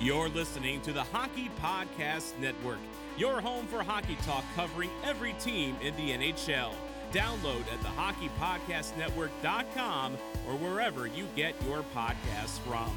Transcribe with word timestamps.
You're 0.00 0.28
listening 0.28 0.80
to 0.82 0.92
the 0.92 1.02
Hockey 1.02 1.50
Podcast 1.60 2.38
Network, 2.38 2.78
your 3.16 3.40
home 3.40 3.66
for 3.66 3.82
hockey 3.82 4.16
talk 4.22 4.44
covering 4.54 4.90
every 5.02 5.32
team 5.40 5.76
in 5.82 5.96
the 5.96 6.12
NHL. 6.12 6.70
Download 7.10 7.62
at 7.72 7.82
the 7.82 7.88
thehockeypodcastnetwork.com 7.88 10.12
or 10.46 10.54
wherever 10.54 11.08
you 11.08 11.26
get 11.34 11.56
your 11.66 11.84
podcasts 11.92 12.60
from. 12.60 12.96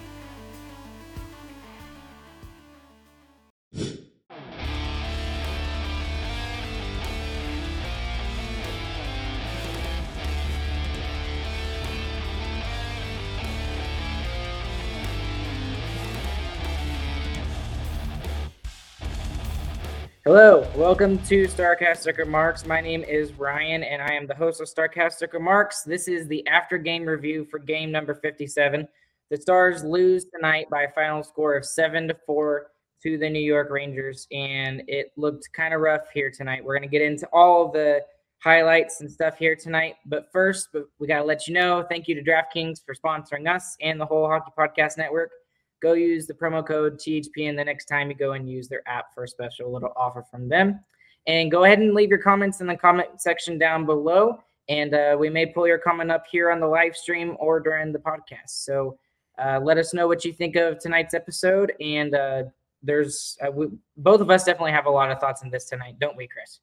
Hello, 20.23 20.69
welcome 20.75 21.17
to 21.23 21.47
Starcast 21.47 22.15
Remarks. 22.15 22.67
My 22.67 22.79
name 22.79 23.03
is 23.03 23.33
Ryan, 23.33 23.81
and 23.81 24.03
I 24.03 24.13
am 24.13 24.27
the 24.27 24.35
host 24.35 24.61
of 24.61 24.67
Starcast 24.67 25.33
Remarks. 25.33 25.81
This 25.81 26.07
is 26.07 26.27
the 26.27 26.45
after 26.45 26.77
game 26.77 27.05
review 27.05 27.43
for 27.43 27.57
game 27.57 27.91
number 27.91 28.13
57. 28.13 28.87
The 29.31 29.37
Stars 29.37 29.83
lose 29.83 30.25
tonight 30.25 30.69
by 30.69 30.83
a 30.83 30.91
final 30.91 31.23
score 31.23 31.55
of 31.55 31.65
7 31.65 32.07
to 32.07 32.15
4 32.27 32.67
to 33.01 33.17
the 33.17 33.27
New 33.31 33.39
York 33.39 33.71
Rangers, 33.71 34.27
and 34.31 34.83
it 34.85 35.07
looked 35.17 35.49
kind 35.53 35.73
of 35.73 35.81
rough 35.81 36.11
here 36.13 36.29
tonight. 36.29 36.63
We're 36.63 36.77
going 36.77 36.87
to 36.87 36.99
get 36.99 37.01
into 37.01 37.27
all 37.33 37.71
the 37.71 38.01
highlights 38.43 39.01
and 39.01 39.09
stuff 39.09 39.39
here 39.39 39.55
tonight. 39.55 39.95
But 40.05 40.31
first, 40.31 40.67
we 40.99 41.07
got 41.07 41.17
to 41.17 41.25
let 41.25 41.47
you 41.47 41.55
know 41.55 41.83
thank 41.89 42.07
you 42.07 42.13
to 42.13 42.21
DraftKings 42.21 42.85
for 42.85 42.93
sponsoring 42.93 43.51
us 43.51 43.75
and 43.81 43.99
the 43.99 44.05
whole 44.05 44.27
Hockey 44.27 44.51
Podcast 44.55 44.99
Network 44.99 45.31
go 45.81 45.93
use 45.93 46.27
the 46.27 46.33
promo 46.33 46.65
code 46.65 46.97
THPN 46.97 47.55
the 47.55 47.63
next 47.63 47.85
time 47.85 48.09
you 48.09 48.15
go 48.15 48.33
and 48.33 48.49
use 48.49 48.67
their 48.67 48.83
app 48.87 49.13
for 49.13 49.23
a 49.23 49.27
special 49.27 49.71
little 49.71 49.93
offer 49.95 50.23
from 50.23 50.47
them. 50.47 50.79
And 51.27 51.51
go 51.51 51.63
ahead 51.65 51.79
and 51.79 51.93
leave 51.93 52.09
your 52.09 52.19
comments 52.19 52.61
in 52.61 52.67
the 52.67 52.75
comment 52.75 53.21
section 53.21 53.57
down 53.57 53.85
below. 53.85 54.39
And 54.69 54.93
uh, 54.93 55.17
we 55.19 55.29
may 55.29 55.45
pull 55.45 55.67
your 55.67 55.77
comment 55.77 56.11
up 56.11 56.25
here 56.31 56.51
on 56.51 56.59
the 56.59 56.67
live 56.67 56.95
stream 56.95 57.35
or 57.39 57.59
during 57.59 57.91
the 57.91 57.99
podcast. 57.99 58.49
So 58.49 58.97
uh, 59.37 59.59
let 59.61 59.77
us 59.77 59.93
know 59.93 60.07
what 60.07 60.23
you 60.23 60.33
think 60.33 60.55
of 60.55 60.79
tonight's 60.79 61.13
episode. 61.13 61.73
And 61.81 62.15
uh, 62.15 62.43
there's 62.83 63.37
uh, 63.45 63.51
we, 63.51 63.67
both 63.97 64.21
of 64.21 64.29
us 64.29 64.43
definitely 64.43 64.71
have 64.71 64.85
a 64.85 64.89
lot 64.89 65.11
of 65.11 65.19
thoughts 65.19 65.41
on 65.43 65.49
this 65.49 65.65
tonight, 65.65 65.95
don't 65.99 66.17
we, 66.17 66.27
Chris? 66.27 66.59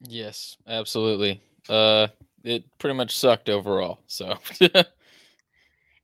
Yes, 0.00 0.56
absolutely. 0.66 1.42
Uh, 1.68 2.08
it 2.44 2.64
pretty 2.78 2.94
much 2.94 3.16
sucked 3.16 3.48
overall. 3.48 4.00
So 4.06 4.38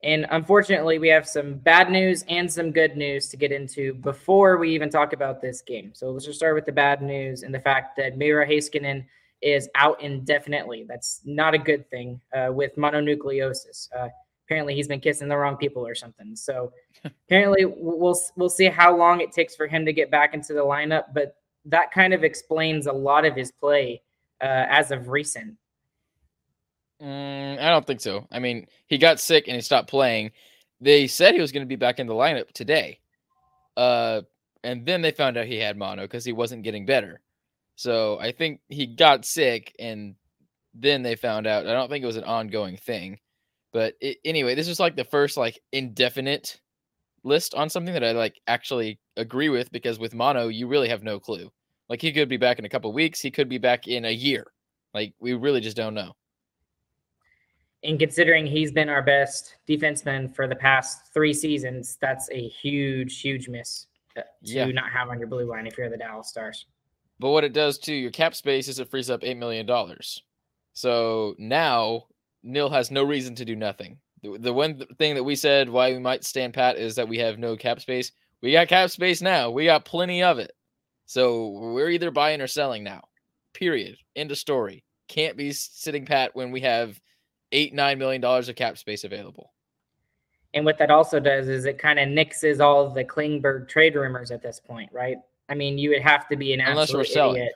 And 0.02 0.26
unfortunately, 0.30 0.98
we 0.98 1.08
have 1.08 1.26
some 1.26 1.54
bad 1.54 1.90
news 1.90 2.24
and 2.28 2.50
some 2.50 2.70
good 2.70 2.96
news 2.96 3.28
to 3.28 3.36
get 3.36 3.50
into 3.50 3.94
before 3.94 4.56
we 4.56 4.70
even 4.70 4.90
talk 4.90 5.12
about 5.12 5.42
this 5.42 5.60
game. 5.60 5.90
So 5.92 6.10
let's 6.10 6.24
just 6.24 6.38
start 6.38 6.54
with 6.54 6.66
the 6.66 6.72
bad 6.72 7.02
news 7.02 7.42
and 7.42 7.52
the 7.52 7.60
fact 7.60 7.96
that 7.96 8.16
Miro 8.16 8.46
Heiskanen 8.46 9.04
is 9.42 9.68
out 9.74 10.00
indefinitely. 10.00 10.84
That's 10.88 11.20
not 11.24 11.54
a 11.54 11.58
good 11.58 11.88
thing 11.90 12.20
uh, 12.32 12.52
with 12.52 12.76
mononucleosis. 12.76 13.88
Uh, 13.96 14.08
apparently, 14.46 14.76
he's 14.76 14.88
been 14.88 15.00
kissing 15.00 15.28
the 15.28 15.36
wrong 15.36 15.56
people 15.56 15.86
or 15.86 15.96
something. 15.96 16.36
So 16.36 16.72
apparently, 17.04 17.64
we'll 17.64 18.20
we'll 18.36 18.50
see 18.50 18.66
how 18.66 18.96
long 18.96 19.20
it 19.20 19.32
takes 19.32 19.56
for 19.56 19.66
him 19.66 19.84
to 19.84 19.92
get 19.92 20.12
back 20.12 20.32
into 20.32 20.52
the 20.52 20.60
lineup. 20.60 21.06
But 21.12 21.34
that 21.64 21.90
kind 21.90 22.14
of 22.14 22.22
explains 22.22 22.86
a 22.86 22.92
lot 22.92 23.24
of 23.24 23.34
his 23.34 23.50
play 23.50 24.02
uh, 24.40 24.66
as 24.68 24.92
of 24.92 25.08
recent. 25.08 25.56
Mm, 27.02 27.60
I 27.60 27.70
don't 27.70 27.86
think 27.86 28.00
so. 28.00 28.26
I 28.30 28.38
mean, 28.38 28.66
he 28.86 28.98
got 28.98 29.20
sick 29.20 29.46
and 29.46 29.54
he 29.54 29.60
stopped 29.60 29.88
playing. 29.88 30.32
They 30.80 31.06
said 31.06 31.34
he 31.34 31.40
was 31.40 31.52
going 31.52 31.62
to 31.62 31.68
be 31.68 31.76
back 31.76 31.98
in 31.98 32.06
the 32.06 32.14
lineup 32.14 32.52
today. 32.52 33.00
Uh, 33.76 34.22
and 34.64 34.84
then 34.84 35.02
they 35.02 35.12
found 35.12 35.36
out 35.36 35.46
he 35.46 35.58
had 35.58 35.76
mono 35.76 36.02
because 36.02 36.24
he 36.24 36.32
wasn't 36.32 36.64
getting 36.64 36.86
better. 36.86 37.20
So 37.76 38.18
I 38.18 38.32
think 38.32 38.60
he 38.68 38.86
got 38.86 39.24
sick 39.24 39.74
and 39.78 40.16
then 40.74 41.02
they 41.02 41.14
found 41.14 41.46
out. 41.46 41.66
I 41.66 41.72
don't 41.72 41.88
think 41.88 42.02
it 42.02 42.08
was 42.08 42.16
an 42.16 42.24
ongoing 42.24 42.76
thing. 42.76 43.20
But 43.72 43.94
it, 44.00 44.18
anyway, 44.24 44.54
this 44.54 44.68
is 44.68 44.80
like 44.80 44.96
the 44.96 45.04
first 45.04 45.36
like 45.36 45.60
indefinite 45.72 46.60
list 47.22 47.54
on 47.54 47.70
something 47.70 47.94
that 47.94 48.04
I 48.04 48.12
like 48.12 48.40
actually 48.48 48.98
agree 49.16 49.50
with 49.50 49.70
because 49.70 49.98
with 49.98 50.14
mono, 50.14 50.48
you 50.48 50.66
really 50.66 50.88
have 50.88 51.02
no 51.04 51.20
clue. 51.20 51.50
Like 51.88 52.02
he 52.02 52.12
could 52.12 52.28
be 52.28 52.36
back 52.36 52.58
in 52.58 52.64
a 52.64 52.68
couple 52.68 52.92
weeks, 52.92 53.20
he 53.20 53.30
could 53.30 53.48
be 53.48 53.58
back 53.58 53.86
in 53.86 54.04
a 54.04 54.10
year. 54.10 54.46
Like 54.94 55.14
we 55.20 55.34
really 55.34 55.60
just 55.60 55.76
don't 55.76 55.94
know 55.94 56.14
and 57.84 57.98
considering 57.98 58.46
he's 58.46 58.72
been 58.72 58.88
our 58.88 59.02
best 59.02 59.56
defenseman 59.68 60.34
for 60.34 60.46
the 60.46 60.56
past 60.56 61.12
three 61.12 61.32
seasons, 61.32 61.96
that's 62.00 62.28
a 62.30 62.48
huge, 62.48 63.20
huge 63.20 63.48
miss 63.48 63.86
uh, 64.16 64.22
to 64.22 64.26
yeah. 64.42 64.64
not 64.66 64.90
have 64.90 65.08
on 65.08 65.18
your 65.18 65.28
blue 65.28 65.48
line 65.48 65.66
if 65.66 65.78
you're 65.78 65.90
the 65.90 65.96
Dallas 65.96 66.28
Stars. 66.28 66.66
But 67.20 67.30
what 67.30 67.44
it 67.44 67.52
does 67.52 67.78
to 67.80 67.94
your 67.94 68.10
cap 68.10 68.34
space 68.34 68.68
is 68.68 68.78
it 68.78 68.90
frees 68.90 69.10
up 69.10 69.22
$8 69.22 69.36
million. 69.36 69.68
So 70.72 71.34
now 71.38 72.06
Neil 72.42 72.70
has 72.70 72.90
no 72.90 73.02
reason 73.02 73.34
to 73.36 73.44
do 73.44 73.56
nothing. 73.56 73.98
The, 74.22 74.38
the 74.38 74.52
one 74.52 74.82
thing 74.98 75.14
that 75.14 75.24
we 75.24 75.36
said 75.36 75.68
why 75.68 75.92
we 75.92 75.98
might 75.98 76.24
stand 76.24 76.54
pat 76.54 76.76
is 76.76 76.96
that 76.96 77.08
we 77.08 77.18
have 77.18 77.38
no 77.38 77.56
cap 77.56 77.80
space. 77.80 78.12
We 78.42 78.52
got 78.52 78.68
cap 78.68 78.90
space 78.90 79.20
now. 79.20 79.50
We 79.50 79.64
got 79.64 79.84
plenty 79.84 80.22
of 80.22 80.38
it. 80.38 80.52
So 81.06 81.48
we're 81.48 81.90
either 81.90 82.10
buying 82.10 82.40
or 82.40 82.46
selling 82.46 82.84
now. 82.84 83.02
Period. 83.54 83.96
End 84.14 84.30
of 84.30 84.38
story. 84.38 84.84
Can't 85.08 85.36
be 85.36 85.52
sitting 85.52 86.04
pat 86.04 86.34
when 86.34 86.50
we 86.50 86.60
have 86.60 87.00
eight 87.52 87.74
nine 87.74 87.98
million 87.98 88.20
dollars 88.20 88.48
of 88.48 88.56
cap 88.56 88.78
space 88.78 89.04
available. 89.04 89.52
And 90.54 90.64
what 90.64 90.78
that 90.78 90.90
also 90.90 91.20
does 91.20 91.48
is 91.48 91.66
it 91.66 91.78
kind 91.78 91.98
of 91.98 92.08
nixes 92.08 92.60
all 92.60 92.88
the 92.90 93.04
Klingberg 93.04 93.68
trade 93.68 93.94
rumors 93.94 94.30
at 94.30 94.42
this 94.42 94.60
point, 94.60 94.90
right? 94.92 95.18
I 95.48 95.54
mean, 95.54 95.78
you 95.78 95.90
would 95.90 96.02
have 96.02 96.28
to 96.28 96.36
be 96.36 96.52
an 96.52 96.60
Unless 96.60 96.94
absolute 96.94 97.34
idiot. 97.34 97.52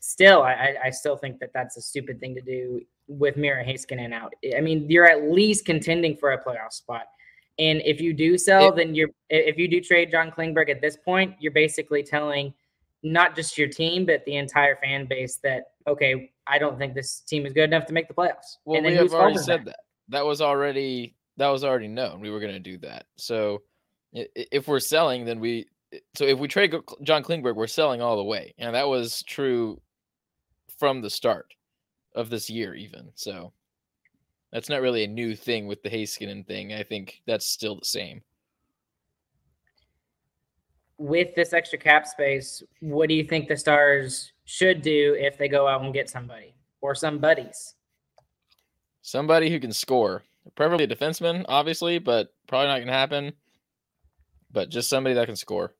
Still, 0.00 0.42
I, 0.42 0.74
I 0.84 0.90
still 0.90 1.16
think 1.16 1.38
that 1.40 1.52
that's 1.52 1.76
a 1.76 1.80
stupid 1.80 2.20
thing 2.20 2.34
to 2.34 2.40
do 2.40 2.80
with 3.06 3.36
Miro 3.36 3.62
Heiskanen 3.62 4.12
out. 4.12 4.34
I 4.56 4.60
mean, 4.60 4.90
you're 4.90 5.08
at 5.08 5.30
least 5.30 5.64
contending 5.64 6.16
for 6.16 6.32
a 6.32 6.42
playoff 6.42 6.72
spot. 6.72 7.04
And 7.58 7.80
if 7.84 8.00
you 8.00 8.12
do 8.12 8.38
sell, 8.38 8.68
it, 8.68 8.76
then 8.76 8.94
you're 8.94 9.10
if 9.30 9.58
you 9.58 9.68
do 9.68 9.80
trade 9.80 10.10
John 10.10 10.30
Klingberg 10.30 10.70
at 10.70 10.80
this 10.80 10.96
point, 10.96 11.34
you're 11.40 11.52
basically 11.52 12.02
telling 12.02 12.54
not 13.02 13.36
just 13.36 13.56
your 13.56 13.68
team, 13.68 14.06
but 14.06 14.24
the 14.24 14.36
entire 14.36 14.76
fan 14.76 15.06
base 15.06 15.36
that 15.36 15.72
okay, 15.86 16.32
I 16.46 16.58
don't 16.58 16.78
think 16.78 16.94
this 16.94 17.20
team 17.20 17.46
is 17.46 17.52
good 17.52 17.64
enough 17.64 17.86
to 17.86 17.92
make 17.92 18.08
the 18.08 18.14
playoffs. 18.14 18.56
Well, 18.64 18.82
we 18.82 18.94
have 18.94 19.12
already 19.12 19.38
said 19.38 19.64
that? 19.66 19.80
that. 20.08 20.24
Was 20.24 20.40
already 20.40 21.14
that 21.36 21.48
was 21.48 21.64
already 21.64 21.88
known. 21.88 22.20
We 22.20 22.30
were 22.30 22.40
going 22.40 22.52
to 22.52 22.58
do 22.58 22.78
that. 22.78 23.06
So 23.16 23.62
if 24.12 24.68
we're 24.68 24.80
selling, 24.80 25.24
then 25.24 25.40
we 25.40 25.66
so 26.14 26.24
if 26.24 26.38
we 26.38 26.48
trade 26.48 26.74
John 27.02 27.22
Klingberg, 27.22 27.54
we're 27.54 27.66
selling 27.66 28.02
all 28.02 28.16
the 28.16 28.24
way, 28.24 28.54
and 28.58 28.74
that 28.74 28.88
was 28.88 29.22
true 29.22 29.80
from 30.78 31.00
the 31.00 31.10
start 31.10 31.54
of 32.14 32.30
this 32.30 32.50
year, 32.50 32.74
even. 32.74 33.10
So 33.14 33.52
that's 34.52 34.68
not 34.68 34.80
really 34.80 35.04
a 35.04 35.08
new 35.08 35.34
thing 35.34 35.66
with 35.66 35.82
the 35.82 35.90
Heiskanen 35.90 36.46
thing. 36.46 36.72
I 36.72 36.82
think 36.82 37.22
that's 37.26 37.46
still 37.46 37.78
the 37.78 37.84
same. 37.84 38.22
With 40.98 41.34
this 41.34 41.52
extra 41.52 41.78
cap 41.78 42.06
space, 42.06 42.62
what 42.80 43.08
do 43.08 43.14
you 43.14 43.24
think 43.24 43.48
the 43.48 43.56
Stars 43.56 44.32
should 44.44 44.82
do 44.82 45.16
if 45.18 45.38
they 45.38 45.48
go 45.48 45.68
out 45.68 45.82
and 45.82 45.94
get 45.94 46.10
somebody 46.10 46.54
or 46.80 46.94
some 46.94 47.18
buddies? 47.18 47.74
Somebody 49.02 49.48
who 49.48 49.60
can 49.60 49.72
score, 49.72 50.24
preferably 50.56 50.84
a 50.84 50.88
defenseman, 50.88 51.44
obviously, 51.48 51.98
but 51.98 52.34
probably 52.46 52.66
not 52.66 52.76
going 52.78 52.88
to 52.88 52.92
happen. 52.92 53.32
But 54.50 54.70
just 54.70 54.88
somebody 54.88 55.14
that 55.14 55.26
can 55.26 55.36
score. 55.36 55.74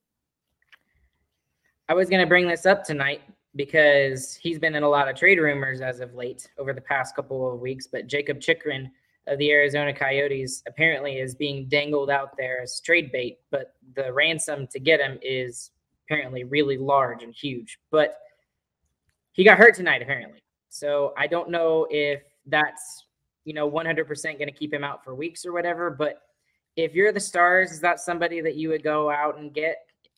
I 1.89 1.93
was 1.93 2.09
going 2.09 2.21
to 2.21 2.27
bring 2.27 2.47
this 2.47 2.65
up 2.65 2.83
tonight 2.83 3.21
because 3.55 4.35
he's 4.35 4.59
been 4.59 4.75
in 4.75 4.83
a 4.83 4.89
lot 4.89 5.09
of 5.09 5.15
trade 5.15 5.39
rumors 5.39 5.81
as 5.81 5.99
of 5.99 6.13
late 6.13 6.47
over 6.57 6.71
the 6.71 6.81
past 6.81 7.15
couple 7.15 7.51
of 7.51 7.59
weeks. 7.59 7.87
But 7.87 8.07
Jakob 8.07 8.39
Chychrun 8.39 8.91
of 9.29 9.37
the 9.37 9.51
Arizona 9.51 9.93
Coyotes 9.93 10.63
apparently 10.67 11.19
is 11.19 11.35
being 11.35 11.67
dangled 11.69 12.09
out 12.09 12.35
there 12.37 12.61
as 12.61 12.81
trade 12.81 13.11
bait, 13.11 13.39
but 13.51 13.75
the 13.95 14.11
ransom 14.11 14.67
to 14.67 14.79
get 14.79 14.99
him 14.99 15.19
is 15.21 15.71
apparently 16.05 16.43
really 16.43 16.77
large 16.77 17.23
and 17.23 17.33
huge. 17.33 17.79
But 17.91 18.17
he 19.33 19.43
got 19.43 19.57
hurt 19.57 19.75
tonight, 19.75 20.01
apparently. 20.01 20.39
So 20.69 21.13
I 21.17 21.27
don't 21.27 21.49
know 21.49 21.87
if 21.89 22.21
that's, 22.47 23.05
you 23.45 23.53
know, 23.53 23.69
100% 23.69 24.23
going 24.23 24.47
to 24.47 24.51
keep 24.51 24.73
him 24.73 24.83
out 24.83 25.03
for 25.03 25.15
weeks 25.15 25.45
or 25.45 25.53
whatever. 25.53 25.89
But 25.91 26.21
if 26.75 26.95
you're 26.95 27.11
the 27.11 27.19
Stars, 27.19 27.71
is 27.71 27.79
that 27.81 27.99
somebody 27.99 28.41
that 28.41 28.55
you 28.55 28.69
would 28.69 28.83
go 28.83 29.09
out 29.09 29.37
and 29.37 29.53
get? 29.53 29.77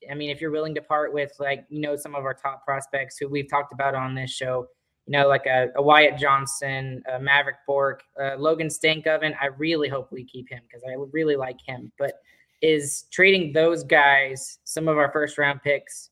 I 0.09 0.15
mean, 0.15 0.29
if 0.29 0.41
you're 0.41 0.51
willing 0.51 0.73
to 0.75 0.81
part 0.81 1.13
with 1.13 1.31
like, 1.39 1.65
you 1.69 1.81
know, 1.81 1.95
some 1.95 2.15
of 2.15 2.23
our 2.23 2.33
top 2.33 2.65
prospects 2.65 3.17
who 3.17 3.27
we've 3.27 3.49
talked 3.49 3.73
about 3.73 3.93
on 3.93 4.15
this 4.15 4.31
show, 4.31 4.67
you 5.11 5.17
know, 5.17 5.27
like 5.27 5.45
a, 5.45 5.67
a 5.75 5.81
Wyatt 5.81 6.17
Johnston, 6.17 7.03
a 7.05 7.19
Mavrik 7.19 7.57
Bourque, 7.67 8.01
uh, 8.17 8.37
Logan 8.37 8.69
Stankoven, 8.69 9.35
I 9.41 9.47
really 9.57 9.89
hope 9.89 10.09
we 10.09 10.23
keep 10.23 10.47
him 10.49 10.61
because 10.65 10.83
I 10.89 10.95
would 10.95 11.09
really 11.11 11.35
like 11.35 11.57
him. 11.65 11.91
But 11.99 12.13
is 12.61 13.07
trading 13.11 13.51
those 13.51 13.83
guys, 13.83 14.59
some 14.63 14.87
of 14.87 14.97
our 14.97 15.11
first 15.11 15.37
round 15.37 15.61
picks, 15.63 16.11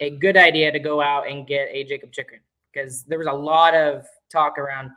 a 0.00 0.10
good 0.10 0.36
idea 0.36 0.72
to 0.72 0.80
go 0.80 1.00
out 1.00 1.30
and 1.30 1.46
get 1.46 1.68
a 1.70 1.84
Jakob 1.84 2.10
Chychrun? 2.10 2.40
Because 2.72 3.04
there 3.04 3.18
was 3.18 3.28
a 3.28 3.32
lot 3.32 3.72
of 3.72 4.04
talk 4.32 4.58
around 4.58 4.90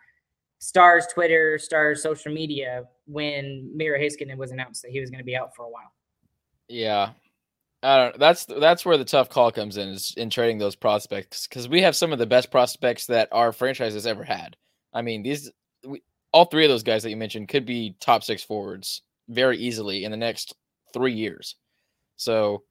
Stars 0.57 1.05
Twitter, 1.05 1.59
Stars 1.59 2.01
social 2.01 2.33
media 2.33 2.85
when 3.05 3.69
Miro 3.75 3.99
Heiskanen 3.99 4.37
was 4.37 4.49
announced 4.49 4.81
that 4.81 4.89
he 4.89 4.99
was 4.99 5.11
going 5.11 5.19
to 5.19 5.23
be 5.23 5.35
out 5.35 5.55
for 5.55 5.65
a 5.65 5.69
while. 5.69 5.93
Yeah, 6.69 7.11
I 7.83 7.97
don't. 7.97 8.19
That's 8.19 8.45
that's 8.45 8.85
where 8.85 8.97
the 8.97 9.05
tough 9.05 9.29
call 9.29 9.51
comes 9.51 9.77
in 9.77 9.89
is 9.89 10.13
in 10.17 10.29
trading 10.29 10.57
those 10.57 10.75
prospects 10.75 11.47
because 11.47 11.69
we 11.69 11.81
have 11.83 11.95
some 11.95 12.11
of 12.11 12.19
the 12.19 12.25
best 12.25 12.49
prospects 12.49 13.05
that 13.07 13.29
our 13.31 13.51
franchise 13.51 13.93
has 13.93 14.07
ever 14.07 14.23
had. 14.23 14.57
I 14.93 15.03
mean, 15.03 15.21
these 15.21 15.51
we, 15.85 16.01
all 16.31 16.45
three 16.45 16.65
of 16.65 16.69
those 16.69 16.83
guys 16.83 17.03
that 17.03 17.11
you 17.11 17.17
mentioned 17.17 17.49
could 17.49 17.65
be 17.65 17.95
top 17.99 18.23
six 18.23 18.43
forwards 18.43 19.03
very 19.29 19.57
easily 19.57 20.03
in 20.03 20.11
the 20.11 20.17
next 20.17 20.55
three 20.93 21.13
years. 21.13 21.55
So, 22.15 22.63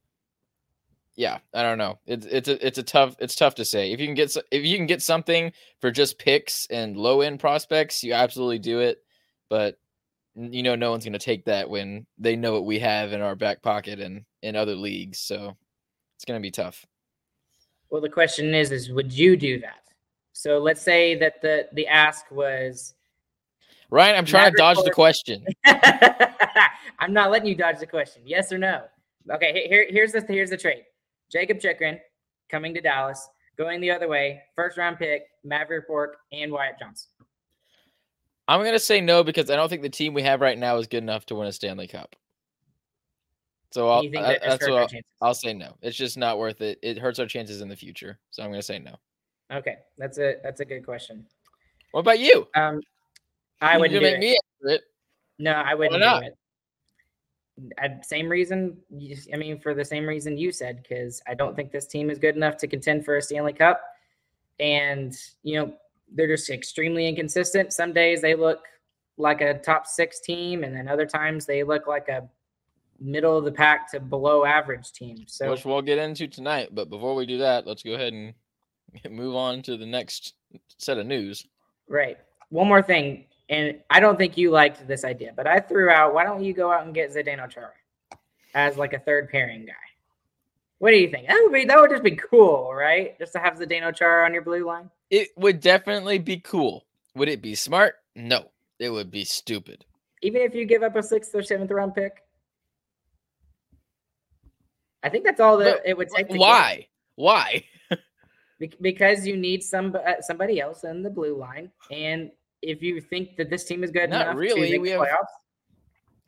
yeah, 1.15 1.39
I 1.53 1.63
don't 1.63 1.77
know. 1.77 1.99
It's 2.05 2.25
it's 2.25 2.49
a 2.49 2.67
it's 2.67 2.77
a 2.77 2.83
tough 2.83 3.15
it's 3.19 3.35
tough 3.35 3.55
to 3.55 3.65
say. 3.65 3.93
If 3.93 4.01
you 4.01 4.07
can 4.07 4.15
get 4.15 4.35
if 4.51 4.65
you 4.65 4.75
can 4.75 4.87
get 4.87 5.01
something 5.01 5.53
for 5.79 5.89
just 5.89 6.19
picks 6.19 6.67
and 6.69 6.97
low 6.97 7.21
end 7.21 7.39
prospects, 7.39 8.03
you 8.03 8.13
absolutely 8.13 8.59
do 8.59 8.81
it. 8.81 9.01
But 9.49 9.77
you 10.35 10.63
know 10.63 10.75
no 10.75 10.91
one's 10.91 11.05
going 11.05 11.13
to 11.13 11.19
take 11.19 11.45
that 11.45 11.69
when 11.69 12.05
they 12.17 12.35
know 12.35 12.53
what 12.53 12.65
we 12.65 12.79
have 12.79 13.13
in 13.13 13.21
our 13.21 13.35
back 13.35 13.63
pocket 13.63 13.99
and 13.99 14.25
in 14.41 14.55
other 14.55 14.75
leagues 14.75 15.19
so 15.19 15.55
it's 16.15 16.25
going 16.25 16.39
to 16.39 16.41
be 16.41 16.51
tough. 16.51 16.85
Well 17.89 18.01
the 18.01 18.09
question 18.09 18.53
is 18.53 18.71
is 18.71 18.89
would 18.91 19.11
you 19.11 19.37
do 19.37 19.59
that? 19.59 19.83
So 20.33 20.57
let's 20.57 20.81
say 20.81 21.15
that 21.15 21.41
the 21.41 21.67
the 21.73 21.87
ask 21.87 22.29
was 22.31 22.93
ryan 23.89 24.15
i'm 24.15 24.25
trying 24.25 24.51
to 24.51 24.57
dodge 24.57 24.77
the 24.83 24.91
question. 24.91 25.45
I'm 26.99 27.13
not 27.13 27.31
letting 27.31 27.47
you 27.47 27.55
dodge 27.55 27.79
the 27.79 27.87
question. 27.87 28.23
Yes 28.25 28.51
or 28.51 28.57
no? 28.57 28.83
Okay 29.31 29.67
here, 29.67 29.85
here's 29.89 30.11
the 30.11 30.21
here's 30.27 30.49
the 30.49 30.57
trade. 30.57 30.83
Jakob 31.31 31.59
Chychrun 31.59 31.99
coming 32.49 32.73
to 32.73 32.81
dallas 32.81 33.29
going 33.57 33.81
the 33.81 33.91
other 33.91 34.07
way 34.07 34.41
first 34.55 34.77
round 34.77 34.97
pick 34.97 35.23
Mavrik 35.45 35.87
Bourque, 35.87 36.17
and 36.31 36.51
wyatt 36.51 36.79
Johnston. 36.79 37.11
I'm 38.47 38.63
gonna 38.63 38.79
say 38.79 39.01
no 39.01 39.23
because 39.23 39.49
I 39.49 39.55
don't 39.55 39.69
think 39.69 39.81
the 39.81 39.89
team 39.89 40.13
we 40.13 40.23
have 40.23 40.41
right 40.41 40.57
now 40.57 40.77
is 40.77 40.87
good 40.87 41.03
enough 41.03 41.25
to 41.27 41.35
win 41.35 41.47
a 41.47 41.51
Stanley 41.51 41.87
Cup. 41.87 42.15
So 43.71 43.89
I'll, 43.89 44.09
that 44.11 44.41
that's 44.41 44.67
what 44.67 44.93
I'll, 44.93 44.99
I'll, 45.21 45.33
say 45.33 45.53
no. 45.53 45.75
It's 45.81 45.97
just 45.97 46.17
not 46.17 46.39
worth 46.39 46.61
it. 46.61 46.79
It 46.81 46.97
hurts 46.97 47.19
our 47.19 47.25
chances 47.25 47.61
in 47.61 47.67
the 47.67 47.75
future. 47.75 48.17
So 48.31 48.43
I'm 48.43 48.49
gonna 48.49 48.61
say 48.61 48.79
no. 48.79 48.95
Okay, 49.51 49.77
that's 49.97 50.17
a 50.17 50.35
that's 50.43 50.61
a 50.61 50.65
good 50.65 50.85
question. 50.85 51.25
What 51.91 52.01
about 52.01 52.19
you? 52.19 52.47
Um, 52.55 52.81
I 53.61 53.77
wouldn't 53.77 54.01
make 54.01 54.15
it. 54.15 54.19
me 54.19 54.37
it. 54.61 54.81
No, 55.39 55.51
I 55.51 55.73
wouldn't 55.73 56.01
do 56.01 56.27
it. 56.27 56.37
I, 57.79 57.99
same 58.03 58.29
reason. 58.29 58.77
I 59.33 59.37
mean, 59.37 59.59
for 59.59 59.73
the 59.73 59.85
same 59.85 60.05
reason 60.05 60.37
you 60.37 60.51
said, 60.51 60.83
because 60.83 61.21
I 61.27 61.33
don't 61.33 61.55
think 61.55 61.71
this 61.71 61.87
team 61.87 62.09
is 62.09 62.19
good 62.19 62.35
enough 62.35 62.57
to 62.57 62.67
contend 62.67 63.03
for 63.03 63.17
a 63.17 63.21
Stanley 63.21 63.53
Cup. 63.53 63.81
And 64.59 65.15
you 65.43 65.59
know, 65.59 65.73
they're 66.13 66.27
just 66.27 66.49
extremely 66.49 67.07
inconsistent. 67.07 67.73
Some 67.73 67.93
days 67.93 68.21
they 68.21 68.35
look 68.35 68.63
like 69.17 69.41
a 69.41 69.55
top 69.59 69.87
six 69.87 70.19
team, 70.19 70.63
and 70.63 70.75
then 70.75 70.87
other 70.87 71.05
times 71.05 71.45
they 71.45 71.63
look 71.63 71.87
like 71.87 72.09
a 72.09 72.27
middle 72.99 73.37
of 73.37 73.45
the 73.45 73.51
pack 73.51 73.91
to 73.91 73.99
below 73.99 74.45
average 74.45 74.91
team. 74.91 75.25
So 75.27 75.49
which 75.49 75.65
we'll 75.65 75.81
get 75.81 75.97
into 75.97 76.27
tonight. 76.27 76.69
But 76.73 76.89
before 76.89 77.15
we 77.15 77.25
do 77.25 77.39
that, 77.39 77.67
let's 77.67 77.83
go 77.83 77.93
ahead 77.93 78.13
and 78.13 78.33
move 79.09 79.35
on 79.35 79.61
to 79.63 79.77
the 79.77 79.85
next 79.85 80.33
set 80.77 80.97
of 80.97 81.05
news. 81.05 81.45
Right. 81.87 82.17
One 82.49 82.67
more 82.67 82.81
thing, 82.81 83.25
and 83.49 83.79
I 83.89 83.99
don't 83.99 84.17
think 84.17 84.37
you 84.37 84.51
liked 84.51 84.87
this 84.87 85.03
idea, 85.03 85.33
but 85.35 85.47
I 85.47 85.59
threw 85.59 85.89
out. 85.89 86.13
Why 86.13 86.23
don't 86.23 86.43
you 86.43 86.53
go 86.53 86.71
out 86.71 86.85
and 86.85 86.93
get 86.93 87.13
Zdeno 87.13 87.49
Chara 87.49 87.71
as 88.53 88.77
like 88.77 88.93
a 88.93 88.99
third 88.99 89.29
pairing 89.29 89.65
guy? 89.65 89.73
What 90.79 90.91
do 90.91 90.97
you 90.97 91.09
think? 91.09 91.27
That 91.27 91.39
would 91.43 91.53
be 91.53 91.65
that 91.65 91.79
would 91.79 91.89
just 91.89 92.03
be 92.03 92.15
cool, 92.15 92.73
right? 92.73 93.17
Just 93.19 93.33
to 93.33 93.39
have 93.39 93.55
Zdeno 93.55 93.95
Chara 93.95 94.25
on 94.25 94.33
your 94.33 94.43
blue 94.43 94.65
line. 94.65 94.89
It 95.09 95.29
would 95.35 95.59
definitely 95.59 96.19
be 96.19 96.37
cool. 96.37 96.85
Would 97.15 97.29
it 97.29 97.41
be 97.41 97.55
smart? 97.55 97.95
No, 98.15 98.51
it 98.79 98.89
would 98.89 99.09
be 99.09 99.23
stupid. 99.23 99.85
Even 100.21 100.41
if 100.41 100.53
you 100.53 100.65
give 100.65 100.83
up 100.83 100.95
a 100.95 101.03
sixth 101.03 101.33
or 101.33 101.43
seventh 101.43 101.71
round 101.71 101.95
pick, 101.95 102.23
I 105.03 105.09
think 105.09 105.23
that's 105.25 105.39
all 105.39 105.57
that 105.57 105.77
but 105.83 105.89
it 105.89 105.97
would 105.97 106.09
take. 106.09 106.27
why? 106.29 106.75
Get. 106.75 106.87
Why? 107.15 107.63
because 108.81 109.25
you 109.25 109.37
need 109.37 109.63
some 109.63 109.95
uh, 109.95 110.21
somebody 110.21 110.59
else 110.59 110.83
in 110.83 111.03
the 111.03 111.09
blue 111.09 111.37
line, 111.37 111.71
and 111.91 112.31
if 112.61 112.81
you 112.81 112.99
think 113.01 113.37
that 113.37 113.49
this 113.49 113.63
team 113.65 113.83
is 113.83 113.91
good 113.91 114.09
Not 114.09 114.21
enough 114.21 114.35
really. 114.35 114.71
to 114.71 114.77
we 114.79 114.89
have 114.89 115.01
playoffs, 115.01 115.25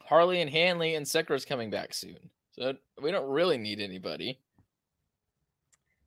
Harley 0.02 0.42
and 0.42 0.50
Hanley 0.50 0.96
and 0.96 1.06
Sekera's 1.06 1.46
coming 1.46 1.70
back 1.70 1.94
soon. 1.94 2.18
So 2.52 2.74
we 3.02 3.12
don't 3.12 3.30
really 3.30 3.58
need 3.58 3.80
anybody. 3.80 4.40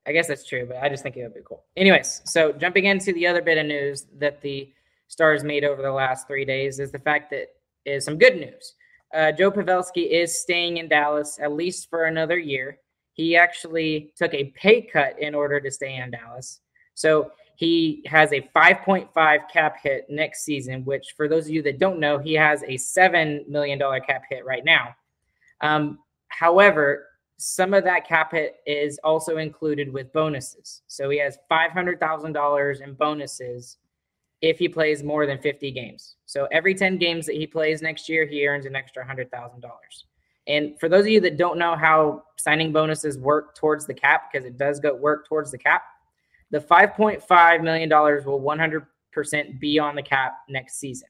I 0.06 0.12
guess 0.12 0.26
that's 0.26 0.44
true, 0.44 0.66
but 0.66 0.78
I 0.78 0.88
just 0.88 1.02
think 1.02 1.16
it 1.16 1.22
would 1.22 1.34
be 1.34 1.40
cool. 1.44 1.64
Anyways, 1.76 2.22
so 2.24 2.52
jumping 2.52 2.86
into 2.86 3.12
the 3.12 3.26
other 3.26 3.40
bit 3.40 3.58
of 3.58 3.66
news 3.66 4.06
that 4.18 4.40
the 4.40 4.72
Stars 5.06 5.44
made 5.44 5.62
over 5.62 5.82
the 5.82 5.92
last 5.92 6.26
three 6.26 6.44
days 6.44 6.80
is 6.80 6.90
the 6.90 6.98
fact 6.98 7.30
that 7.30 7.48
is 7.84 8.04
some 8.04 8.18
good 8.18 8.36
news. 8.36 8.74
Uh, 9.12 9.32
Joe 9.32 9.50
Pavelski 9.50 10.10
is 10.10 10.40
staying 10.40 10.78
in 10.78 10.88
Dallas 10.88 11.38
at 11.40 11.52
least 11.52 11.90
for 11.90 12.04
another 12.04 12.38
year. 12.38 12.78
He 13.12 13.36
actually 13.36 14.12
took 14.16 14.32
a 14.32 14.52
pay 14.56 14.82
cut 14.82 15.18
in 15.18 15.34
order 15.34 15.60
to 15.60 15.70
stay 15.70 15.96
in 15.96 16.10
Dallas. 16.10 16.60
So 16.94 17.32
he 17.56 18.02
has 18.06 18.32
a 18.32 18.48
5.5 18.56 19.50
cap 19.52 19.76
hit 19.82 20.06
next 20.08 20.44
season, 20.44 20.84
which, 20.84 21.14
for 21.16 21.28
those 21.28 21.44
of 21.44 21.50
you 21.50 21.62
that 21.62 21.78
don't 21.78 22.00
know, 22.00 22.18
he 22.18 22.32
has 22.34 22.62
a 22.62 22.78
$7 22.78 23.46
million 23.48 23.78
cap 23.78 24.22
hit 24.30 24.44
right 24.46 24.64
now. 24.64 24.94
Um, 25.60 25.98
However, 26.32 27.08
some 27.36 27.74
of 27.74 27.84
that 27.84 28.06
cap 28.08 28.32
hit 28.32 28.56
is 28.66 28.98
also 29.04 29.36
included 29.36 29.92
with 29.92 30.12
bonuses. 30.12 30.82
So 30.86 31.10
he 31.10 31.18
has 31.18 31.38
$500,000 31.50 32.80
in 32.80 32.94
bonuses 32.94 33.76
if 34.42 34.58
he 34.58 34.68
plays 34.68 35.02
more 35.02 35.26
than 35.26 35.38
50 35.38 35.70
games. 35.70 36.16
So 36.26 36.46
every 36.52 36.74
10 36.74 36.98
games 36.98 37.26
that 37.26 37.36
he 37.36 37.46
plays 37.46 37.80
next 37.80 38.08
year, 38.08 38.26
he 38.26 38.46
earns 38.46 38.66
an 38.66 38.76
extra 38.76 39.04
$100,000. 39.04 39.62
And 40.48 40.78
for 40.78 40.88
those 40.88 41.02
of 41.02 41.08
you 41.08 41.20
that 41.20 41.36
don't 41.36 41.58
know 41.58 41.76
how 41.76 42.24
signing 42.36 42.72
bonuses 42.72 43.16
work 43.16 43.54
towards 43.54 43.86
the 43.86 43.94
cap, 43.94 44.30
because 44.30 44.44
it 44.44 44.58
does 44.58 44.80
go 44.80 44.94
work 44.94 45.26
towards 45.26 45.50
the 45.50 45.58
cap, 45.58 45.84
the 46.50 46.58
$5.5 46.58 47.62
million 47.62 47.88
will 47.88 48.40
100% 48.40 49.60
be 49.60 49.78
on 49.78 49.94
the 49.94 50.02
cap 50.02 50.34
next 50.48 50.74
season 50.78 51.08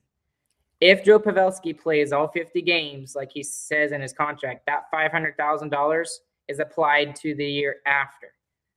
if 0.83 1.05
Joe 1.05 1.21
Pavelski 1.21 1.79
plays 1.79 2.12
all 2.12 2.27
50 2.27 2.61
games, 2.61 3.15
like 3.15 3.31
he 3.33 3.45
says 3.45 3.93
in 3.93 4.01
his 4.01 4.12
contract, 4.12 4.67
that 4.67 4.91
$500,000 4.93 6.07
is 6.49 6.59
applied 6.59 7.15
to 7.17 7.37
the 7.37 7.47
year 7.47 7.77
after. 7.87 8.35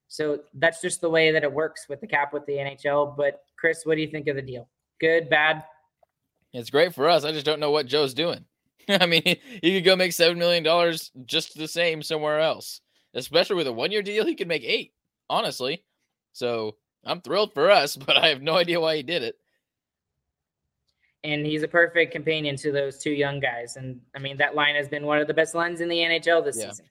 So 0.08 0.40
that's 0.54 0.80
just 0.80 1.00
the 1.00 1.10
way 1.10 1.32
that 1.32 1.42
it 1.42 1.52
works 1.52 1.86
with 1.88 2.00
the 2.00 2.06
cap 2.06 2.32
with 2.32 2.46
the 2.46 2.54
NHL. 2.54 3.16
But 3.16 3.44
Chris, 3.58 3.84
what 3.84 3.96
do 3.96 4.02
you 4.02 4.08
think 4.08 4.28
of 4.28 4.36
the 4.36 4.42
deal? 4.42 4.68
Good, 5.00 5.28
bad? 5.28 5.64
It's 6.52 6.70
great 6.70 6.94
for 6.94 7.08
us. 7.08 7.24
I 7.24 7.32
just 7.32 7.46
don't 7.46 7.60
know 7.60 7.70
what 7.70 7.86
Joe's 7.86 8.14
doing. 8.14 8.44
I 8.88 9.06
mean, 9.06 9.22
he, 9.24 9.74
could 9.74 9.84
go 9.84 9.96
make 9.96 10.12
$7 10.12 10.36
million 10.36 10.64
just 11.26 11.56
the 11.56 11.68
same 11.68 12.02
somewhere 12.02 12.40
else. 12.40 12.80
especially 13.14 13.56
with 13.56 13.66
a 13.66 13.72
one 13.72 13.92
year 13.92 14.02
deal, 14.02 14.24
he 14.24 14.34
could 14.34 14.48
make 14.48 14.64
eight, 14.64 14.92
honestly. 15.28 15.84
So 16.32 16.76
I'm 17.04 17.20
thrilled 17.20 17.52
for 17.52 17.70
us, 17.70 17.96
but 18.06 18.16
I 18.16 18.28
have 18.28 18.42
no 18.42 18.56
idea 18.56 18.80
why 18.80 18.96
he 18.96 19.02
did 19.02 19.22
it. 19.22 19.36
And 21.24 21.44
he's 21.44 21.64
a 21.64 21.68
perfect 21.68 22.12
companion 22.12 22.54
to 22.56 22.70
those 22.70 22.98
two 22.98 23.10
young 23.10 23.40
guys. 23.40 23.76
And 23.76 24.00
I 24.14 24.20
mean, 24.20 24.36
that 24.36 24.54
line 24.54 24.76
has 24.76 24.86
been 24.86 25.04
one 25.04 25.18
of 25.18 25.26
the 25.26 25.34
best 25.34 25.56
lines 25.56 25.80
in 25.80 25.88
the 25.88 25.96
NHL 25.96 26.44
this 26.44 26.56
yeah. 26.56 26.68
season. 26.68 26.86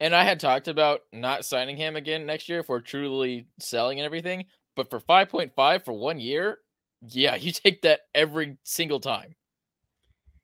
And 0.00 0.14
I 0.14 0.24
had 0.24 0.40
talked 0.40 0.66
about 0.66 1.02
not 1.12 1.44
signing 1.44 1.76
him 1.76 1.94
again 1.94 2.24
next 2.24 2.48
year 2.48 2.62
for 2.62 2.80
truly 2.80 3.46
selling 3.58 3.98
and 3.98 4.06
everything. 4.06 4.46
But 4.74 4.88
for 4.88 4.98
5.5 4.98 5.84
for 5.84 5.92
one 5.92 6.18
year, 6.18 6.58
yeah, 7.02 7.36
you 7.36 7.52
take 7.52 7.82
that 7.82 8.00
every 8.14 8.56
single 8.64 9.00
time. 9.00 9.34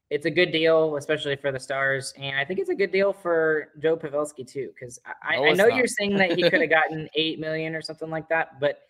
It's 0.08 0.26
a 0.26 0.30
good 0.30 0.52
deal, 0.52 0.96
especially 0.96 1.34
for 1.34 1.50
the 1.50 1.58
Stars, 1.58 2.14
and 2.16 2.38
I 2.38 2.44
think 2.44 2.60
it's 2.60 2.68
a 2.68 2.76
good 2.76 2.92
deal 2.92 3.12
for 3.12 3.72
Joe 3.80 3.96
Pavelski 3.96 4.46
too. 4.46 4.70
Because 4.72 5.00
I, 5.04 5.36
no, 5.36 5.44
I, 5.46 5.52
know 5.52 5.66
not. 5.66 5.76
you're 5.76 5.88
saying 5.88 6.16
that 6.18 6.30
he 6.38 6.48
could 6.48 6.60
have 6.60 6.70
gotten 6.70 7.08
eight 7.16 7.40
million 7.40 7.74
or 7.74 7.82
something 7.82 8.08
like 8.08 8.28
that, 8.28 8.60
but 8.60 8.82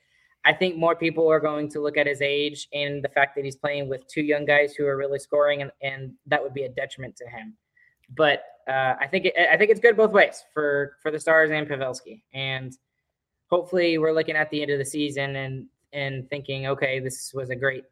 I 0.45 0.53
think 0.53 0.77
more 0.77 0.95
people 0.95 1.27
are 1.29 1.41
going 1.41 1.71
to 1.71 1.81
look 1.81 1.97
at 1.97 2.07
his 2.07 2.21
age 2.21 2.69
and 2.75 3.03
the 3.03 3.09
fact 3.09 3.35
that 3.35 3.47
he's 3.47 3.57
playing 3.57 3.89
with 3.89 4.07
two 4.09 4.21
young 4.21 4.45
guys 4.45 4.75
who 4.75 4.85
are 4.85 4.97
really 4.97 5.19
scoring, 5.19 5.63
and, 5.63 5.71
and 5.81 6.13
that 6.27 6.43
would 6.43 6.53
be 6.53 6.65
a 6.65 6.69
detriment 6.69 7.17
to 7.17 7.25
him. 7.25 7.57
But 8.15 8.43
uh, 8.69 8.95
I 9.01 9.07
think 9.07 9.27
it, 9.27 9.35
I 9.51 9.57
think 9.57 9.71
it's 9.71 9.81
good 9.81 9.97
both 9.97 10.13
ways 10.13 10.45
for 10.53 10.97
for 11.03 11.11
the 11.11 11.19
Stars 11.19 11.51
and 11.51 11.69
Pavelski, 11.69 12.23
and 12.35 12.77
hopefully 13.49 13.99
we're 13.99 14.13
looking 14.13 14.37
at 14.37 14.51
the 14.51 14.63
end 14.63 14.71
of 14.71 14.79
the 14.79 14.85
season 14.85 15.37
and 15.37 15.67
and 15.93 16.29
thinking, 16.29 16.67
okay, 16.67 17.01
this 17.01 17.33
was 17.35 17.51
a 17.51 17.57
great 17.57 17.85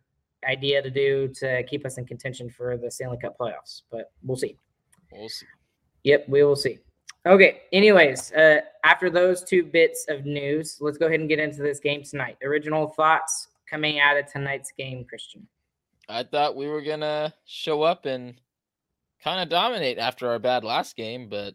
idea 0.47 0.83
to 0.83 0.91
do 0.91 1.29
to 1.29 1.63
keep 1.65 1.87
us 1.87 1.97
in 1.99 2.05
contention 2.05 2.51
for 2.51 2.77
the 2.77 2.91
Stanley 2.91 3.19
Cup 3.21 3.39
playoffs. 3.39 3.83
But 3.91 4.13
we'll 4.23 4.37
see. 4.37 4.57
We'll 5.13 5.29
see. 5.29 5.47
Yep, 6.03 6.29
we 6.29 6.45
will 6.45 6.57
see. 6.57 6.79
Okay. 7.27 7.63
Anyways, 7.73 8.33
uh, 8.33 8.61
after 8.85 9.09
those 9.09 9.43
two 9.43 9.65
bits 9.65 10.07
of 10.09 10.27
news, 10.27 10.77
let's 10.81 10.99
go 10.99 11.07
ahead 11.07 11.21
and 11.21 11.29
get 11.29 11.39
into 11.39 11.63
this 11.63 11.81
game 11.81 12.03
tonight. 12.03 12.37
Original 12.45 12.89
thoughts 12.89 13.49
coming 13.69 14.01
out 14.01 14.17
of 14.19 14.31
tonight's 14.31 14.73
game, 14.77 15.05
Christian. 15.09 15.47
I 16.09 16.23
thought 16.23 16.57
we 16.57 16.69
were 16.69 16.83
gonna 16.83 17.33
show 17.47 17.83
up 17.83 18.05
and 18.05 18.35
kind 19.25 19.41
of 19.41 19.49
dominate 19.49 19.99
after 19.99 20.29
our 20.29 20.39
bad 20.39 20.63
last 20.63 20.95
game, 20.97 21.29
but 21.29 21.55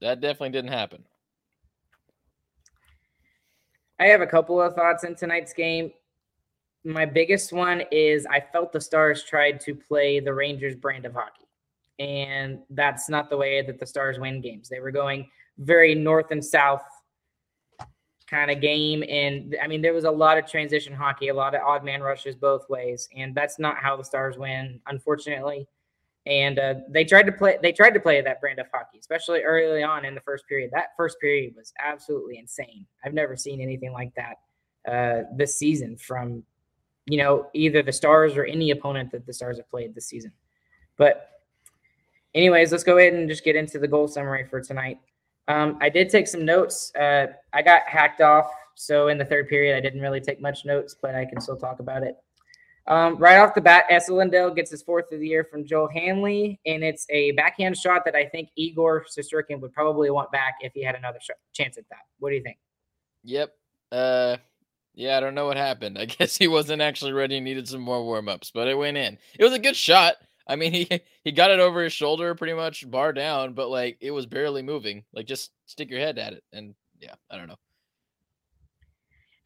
that 0.00 0.20
definitely 0.20 0.50
didn't 0.50 0.72
happen. 0.72 1.04
I 4.00 4.06
have 4.06 4.22
a 4.22 4.26
couple 4.26 4.60
of 4.60 4.74
thoughts 4.74 5.04
in 5.04 5.14
tonight's 5.14 5.52
game. 5.52 5.92
My 6.84 7.04
biggest 7.04 7.52
one 7.52 7.82
is 7.92 8.26
I 8.26 8.40
felt 8.40 8.72
the 8.72 8.80
Stars 8.80 9.24
tried 9.24 9.60
to 9.60 9.74
play 9.74 10.20
the 10.20 10.32
Rangers 10.32 10.74
brand 10.74 11.04
of 11.04 11.12
hockey. 11.12 11.44
And 11.98 12.60
that's 12.70 13.08
not 13.08 13.28
the 13.28 13.36
way 13.36 13.60
that 13.62 13.78
the 13.78 13.86
Stars 13.86 14.18
win 14.18 14.40
games. 14.40 14.68
They 14.68 14.80
were 14.80 14.92
going 14.92 15.28
very 15.58 15.94
north 15.94 16.30
and 16.30 16.44
south 16.44 16.84
kind 18.28 18.50
of 18.50 18.60
game. 18.60 19.02
And 19.08 19.56
I 19.60 19.66
mean, 19.66 19.82
there 19.82 19.92
was 19.92 20.04
a 20.04 20.10
lot 20.10 20.38
of 20.38 20.46
transition 20.46 20.94
hockey, 20.94 21.28
a 21.28 21.34
lot 21.34 21.56
of 21.56 21.62
odd 21.62 21.84
man 21.84 22.00
rushes 22.00 22.36
both 22.36 22.70
ways. 22.70 23.08
And 23.16 23.34
that's 23.34 23.58
not 23.58 23.76
how 23.78 23.96
the 23.96 24.04
Stars 24.04 24.38
win, 24.38 24.80
unfortunately. 24.86 25.66
And 26.28 26.58
uh, 26.58 26.74
they 26.90 27.04
tried 27.04 27.22
to 27.22 27.32
play. 27.32 27.56
They 27.62 27.72
tried 27.72 27.94
to 27.94 28.00
play 28.00 28.20
that 28.20 28.38
brand 28.38 28.58
of 28.58 28.66
hockey, 28.70 28.98
especially 28.98 29.40
early 29.40 29.82
on 29.82 30.04
in 30.04 30.14
the 30.14 30.20
first 30.20 30.46
period. 30.46 30.70
That 30.74 30.88
first 30.94 31.18
period 31.20 31.54
was 31.56 31.72
absolutely 31.82 32.38
insane. 32.38 32.84
I've 33.02 33.14
never 33.14 33.34
seen 33.34 33.62
anything 33.62 33.92
like 33.94 34.12
that 34.14 34.36
uh, 34.86 35.22
this 35.34 35.56
season 35.56 35.96
from, 35.96 36.42
you 37.06 37.16
know, 37.16 37.46
either 37.54 37.82
the 37.82 37.92
Stars 37.92 38.36
or 38.36 38.44
any 38.44 38.72
opponent 38.72 39.10
that 39.12 39.24
the 39.24 39.32
Stars 39.32 39.56
have 39.56 39.70
played 39.70 39.94
this 39.94 40.04
season. 40.04 40.30
But, 40.98 41.30
anyways, 42.34 42.72
let's 42.72 42.84
go 42.84 42.98
ahead 42.98 43.14
and 43.14 43.26
just 43.26 43.42
get 43.42 43.56
into 43.56 43.78
the 43.78 43.88
goal 43.88 44.06
summary 44.06 44.44
for 44.44 44.60
tonight. 44.60 44.98
Um, 45.48 45.78
I 45.80 45.88
did 45.88 46.10
take 46.10 46.28
some 46.28 46.44
notes. 46.44 46.94
Uh, 46.94 47.28
I 47.54 47.62
got 47.62 47.84
hacked 47.86 48.20
off, 48.20 48.50
so 48.74 49.08
in 49.08 49.16
the 49.16 49.24
third 49.24 49.48
period, 49.48 49.74
I 49.74 49.80
didn't 49.80 50.02
really 50.02 50.20
take 50.20 50.42
much 50.42 50.66
notes, 50.66 50.94
but 51.00 51.14
I 51.14 51.24
can 51.24 51.40
still 51.40 51.56
talk 51.56 51.80
about 51.80 52.02
it. 52.02 52.18
Um, 52.88 53.18
right 53.18 53.36
off 53.36 53.54
the 53.54 53.60
bat, 53.60 53.84
Esa 53.90 54.14
Lindell 54.14 54.50
gets 54.50 54.70
his 54.70 54.82
fourth 54.82 55.12
of 55.12 55.20
the 55.20 55.28
year 55.28 55.44
from 55.44 55.66
Joel 55.66 55.88
Hanley, 55.88 56.58
and 56.64 56.82
it's 56.82 57.06
a 57.10 57.32
backhand 57.32 57.76
shot 57.76 58.02
that 58.06 58.16
I 58.16 58.24
think 58.24 58.48
Igor 58.56 59.04
Shesterkin 59.04 59.60
would 59.60 59.74
probably 59.74 60.08
want 60.08 60.32
back 60.32 60.54
if 60.62 60.72
he 60.72 60.82
had 60.82 60.94
another 60.94 61.18
sh- 61.20 61.30
chance 61.52 61.76
at 61.76 61.84
that. 61.90 61.98
What 62.18 62.30
do 62.30 62.36
you 62.36 62.42
think? 62.42 62.56
Yep. 63.24 63.52
Uh, 63.92 64.38
yeah, 64.94 65.18
I 65.18 65.20
don't 65.20 65.34
know 65.34 65.44
what 65.44 65.58
happened. 65.58 65.98
I 66.00 66.06
guess 66.06 66.38
he 66.38 66.48
wasn't 66.48 66.80
actually 66.80 67.12
ready 67.12 67.36
and 67.36 67.44
needed 67.44 67.68
some 67.68 67.82
more 67.82 68.02
warm 68.02 68.26
ups, 68.26 68.50
but 68.52 68.68
it 68.68 68.78
went 68.78 68.96
in. 68.96 69.18
It 69.38 69.44
was 69.44 69.52
a 69.52 69.58
good 69.58 69.76
shot. 69.76 70.16
I 70.46 70.56
mean, 70.56 70.72
he 70.72 70.88
he 71.24 71.30
got 71.30 71.50
it 71.50 71.60
over 71.60 71.84
his 71.84 71.92
shoulder, 71.92 72.34
pretty 72.34 72.54
much 72.54 72.90
bar 72.90 73.12
down, 73.12 73.52
but 73.52 73.68
like 73.68 73.98
it 74.00 74.12
was 74.12 74.24
barely 74.24 74.62
moving. 74.62 75.04
Like 75.12 75.26
just 75.26 75.50
stick 75.66 75.90
your 75.90 76.00
head 76.00 76.18
at 76.18 76.32
it, 76.32 76.42
and 76.54 76.74
yeah, 76.98 77.14
I 77.30 77.36
don't 77.36 77.48
know. 77.48 77.58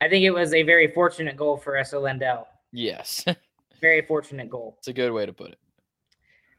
I 0.00 0.08
think 0.08 0.24
it 0.24 0.30
was 0.30 0.54
a 0.54 0.62
very 0.62 0.92
fortunate 0.92 1.36
goal 1.36 1.56
for 1.56 1.76
Esa 1.76 1.98
Lindell. 1.98 2.46
Yes. 2.72 3.24
Very 3.80 4.02
fortunate 4.02 4.48
goal. 4.48 4.76
It's 4.78 4.88
a 4.88 4.92
good 4.92 5.12
way 5.12 5.26
to 5.26 5.32
put 5.32 5.52
it. 5.52 5.58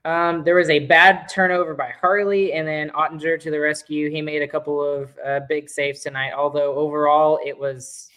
Um, 0.06 0.44
there 0.44 0.56
was 0.56 0.70
a 0.70 0.80
bad 0.80 1.30
turnover 1.30 1.74
by 1.74 1.94
Harley, 2.00 2.54
and 2.54 2.68
then 2.68 2.90
Oettinger 2.90 3.40
to 3.40 3.52
the 3.52 3.60
rescue. 3.60 4.10
He 4.10 4.22
made 4.22 4.42
a 4.42 4.48
couple 4.48 4.84
of 4.84 5.10
uh, 5.26 5.40
big 5.48 5.70
saves 5.70 6.02
tonight, 6.02 6.34
although 6.34 6.76
overall 6.76 7.40
it 7.46 7.58
was 7.58 8.10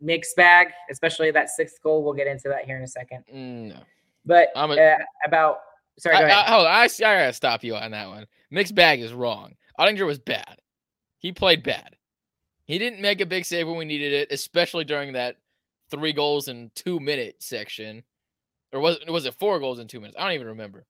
mixed 0.00 0.36
bag, 0.36 0.68
especially 0.90 1.30
that 1.30 1.48
sixth 1.48 1.82
goal. 1.82 2.04
We'll 2.04 2.12
get 2.12 2.26
into 2.26 2.48
that 2.48 2.66
here 2.66 2.76
in 2.76 2.82
a 2.82 2.88
second. 2.88 3.24
Mm, 3.32 3.68
no. 3.70 3.80
But 4.26 4.50
a, 4.54 4.60
uh, 4.60 4.96
about 5.24 5.60
sorry, 5.98 6.16
go 6.18 6.24
I, 6.24 6.26
ahead. 6.26 6.44
I, 6.46 6.50
hold 6.50 6.66
on, 6.66 6.72
I, 6.72 6.84
I 6.84 6.88
gotta 6.98 7.32
stop 7.32 7.64
you 7.64 7.74
on 7.74 7.90
that 7.92 8.08
one. 8.08 8.26
Mixed 8.50 8.74
bag 8.74 9.00
is 9.00 9.14
wrong. 9.14 9.54
Oettinger 9.80 10.06
was 10.06 10.18
bad. 10.18 10.60
He 11.18 11.32
played 11.32 11.62
bad. 11.62 11.96
He 12.66 12.78
didn't 12.78 13.00
make 13.00 13.22
a 13.22 13.26
big 13.26 13.46
save 13.46 13.66
when 13.66 13.78
we 13.78 13.86
needed 13.86 14.12
it, 14.12 14.28
especially 14.30 14.84
during 14.84 15.14
that 15.14 15.36
three 15.90 16.12
goals 16.12 16.48
in 16.48 16.70
two 16.74 17.00
minute 17.00 17.36
section, 17.40 18.02
or 18.72 18.80
was 18.80 18.98
was 19.08 19.26
it 19.26 19.34
four 19.34 19.58
goals 19.60 19.78
in 19.78 19.88
two 19.88 20.00
minutes? 20.00 20.16
I 20.18 20.24
don't 20.24 20.32
even 20.32 20.46
remember. 20.48 20.86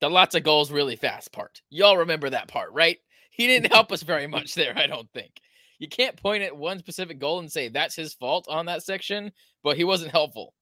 The 0.00 0.10
lots 0.10 0.34
of 0.34 0.42
goals 0.42 0.70
really 0.70 0.96
fast 0.96 1.32
part. 1.32 1.62
Y'all 1.70 1.96
remember 1.96 2.28
that 2.30 2.48
part, 2.48 2.72
right? 2.72 2.98
He 3.30 3.46
didn't 3.46 3.72
help 3.72 3.92
us 3.92 4.02
very 4.02 4.26
much 4.26 4.54
there, 4.54 4.76
I 4.76 4.86
don't 4.86 5.10
think. 5.12 5.32
You 5.78 5.88
can't 5.88 6.16
point 6.16 6.42
at 6.42 6.56
one 6.56 6.78
specific 6.78 7.18
goal 7.18 7.38
and 7.38 7.52
say 7.52 7.68
that's 7.68 7.96
his 7.96 8.14
fault 8.14 8.46
on 8.48 8.66
that 8.66 8.82
section, 8.82 9.32
but 9.62 9.76
he 9.76 9.84
wasn't 9.84 10.10
helpful. 10.10 10.54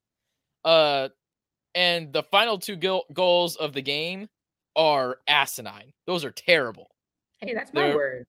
Uh, 0.64 1.08
and 1.74 2.12
the 2.12 2.22
final 2.22 2.58
two 2.58 2.76
go- 2.76 3.04
goals 3.12 3.56
of 3.56 3.72
the 3.72 3.82
game 3.82 4.28
are 4.76 5.18
asinine. 5.28 5.92
Those 6.06 6.24
are 6.24 6.30
terrible. 6.30 6.88
Hey, 7.38 7.54
that's 7.54 7.72
my 7.72 7.90
the, 7.90 7.96
word. 7.96 8.26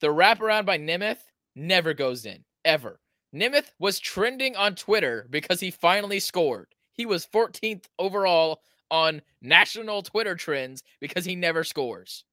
The 0.00 0.08
wraparound 0.08 0.66
by 0.66 0.78
Nemeth 0.78 1.18
never 1.56 1.94
goes 1.94 2.24
in 2.26 2.44
ever. 2.64 3.00
Nemeth 3.34 3.72
was 3.78 3.98
trending 3.98 4.56
on 4.56 4.74
Twitter 4.74 5.26
because 5.30 5.60
he 5.60 5.70
finally 5.70 6.20
scored. 6.20 6.68
He 6.92 7.06
was 7.06 7.26
14th 7.26 7.84
overall 7.98 8.62
on 8.90 9.22
national 9.42 10.02
Twitter 10.02 10.34
trends 10.34 10.82
because 11.00 11.24
he 11.24 11.36
never 11.36 11.62
scores. 11.62 12.24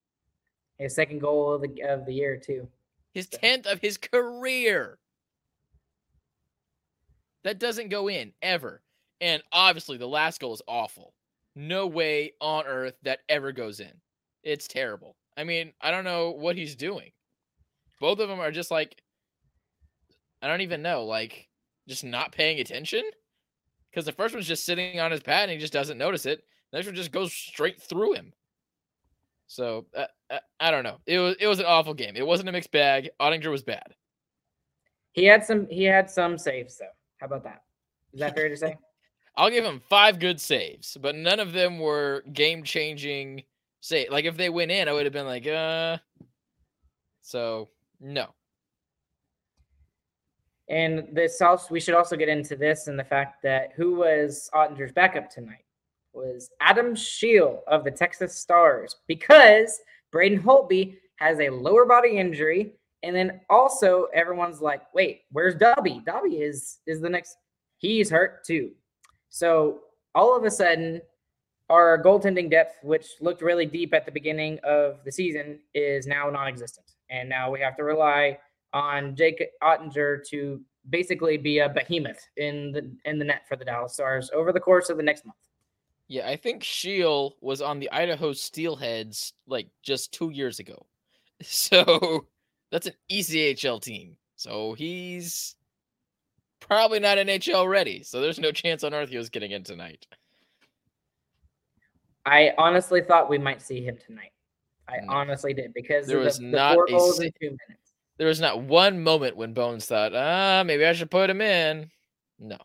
His 0.77 0.95
second 0.95 1.19
goal 1.19 1.53
of 1.53 1.61
the 1.61 1.81
of 1.83 2.05
the 2.05 2.13
year 2.13 2.37
too. 2.37 2.67
His 3.13 3.27
10th 3.27 3.65
of 3.65 3.79
his 3.79 3.97
career. 3.97 4.97
That 7.43 7.59
doesn't 7.59 7.89
go 7.89 8.09
in 8.09 8.33
ever. 8.41 8.81
And 9.21 9.41
obviously 9.51 9.97
the 9.97 10.07
last 10.07 10.41
goal 10.41 10.53
is 10.53 10.61
awful. 10.67 11.13
No 11.55 11.87
way 11.87 12.33
on 12.41 12.65
earth 12.65 12.95
that 13.03 13.19
ever 13.29 13.51
goes 13.51 13.79
in. 13.79 13.91
It's 14.43 14.67
terrible. 14.67 15.15
I 15.37 15.43
mean, 15.43 15.71
I 15.81 15.91
don't 15.91 16.03
know 16.03 16.31
what 16.31 16.57
he's 16.57 16.75
doing. 16.75 17.11
Both 17.99 18.19
of 18.19 18.27
them 18.27 18.39
are 18.39 18.51
just 18.51 18.71
like 18.71 19.01
I 20.42 20.48
don't 20.48 20.62
even 20.62 20.82
know, 20.82 21.06
like 21.06 21.48
just 21.88 22.04
not 22.04 22.32
paying 22.32 22.60
attention. 22.60 23.04
Because 23.89 24.06
the 24.06 24.12
first 24.12 24.34
one's 24.34 24.48
just 24.48 24.65
sitting 24.65 25.00
on 25.00 25.12
his 25.12 25.22
pad 25.22 25.44
and 25.44 25.54
he 25.54 25.58
just 25.58 25.74
doesn't 25.74 25.98
notice 25.98 26.25
it. 26.25 26.44
The 26.72 26.77
next 26.77 26.88
one 26.88 26.96
just 26.96 27.12
goes 27.12 27.32
straight 27.32 27.82
through 27.82 28.13
him. 28.13 28.34
So 29.48 29.86
uh, 29.96 30.06
uh, 30.30 30.39
I 30.60 30.72
don't 30.72 30.84
know. 30.84 30.98
It 31.06 31.20
was 31.20 31.36
it 31.39 31.48
was 31.48 31.60
an 31.60 31.65
awful 31.65 31.94
game. 31.94 32.15
It 32.15 32.25
wasn't 32.25 32.50
a 32.50 32.51
mixed 32.51 32.72
bag. 32.72 33.10
Oettinger 33.22 33.51
was 33.51 33.63
bad. 33.63 33.96
He 35.13 35.25
had 35.25 35.46
some 35.46 35.68
he 35.70 35.84
had 35.84 36.10
some 36.10 36.38
saves 36.38 36.77
though. 36.77 36.86
How 37.20 37.27
about 37.27 37.44
that? 37.44 37.62
Is 38.13 38.20
that 38.20 38.36
fair 38.36 38.50
to 38.50 38.58
say? 38.58 38.77
I'll 39.38 39.50
give 39.50 39.65
him 39.65 39.82
five 39.89 40.20
good 40.20 40.39
saves, 40.39 40.98
but 41.01 41.15
none 41.15 41.39
of 41.39 41.51
them 41.51 41.80
were 41.80 42.24
game 42.32 42.63
changing. 42.63 43.44
Say 43.82 44.08
like 44.10 44.25
if 44.25 44.38
they 44.38 44.50
went 44.50 44.72
in, 44.72 44.88
I 44.88 44.94
would 44.94 45.06
have 45.06 45.13
been 45.13 45.25
like, 45.25 45.48
uh. 45.48 45.98
So 47.22 47.70
no, 48.00 48.35
and 50.69 51.07
this 51.12 51.41
also, 51.41 51.67
we 51.72 51.79
should 51.79 51.93
also 51.93 52.15
get 52.15 52.29
into 52.29 52.55
this 52.55 52.88
and 52.88 52.98
the 52.98 53.03
fact 53.03 53.43
that 53.43 53.74
who 53.75 53.95
was 53.95 54.50
Oettinger's 54.53 54.91
backup 54.91 55.29
tonight 55.29 55.63
was 56.13 56.50
Adam 56.62 56.95
Scheel 56.95 57.62
of 57.67 57.84
the 57.84 57.91
Texas 57.91 58.36
Stars 58.36 58.95
because 59.07 59.79
Braden 60.12 60.41
Holtby 60.41 60.98
has 61.17 61.39
a 61.39 61.50
lower 61.50 61.86
body 61.86 62.17
injury. 62.17 62.74
And 63.03 63.15
then 63.15 63.41
also 63.50 64.07
everyone's 64.15 64.62
like, 64.62 64.81
wait, 64.93 65.22
where's 65.31 65.55
Dobby? 65.55 66.01
Dobby 66.05 66.38
is 66.38 66.79
is 66.88 67.01
the 67.01 67.10
next 67.10 67.38
he's 67.77 68.10
hurt 68.10 68.43
too. 68.43 68.72
So 69.29 69.81
all 70.15 70.36
of 70.36 70.43
a 70.45 70.51
sudden, 70.51 71.01
our 71.69 72.01
goaltending 72.01 72.50
depth, 72.50 72.77
which 72.84 73.07
looked 73.22 73.41
really 73.41 73.65
deep 73.65 73.93
at 73.93 74.05
the 74.05 74.12
beginning 74.12 74.60
of 74.63 75.03
the 75.03 75.12
season, 75.12 75.60
is 75.74 76.07
now 76.07 76.29
non-existent. 76.29 76.86
and 77.10 77.29
now 77.29 77.51
we 77.51 77.60
have 77.60 77.75
to 77.77 77.84
rely 77.84 78.38
on 78.75 79.15
Jake 79.15 79.44
Oettinger 79.63 80.24
to 80.27 80.62
basically 80.91 81.38
be 81.38 81.60
a 81.60 81.70
behemoth 81.70 82.20
in 82.38 82.72
the 82.72 82.91
in 83.10 83.17
the 83.17 83.25
net 83.25 83.48
for 83.48 83.55
the 83.55 83.65
Dallas 83.65 83.94
Stars 83.94 84.29
over 84.36 84.51
the 84.53 84.60
course 84.60 84.89
of 84.91 84.98
the 84.98 85.03
next 85.03 85.25
month. 85.25 85.38
Yeah, 86.08 86.27
I 86.29 86.36
think 86.36 86.63
Scheel 86.63 87.34
was 87.41 87.62
on 87.62 87.79
the 87.79 87.89
Idaho 87.91 88.32
Steelheads 88.34 89.34
like 89.48 89.67
just 89.82 90.12
two 90.13 90.29
years 90.29 90.60
ago. 90.60 90.86
So 91.41 92.27
that's 92.72 92.88
an 92.88 92.94
ECHL 93.12 93.82
team. 93.82 94.15
So 94.38 94.74
he's 94.74 95.55
probably 96.62 97.00
not 97.00 97.17
NHL 97.17 97.67
ready. 97.70 98.03
So 98.03 98.22
there's 98.22 98.39
no 98.39 98.51
chance 98.53 98.84
on 98.86 98.94
earth 98.94 99.10
he 99.10 99.17
was 99.17 99.29
getting 99.29 99.51
in 99.51 99.63
tonight. 99.63 100.05
I 102.25 102.53
honestly 102.58 103.01
thought 103.01 103.29
we 103.29 103.38
might 103.38 103.62
see 103.62 103.84
him 103.84 103.98
tonight. 104.05 104.32
I 104.88 104.98
Mm. 105.00 105.10
honestly 105.10 105.53
did 105.53 105.74
because 105.74 106.08
There 106.08 106.20
was 106.20 106.38
the, 106.38 106.46
not 106.46 106.75
four 106.75 106.86
a 106.86 106.91
goals 106.91 107.17
si- 107.17 107.25
in 107.25 107.32
two 107.39 107.58
minutes. 107.67 107.85
There 108.17 108.27
was 108.27 108.39
not 108.39 108.62
one 108.62 109.03
moment 109.03 109.36
when 109.36 109.53
Bones 109.53 109.86
thought, 109.86 110.15
ah, 110.15 110.63
maybe 110.65 110.86
I 110.86 110.93
should 110.93 111.12
put 111.12 111.29
him 111.29 111.41
in. 111.41 111.89
No, 112.39 112.57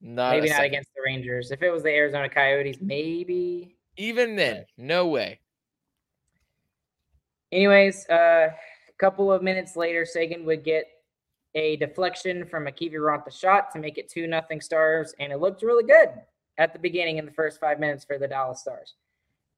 not 0.00 0.32
Maybe 0.32 0.48
not 0.48 0.56
second. 0.56 0.66
against 0.66 0.90
the 0.94 1.02
Rangers. 1.04 1.50
If 1.50 1.62
it 1.62 1.70
was 1.70 1.82
the 1.82 1.90
Arizona 1.90 2.28
Coyotes, 2.28 2.78
maybe. 2.80 3.76
Even 3.96 4.36
then, 4.36 4.66
no 4.76 5.06
way. 5.08 5.40
Anyways, 7.52 8.08
uh, 8.08 8.50
a 8.50 8.92
couple 8.98 9.32
of 9.32 9.42
minutes 9.42 9.76
later, 9.76 10.04
Seguin 10.04 10.44
would 10.44 10.64
get 10.64 10.86
a 11.54 11.76
deflection 11.76 12.44
from 12.44 12.66
a 12.66 12.72
Kiviranta 12.72 13.32
shot 13.32 13.70
to 13.72 13.78
make 13.78 13.96
it 13.98 14.08
two 14.08 14.26
nothing 14.26 14.60
Stars, 14.60 15.14
and 15.20 15.32
it 15.32 15.38
looked 15.38 15.62
really 15.62 15.84
good 15.84 16.10
at 16.58 16.72
the 16.72 16.78
beginning 16.78 17.18
in 17.18 17.24
the 17.24 17.32
first 17.32 17.60
five 17.60 17.78
minutes 17.78 18.04
for 18.04 18.18
the 18.18 18.26
Dallas 18.26 18.60
Stars. 18.60 18.94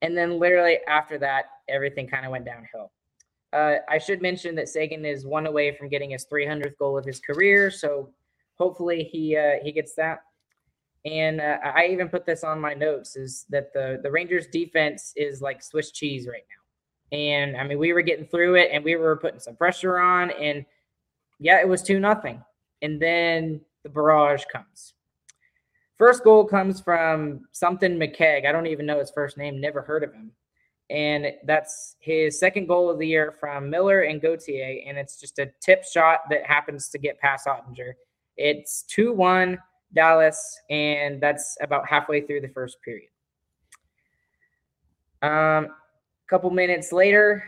And 0.02 0.16
then 0.16 0.38
literally 0.38 0.78
after 0.87 1.19
that, 1.19 1.47
everything 1.69 2.07
kind 2.07 2.26
of 2.26 2.33
went 2.33 2.45
downhill. 2.45 2.93
Uh, 3.57 3.79
I 3.89 3.97
should 3.97 4.21
mention 4.21 4.55
that 4.57 4.69
Seguin 4.69 5.07
is 5.07 5.25
one 5.25 5.47
away 5.47 5.75
from 5.75 5.89
getting 5.89 6.11
his 6.11 6.27
300th 6.27 6.77
goal 6.79 6.99
of 6.99 7.07
his 7.07 7.21
career, 7.21 7.71
so 7.71 8.11
hopefully 8.57 9.03
he 9.11 9.35
uh, 9.35 9.63
he 9.63 9.73
gets 9.73 9.95
that. 9.95 10.19
And 11.07 11.41
uh, 11.41 11.57
I 11.65 11.87
even 11.87 12.11
put 12.11 12.27
this 12.27 12.45
on 12.45 12.61
my 12.61 12.75
notes: 12.75 13.17
is 13.17 13.47
that 13.49 13.73
the 13.73 13.99
the 14.03 14.11
Rangers 14.11 14.47
defense 14.49 15.15
is 15.17 15.41
like 15.41 15.63
Swiss 15.63 15.91
cheese 15.91 16.29
right 16.29 16.45
now. 16.51 17.17
And 17.17 17.57
I 17.57 17.67
mean, 17.67 17.79
we 17.79 17.95
were 17.95 18.03
getting 18.03 18.27
through 18.27 18.57
it, 18.57 18.69
and 18.73 18.85
we 18.85 18.95
were 18.97 19.17
putting 19.17 19.41
some 19.41 19.57
pressure 19.57 19.99
on, 19.99 20.33
and 20.33 20.67
yeah, 21.41 21.59
it 21.59 21.69
was 21.69 21.83
two 21.83 21.99
nothing. 21.99 22.45
And 22.83 23.01
then 23.01 23.63
the 23.85 23.89
barrage 23.89 24.45
comes. 24.53 24.93
First 25.97 26.25
goal 26.25 26.45
comes 26.45 26.83
from 26.83 27.47
something 27.53 27.97
McKegg. 27.97 28.45
I 28.45 28.53
don't 28.53 28.67
even 28.67 28.85
know 28.85 28.99
his 28.99 29.11
first 29.13 29.39
name. 29.39 29.63
Never 29.63 29.81
heard 29.81 30.05
of 30.05 30.13
him 30.13 30.33
and 30.90 31.26
that's 31.45 31.97
his 31.99 32.38
second 32.38 32.66
goal 32.69 32.88
of 32.90 32.99
the 32.99 33.07
year 33.07 33.35
from 33.40 33.69
Miller 33.71 34.02
and 34.02 34.21
Gauthier, 34.21 34.83
and 34.87 34.97
it's 34.97 35.19
just 35.21 35.38
a 35.38 35.50
tip 35.61 35.85
shot 35.85 36.21
that 36.31 36.47
happens 36.47 36.88
to 36.90 36.99
get 36.99 37.19
past 37.19 37.47
Oettinger. 37.47 37.93
It's 38.37 38.83
2 38.85 39.12
1 39.12 39.59
Dallas, 39.95 40.59
and 40.71 41.21
that's 41.21 41.57
about 41.61 41.88
halfway 41.88 42.21
through 42.21 42.43
the 42.43 42.49
first 42.49 42.76
period. 42.85 43.09
Um, 45.23 45.66
a 45.66 46.28
couple 46.28 46.50
minutes 46.50 46.93
later, 46.93 47.45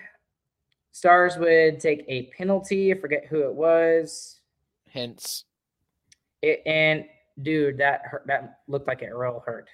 Stars 0.92 1.37
would 1.37 1.78
take 1.78 2.04
a 2.09 2.25
penalty. 2.37 2.92
I 2.92 2.99
forget 2.99 3.26
who 3.28 3.42
it 3.42 3.54
was. 3.54 4.40
Hence, 4.90 5.45
It, 6.42 6.62
and 6.66 7.04
dude, 7.42 7.78
that 7.78 8.02
hurt, 8.07 8.25
that 8.26 8.61
looked 8.66 8.88
like 8.88 9.02
it 9.02 9.14
real 9.14 9.42
hurt. 9.47 9.68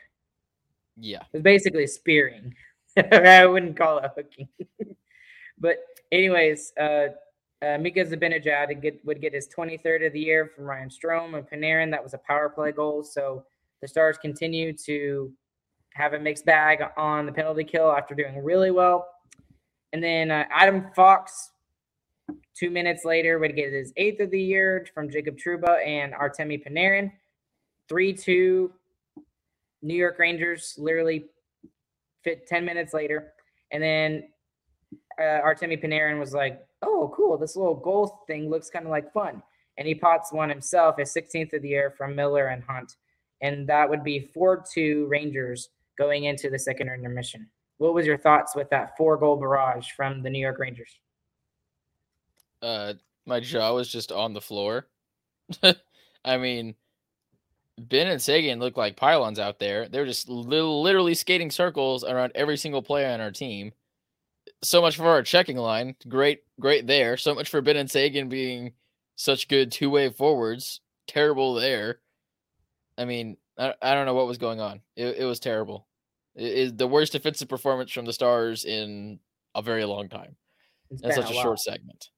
yeah. 0.98 1.20
It 1.20 1.26
was 1.34 1.42
basically 1.42 1.86
spearing. 1.86 2.54
I 3.12 3.46
wouldn't 3.46 3.76
call 3.76 3.98
it 3.98 4.10
hooking. 4.16 4.48
but 5.58 5.78
anyways, 6.12 6.72
uh, 6.80 7.08
uh, 7.62 7.78
Mika 7.78 8.04
Zibanejad 8.04 8.68
would 8.68 8.82
get, 8.82 9.04
would 9.04 9.20
get 9.20 9.32
his 9.34 9.48
23rd 9.48 10.06
of 10.06 10.12
the 10.12 10.20
year 10.20 10.50
from 10.54 10.64
Ryan 10.64 10.90
Strome 10.90 11.36
and 11.36 11.48
Panarin. 11.48 11.90
That 11.90 12.02
was 12.02 12.14
a 12.14 12.18
power 12.18 12.48
play 12.48 12.72
goal. 12.72 13.02
So 13.02 13.44
the 13.80 13.88
Stars 13.88 14.18
continue 14.18 14.72
to 14.84 15.32
have 15.94 16.12
a 16.12 16.18
mixed 16.18 16.44
bag 16.44 16.82
on 16.96 17.26
the 17.26 17.32
penalty 17.32 17.64
kill 17.64 17.90
after 17.90 18.14
doing 18.14 18.42
really 18.42 18.70
well. 18.70 19.08
And 19.92 20.02
then 20.02 20.30
uh, 20.30 20.44
Adam 20.50 20.90
Fox, 20.94 21.52
two 22.56 22.70
minutes 22.70 23.04
later, 23.04 23.38
would 23.38 23.54
get 23.54 23.72
his 23.72 23.92
eighth 23.96 24.20
of 24.20 24.30
the 24.30 24.40
year 24.40 24.86
from 24.92 25.08
Jacob 25.08 25.36
Trouba 25.36 25.84
and 25.86 26.12
Artemi 26.12 26.62
Panarin. 26.66 27.12
3 27.88 28.12
2 28.14 28.72
New 29.82 29.94
York 29.94 30.18
Rangers 30.18 30.74
literally 30.78 31.26
fit 32.24 32.46
10 32.46 32.64
minutes 32.64 32.94
later. 32.94 33.32
And 33.70 33.82
then 33.82 34.24
uh, 35.18 35.40
Artemi 35.44 35.82
Panarin 35.82 36.18
was 36.18 36.32
like, 36.32 36.64
oh, 36.82 37.12
cool. 37.14 37.38
This 37.38 37.56
little 37.56 37.74
goal 37.74 38.24
thing 38.26 38.50
looks 38.50 38.70
kind 38.70 38.84
of 38.84 38.90
like 38.90 39.12
fun. 39.12 39.42
And 39.76 39.86
he 39.86 39.94
pots 39.94 40.32
one 40.32 40.48
himself, 40.48 40.96
his 40.98 41.12
16th 41.14 41.52
of 41.52 41.62
the 41.62 41.68
year 41.68 41.94
from 41.96 42.14
Miller 42.14 42.48
and 42.48 42.62
Hunt. 42.62 42.96
And 43.40 43.68
that 43.68 43.88
would 43.88 44.02
be 44.04 44.30
4 44.32 44.64
2 44.72 45.06
Rangers 45.06 45.68
going 45.98 46.24
into 46.24 46.50
the 46.50 46.58
second 46.58 46.88
intermission. 46.88 47.48
What 47.78 47.94
was 47.94 48.06
your 48.06 48.18
thoughts 48.18 48.54
with 48.54 48.70
that 48.70 48.96
four 48.96 49.16
goal 49.16 49.36
barrage 49.36 49.90
from 49.92 50.22
the 50.22 50.30
New 50.30 50.38
York 50.38 50.58
Rangers? 50.58 50.98
Uh, 52.62 52.94
my 53.26 53.40
jaw 53.40 53.74
was 53.74 53.88
just 53.88 54.12
on 54.12 54.32
the 54.32 54.40
floor. 54.40 54.86
I 56.24 56.36
mean, 56.38 56.74
Benn 57.78 58.06
and 58.06 58.22
Seguin 58.22 58.60
look 58.60 58.76
like 58.76 58.96
pylons 58.96 59.38
out 59.38 59.58
there. 59.58 59.88
They're 59.88 60.06
just 60.06 60.28
li- 60.28 60.60
literally 60.60 61.14
skating 61.14 61.50
circles 61.50 62.04
around 62.04 62.32
every 62.34 62.56
single 62.56 62.82
player 62.82 63.08
on 63.08 63.20
our 63.20 63.32
team. 63.32 63.72
So 64.62 64.80
much 64.80 64.96
for 64.96 65.06
our 65.06 65.22
checking 65.22 65.56
line. 65.56 65.96
Great, 66.08 66.42
great 66.60 66.86
there. 66.86 67.16
So 67.16 67.34
much 67.34 67.48
for 67.48 67.60
Benn 67.60 67.76
and 67.76 67.90
Seguin 67.90 68.28
being 68.28 68.72
such 69.16 69.48
good 69.48 69.72
two 69.72 69.90
way 69.90 70.10
forwards. 70.10 70.80
Terrible 71.06 71.54
there. 71.54 72.00
I 72.96 73.04
mean, 73.04 73.36
I, 73.58 73.74
I 73.82 73.94
don't 73.94 74.06
know 74.06 74.14
what 74.14 74.26
was 74.26 74.38
going 74.38 74.60
on. 74.60 74.80
It, 74.96 75.16
it 75.18 75.24
was 75.24 75.40
terrible. 75.40 75.86
It 76.36 76.52
is 76.52 76.74
the 76.74 76.86
worst 76.86 77.12
defensive 77.12 77.48
performance 77.48 77.90
from 77.92 78.04
the 78.06 78.12
Stars 78.12 78.64
in 78.64 79.18
a 79.54 79.62
very 79.62 79.84
long 79.84 80.08
time. 80.08 80.36
It's 80.90 81.02
in 81.02 81.12
such 81.12 81.30
a 81.30 81.34
while. 81.34 81.42
short 81.42 81.60
segment. 81.60 82.08
Oh, 82.08 82.12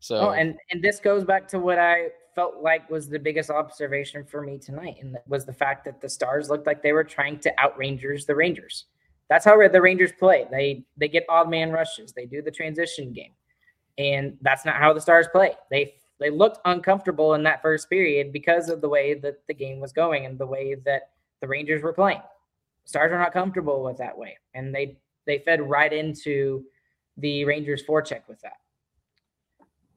so 0.00 0.16
Oh, 0.16 0.30
and 0.30 0.54
and 0.70 0.82
this 0.82 1.00
goes 1.00 1.24
back 1.24 1.48
to 1.48 1.58
what 1.58 1.78
I 1.78 2.08
felt 2.34 2.62
like 2.62 2.88
was 2.90 3.08
the 3.08 3.18
biggest 3.18 3.50
observation 3.50 4.24
for 4.24 4.42
me 4.42 4.58
tonight, 4.58 4.96
and 5.00 5.16
was 5.26 5.44
the 5.44 5.52
fact 5.52 5.84
that 5.84 6.00
the 6.00 6.08
Stars 6.08 6.50
looked 6.50 6.66
like 6.66 6.82
they 6.82 6.92
were 6.92 7.04
trying 7.04 7.38
to 7.40 7.52
out 7.58 7.76
Rangers 7.76 8.26
the 8.26 8.34
Rangers. 8.34 8.86
That's 9.28 9.44
how 9.44 9.56
the 9.68 9.80
Rangers 9.82 10.12
play. 10.18 10.46
They 10.50 10.84
they 10.96 11.08
get 11.08 11.24
odd 11.28 11.48
man 11.48 11.70
rushes. 11.70 12.12
They 12.12 12.26
do 12.26 12.42
the 12.42 12.50
transition 12.50 13.12
game, 13.12 13.32
and 13.98 14.36
that's 14.42 14.64
not 14.64 14.76
how 14.76 14.92
the 14.92 15.00
Stars 15.00 15.26
play. 15.32 15.54
They 15.70 15.94
they 16.18 16.30
looked 16.30 16.58
uncomfortable 16.64 17.34
in 17.34 17.42
that 17.44 17.62
first 17.62 17.88
period 17.90 18.32
because 18.32 18.68
of 18.68 18.80
the 18.80 18.88
way 18.88 19.14
that 19.14 19.46
the 19.48 19.54
game 19.54 19.80
was 19.80 19.92
going 19.92 20.26
and 20.26 20.38
the 20.38 20.46
way 20.46 20.74
that 20.84 21.10
the 21.40 21.48
Rangers 21.48 21.82
were 21.82 21.92
playing. 21.92 22.22
Stars 22.84 23.12
are 23.12 23.18
not 23.18 23.32
comfortable 23.32 23.82
with 23.82 23.96
that 23.98 24.16
way, 24.16 24.38
and 24.54 24.74
they 24.74 24.98
they 25.26 25.38
fed 25.38 25.60
right 25.62 25.92
into 25.92 26.64
the 27.16 27.44
Rangers 27.44 27.84
forecheck 27.84 28.22
with 28.28 28.40
that. 28.40 28.58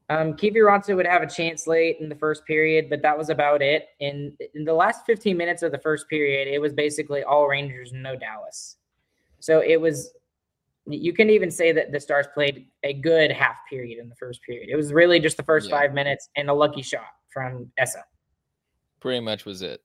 Um, 0.08 0.34
Kiviranta 0.34 0.94
would 0.94 1.06
have 1.06 1.22
a 1.22 1.26
chance 1.28 1.66
late 1.66 1.96
in 2.00 2.08
the 2.08 2.14
first 2.14 2.44
period, 2.46 2.88
but 2.88 3.02
that 3.02 3.18
was 3.18 3.28
about 3.28 3.60
it. 3.60 3.88
In 3.98 4.36
in 4.54 4.64
the 4.64 4.72
last 4.74 5.04
15 5.04 5.36
minutes 5.36 5.62
of 5.62 5.72
the 5.72 5.78
first 5.78 6.08
period, 6.08 6.46
it 6.46 6.60
was 6.60 6.72
basically 6.72 7.24
all 7.24 7.48
Rangers, 7.48 7.92
no 7.92 8.14
Dallas. 8.16 8.76
So 9.40 9.60
it 9.60 9.80
was 9.80 10.12
you 10.88 11.12
can 11.12 11.28
even 11.30 11.50
say 11.50 11.72
that 11.72 11.90
the 11.90 11.98
Stars 11.98 12.26
played 12.32 12.68
a 12.84 12.92
good 12.92 13.32
half 13.32 13.56
period 13.68 13.98
in 13.98 14.08
the 14.08 14.14
first 14.14 14.40
period. 14.42 14.68
It 14.70 14.76
was 14.76 14.92
really 14.92 15.18
just 15.18 15.36
the 15.36 15.42
first 15.42 15.68
Yeah. 15.68 15.80
five 15.80 15.92
minutes 15.92 16.28
and 16.36 16.48
a 16.48 16.54
lucky 16.54 16.82
shot 16.82 17.08
from 17.30 17.72
Esa. 17.76 18.04
pretty 19.00 19.20
much 19.20 19.44
was 19.44 19.62
it. 19.62 19.82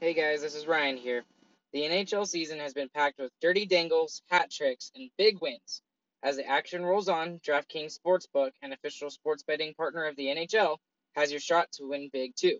Hey 0.00 0.14
guys, 0.14 0.40
this 0.40 0.54
is 0.54 0.66
Ryan 0.68 0.96
here. 0.96 1.24
The 1.72 1.80
NHL 1.82 2.24
season 2.26 2.58
has 2.60 2.72
been 2.72 2.88
packed 2.88 3.18
with 3.18 3.32
dirty 3.40 3.66
dangles, 3.66 4.22
hat 4.28 4.50
tricks, 4.50 4.90
and 4.94 5.10
big 5.18 5.40
wins. 5.40 5.82
As 6.22 6.36
the 6.36 6.46
action 6.46 6.84
rolls 6.84 7.08
on, 7.08 7.38
DraftKings 7.40 7.96
Sportsbook, 7.98 8.50
an 8.60 8.72
official 8.72 9.08
sports 9.08 9.44
betting 9.44 9.74
partner 9.74 10.04
of 10.06 10.16
the 10.16 10.26
NHL, 10.26 10.78
has 11.14 11.30
your 11.30 11.40
shot 11.40 11.70
to 11.72 11.84
win 11.88 12.10
big 12.12 12.34
too. 12.34 12.58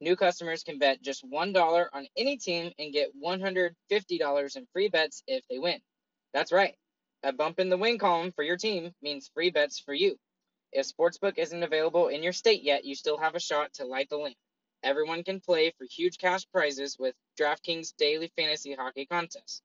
New 0.00 0.16
customers 0.16 0.62
can 0.62 0.78
bet 0.78 1.02
just 1.02 1.28
$1 1.28 1.86
on 1.92 2.06
any 2.16 2.38
team 2.38 2.72
and 2.78 2.92
get 2.92 3.10
$150 3.20 4.56
in 4.56 4.66
free 4.72 4.88
bets 4.88 5.22
if 5.26 5.42
they 5.50 5.58
win. 5.58 5.80
That's 6.32 6.52
right. 6.52 6.76
A 7.22 7.32
bump 7.32 7.58
in 7.58 7.68
the 7.68 7.76
win 7.76 7.98
column 7.98 8.32
for 8.32 8.44
your 8.44 8.56
team 8.56 8.94
means 9.02 9.30
free 9.34 9.50
bets 9.50 9.80
for 9.80 9.92
you. 9.92 10.16
If 10.72 10.86
Sportsbook 10.86 11.36
isn't 11.36 11.62
available 11.62 12.08
in 12.08 12.22
your 12.22 12.32
state 12.32 12.62
yet, 12.62 12.84
you 12.84 12.94
still 12.94 13.18
have 13.18 13.34
a 13.34 13.40
shot 13.40 13.74
to 13.74 13.84
light 13.84 14.08
the 14.08 14.18
lamp. 14.18 14.36
Everyone 14.84 15.24
can 15.24 15.40
play 15.40 15.72
for 15.76 15.84
huge 15.84 16.16
cash 16.16 16.46
prizes 16.52 16.96
with 16.98 17.14
DraftKings 17.38 17.94
Daily 17.96 18.32
Fantasy 18.36 18.74
Hockey 18.74 19.04
Contest. 19.04 19.62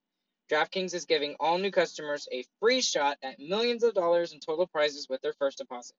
DraftKings 0.50 0.94
is 0.94 1.06
giving 1.06 1.34
all 1.40 1.58
new 1.58 1.72
customers 1.72 2.28
a 2.32 2.44
free 2.60 2.80
shot 2.80 3.18
at 3.22 3.40
millions 3.40 3.82
of 3.82 3.94
dollars 3.94 4.32
in 4.32 4.40
total 4.40 4.66
prizes 4.66 5.08
with 5.08 5.20
their 5.20 5.32
first 5.32 5.58
deposit. 5.58 5.96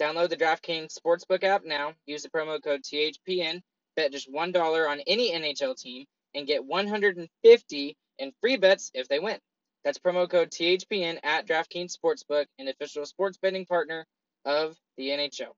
Download 0.00 0.28
the 0.28 0.36
DraftKings 0.36 0.96
Sportsbook 0.98 1.44
app 1.44 1.64
now, 1.64 1.94
use 2.06 2.22
the 2.22 2.30
promo 2.30 2.62
code 2.62 2.82
THPN, 2.82 3.60
bet 3.96 4.12
just 4.12 4.32
$1 4.32 4.88
on 4.88 5.00
any 5.06 5.32
NHL 5.32 5.76
team, 5.76 6.06
and 6.34 6.46
get 6.46 6.64
150 6.64 7.96
in 8.18 8.32
free 8.40 8.56
bets 8.56 8.90
if 8.94 9.08
they 9.08 9.18
win. 9.20 9.38
That's 9.84 9.98
promo 9.98 10.28
code 10.28 10.50
THPN 10.50 11.18
at 11.22 11.46
DraftKings 11.46 11.96
Sportsbook, 11.96 12.46
an 12.58 12.68
official 12.68 13.06
sports 13.06 13.38
betting 13.38 13.64
partner 13.64 14.06
of 14.44 14.76
the 14.96 15.08
NHL. 15.08 15.54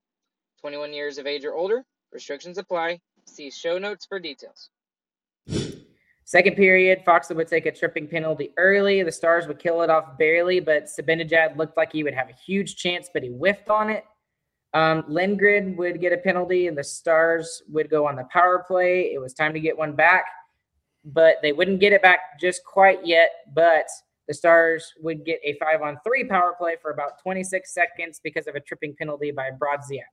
21 0.61 0.93
years 0.93 1.17
of 1.17 1.25
age 1.25 1.43
or 1.43 1.55
older. 1.55 1.83
Restrictions 2.11 2.57
apply. 2.57 2.99
See 3.25 3.49
show 3.49 3.77
notes 3.79 4.05
for 4.05 4.19
details. 4.19 4.69
Second 6.31 6.55
period, 6.55 7.03
Foxwood 7.03 7.35
would 7.35 7.49
take 7.49 7.65
a 7.65 7.73
tripping 7.73 8.07
penalty 8.07 8.53
early. 8.55 9.03
The 9.03 9.11
Stars 9.11 9.47
would 9.47 9.59
kill 9.59 9.81
it 9.81 9.89
off 9.89 10.17
barely, 10.17 10.61
but 10.61 10.85
Zibanejad 10.85 11.57
looked 11.57 11.75
like 11.75 11.91
he 11.91 12.05
would 12.05 12.13
have 12.13 12.29
a 12.29 12.33
huge 12.45 12.77
chance, 12.77 13.09
but 13.13 13.21
he 13.21 13.27
whiffed 13.27 13.67
on 13.67 13.89
it. 13.89 14.05
Um, 14.73 15.03
Lindgren 15.09 15.75
would 15.75 15.99
get 15.99 16.13
a 16.13 16.17
penalty, 16.17 16.67
and 16.67 16.77
the 16.77 16.85
Stars 16.85 17.61
would 17.67 17.89
go 17.89 18.07
on 18.07 18.15
the 18.15 18.23
power 18.31 18.63
play. 18.65 19.11
It 19.13 19.19
was 19.19 19.33
time 19.33 19.53
to 19.53 19.59
get 19.59 19.77
one 19.77 19.93
back, 19.93 20.23
but 21.03 21.35
they 21.41 21.51
wouldn't 21.51 21.81
get 21.81 21.91
it 21.91 22.01
back 22.01 22.39
just 22.39 22.63
quite 22.63 23.05
yet. 23.05 23.31
But 23.53 23.89
the 24.29 24.33
Stars 24.33 24.89
would 25.01 25.25
get 25.25 25.41
a 25.43 25.57
five 25.59 25.81
on 25.81 25.97
three 26.01 26.23
power 26.23 26.55
play 26.57 26.77
for 26.81 26.91
about 26.91 27.21
26 27.21 27.73
seconds 27.73 28.21
because 28.23 28.47
of 28.47 28.55
a 28.55 28.61
tripping 28.61 28.95
penalty 28.95 29.31
by 29.31 29.49
Brodziak. 29.51 30.07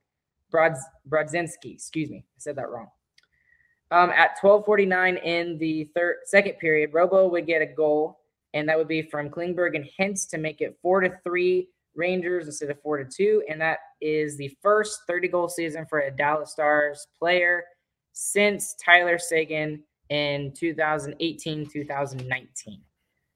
Brodz, 0.51 0.79
Brodzinski, 1.07 1.75
excuse 1.75 2.09
me, 2.09 2.25
I 2.27 2.39
said 2.39 2.57
that 2.57 2.69
wrong. 2.69 2.89
Um, 3.91 4.11
at 4.11 4.39
12:49 4.39 5.17
in 5.23 5.57
the 5.57 5.85
third 5.95 6.17
second 6.25 6.59
period, 6.59 6.93
Robo 6.93 7.27
would 7.27 7.47
get 7.47 7.61
a 7.61 7.65
goal, 7.65 8.19
and 8.53 8.69
that 8.69 8.77
would 8.77 8.87
be 8.87 9.01
from 9.01 9.29
Klingberg 9.29 9.75
and 9.75 9.89
Hintz 9.99 10.29
to 10.29 10.37
make 10.37 10.61
it 10.61 10.77
four 10.81 11.01
to 11.01 11.17
three 11.23 11.69
Rangers 11.95 12.45
instead 12.45 12.69
of 12.69 12.79
four 12.81 12.97
to 12.97 13.05
two, 13.05 13.43
and 13.49 13.59
that 13.61 13.79
is 14.01 14.37
the 14.37 14.55
first 14.61 15.01
30 15.07 15.27
goal 15.27 15.49
season 15.49 15.85
for 15.89 16.01
a 16.01 16.11
Dallas 16.11 16.51
Stars 16.51 17.07
player 17.17 17.63
since 18.13 18.75
Tyler 18.75 19.17
Seguin 19.17 19.81
in 20.09 20.51
2018-2019. 20.51 22.81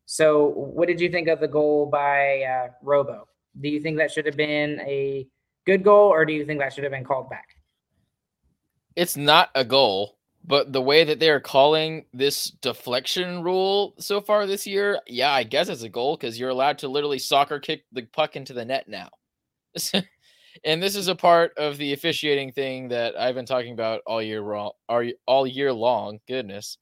So, 0.06 0.50
what 0.50 0.88
did 0.88 1.02
you 1.02 1.10
think 1.10 1.28
of 1.28 1.40
the 1.40 1.48
goal 1.48 1.88
by 1.88 2.44
uh, 2.44 2.68
Robo? 2.82 3.28
Do 3.60 3.70
you 3.70 3.80
think 3.80 3.98
that 3.98 4.12
should 4.12 4.26
have 4.26 4.38
been 4.38 4.80
a 4.82 5.28
good 5.66 5.84
goal, 5.84 6.10
or 6.10 6.26
do 6.26 6.34
you 6.34 6.46
think 6.46 6.60
that 6.60 6.74
should 6.74 6.84
have 6.84 6.92
been 6.92 7.06
called 7.06 7.30
back? 7.30 7.48
It's 8.96 9.18
not 9.18 9.50
a 9.56 9.66
goal, 9.66 10.18
but 10.46 10.74
the 10.74 10.82
way 10.82 11.04
that 11.04 11.20
they 11.20 11.30
are 11.30 11.40
calling 11.40 12.06
this 12.14 12.50
deflection 12.62 13.44
rule 13.44 13.94
so 13.98 14.20
far 14.20 14.46
this 14.46 14.68
year, 14.68 15.00
yeah, 15.08 15.32
I 15.32 15.44
guess 15.44 15.70
it's 15.70 15.84
a 15.84 15.90
goal 15.90 16.18
because 16.18 16.40
you're 16.40 16.50
allowed 16.50 16.78
to 16.80 16.90
literally 16.90 17.20
soccer 17.20 17.60
kick 17.60 17.86
the 17.92 18.04
puck 18.04 18.36
into 18.36 18.54
the 18.54 18.66
net 18.66 18.88
now. 18.90 19.10
and 20.66 20.84
this 20.84 20.96
is 20.96 21.08
a 21.08 21.16
part 21.16 21.54
of 21.58 21.78
the 21.78 21.94
officiating 21.94 22.52
thing 22.52 22.90
that 22.90 23.18
I've 23.18 23.36
been 23.36 23.46
talking 23.46 23.74
about 23.74 24.02
all 24.06 24.22
year 24.22 24.42
long, 24.42 24.72
all 25.26 25.48
year 25.48 25.72
long. 25.72 26.20
Goodness, 26.28 26.78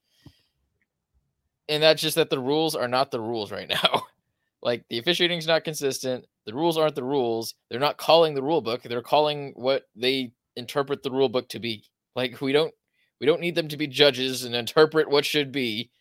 and 1.69 1.83
that's 1.83 2.01
just 2.01 2.15
that 2.15 2.29
the 2.29 2.39
rules 2.39 2.75
are 2.75 2.87
not 2.87 3.11
the 3.11 3.21
rules 3.21 3.51
right 3.51 3.69
now. 3.69 4.03
like 4.63 4.83
the 4.89 4.97
officiating 4.97 5.37
is 5.37 5.47
not 5.47 5.63
consistent. 5.63 6.25
The 6.45 6.53
rules 6.53 6.77
aren't 6.77 6.95
the 6.95 7.03
rules. 7.03 7.53
They're 7.69 7.79
not 7.79 7.97
calling 7.97 8.33
the 8.33 8.43
rule 8.43 8.61
book. 8.61 8.81
They're 8.81 9.01
calling 9.01 9.53
what 9.55 9.83
they 9.95 10.33
interpret 10.55 11.03
the 11.03 11.11
rule 11.11 11.29
book 11.29 11.47
to 11.49 11.59
be. 11.59 11.83
Like 12.15 12.41
we 12.41 12.51
don't 12.51 12.73
we 13.21 13.27
don't 13.27 13.39
need 13.39 13.53
them 13.53 13.67
to 13.67 13.77
be 13.77 13.85
judges 13.85 14.43
and 14.43 14.55
interpret 14.55 15.07
what 15.07 15.25
should 15.25 15.51
be. 15.51 15.91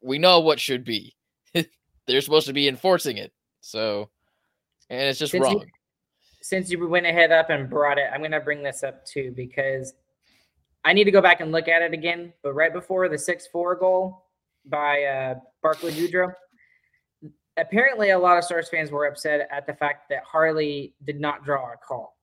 We 0.00 0.18
know 0.18 0.38
what 0.38 0.60
should 0.60 0.84
be. 0.84 1.16
They're 2.06 2.20
supposed 2.20 2.46
to 2.46 2.52
be 2.52 2.68
enforcing 2.68 3.16
it. 3.16 3.32
So 3.60 4.08
and 4.88 5.02
it's 5.02 5.18
just 5.18 5.32
since 5.32 5.44
wrong. 5.44 5.58
You, 5.58 5.66
since 6.40 6.70
you 6.70 6.88
went 6.88 7.06
ahead 7.06 7.32
up 7.32 7.50
and 7.50 7.68
brought 7.68 7.98
it, 7.98 8.08
I'm 8.12 8.20
going 8.20 8.30
to 8.30 8.40
bring 8.40 8.62
this 8.62 8.84
up 8.84 9.04
too 9.04 9.32
because 9.36 9.94
I 10.84 10.92
need 10.92 11.04
to 11.04 11.10
go 11.10 11.20
back 11.20 11.40
and 11.40 11.50
look 11.50 11.66
at 11.66 11.82
it 11.82 11.92
again. 11.92 12.32
But 12.44 12.54
right 12.54 12.72
before 12.72 13.08
the 13.08 13.18
6 13.18 13.48
4 13.48 13.74
goal 13.74 14.26
by 14.64 15.02
uh, 15.02 15.34
Barclay 15.64 15.90
Goodrow, 15.90 16.32
apparently 17.56 18.10
a 18.10 18.18
lot 18.18 18.38
of 18.38 18.44
Stars 18.44 18.68
fans 18.68 18.92
were 18.92 19.06
upset 19.06 19.48
at 19.50 19.66
the 19.66 19.74
fact 19.74 20.08
that 20.10 20.22
Harley 20.22 20.94
did 21.04 21.18
not 21.20 21.44
draw 21.44 21.72
a 21.72 21.76
call. 21.76 22.16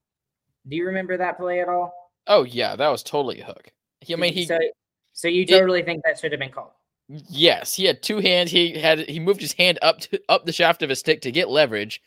Do 0.70 0.78
you 0.78 0.86
remember 0.86 1.18
that 1.18 1.38
play 1.38 1.60
at 1.60 1.68
all? 1.68 1.94
Oh 2.28 2.44
yeah, 2.44 2.78
that 2.78 2.88
was 2.88 3.04
totally 3.04 3.42
a 3.42 3.46
hook. 3.46 3.74
He, 4.02 4.14
I 4.14 4.18
mean, 4.18 4.34
he. 4.34 4.46
So, 4.46 4.60
so 5.14 5.28
you 5.28 5.46
totally 5.46 5.80
it, 5.80 5.86
think 5.86 6.04
that 6.06 6.20
should 6.20 6.32
have 6.32 6.40
been 6.40 6.52
called? 6.52 6.72
Yes, 7.08 7.74
he 7.74 7.86
had 7.86 8.04
two 8.04 8.20
hands. 8.20 8.52
He 8.52 8.78
had 8.78 9.00
he 9.00 9.20
moved 9.20 9.42
his 9.42 9.54
hand 9.54 9.80
up 9.82 10.00
to 10.02 10.22
up 10.30 10.46
the 10.46 10.52
shaft 10.52 10.84
of 10.84 10.90
his 10.90 11.00
stick 11.00 11.22
to 11.22 11.32
get 11.32 11.50
leverage, 11.50 12.02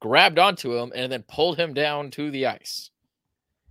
grabbed 0.00 0.38
onto 0.38 0.76
him, 0.76 0.92
and 0.94 1.10
then 1.10 1.24
pulled 1.26 1.58
him 1.58 1.74
down 1.74 2.10
to 2.12 2.30
the 2.30 2.46
ice. 2.46 2.90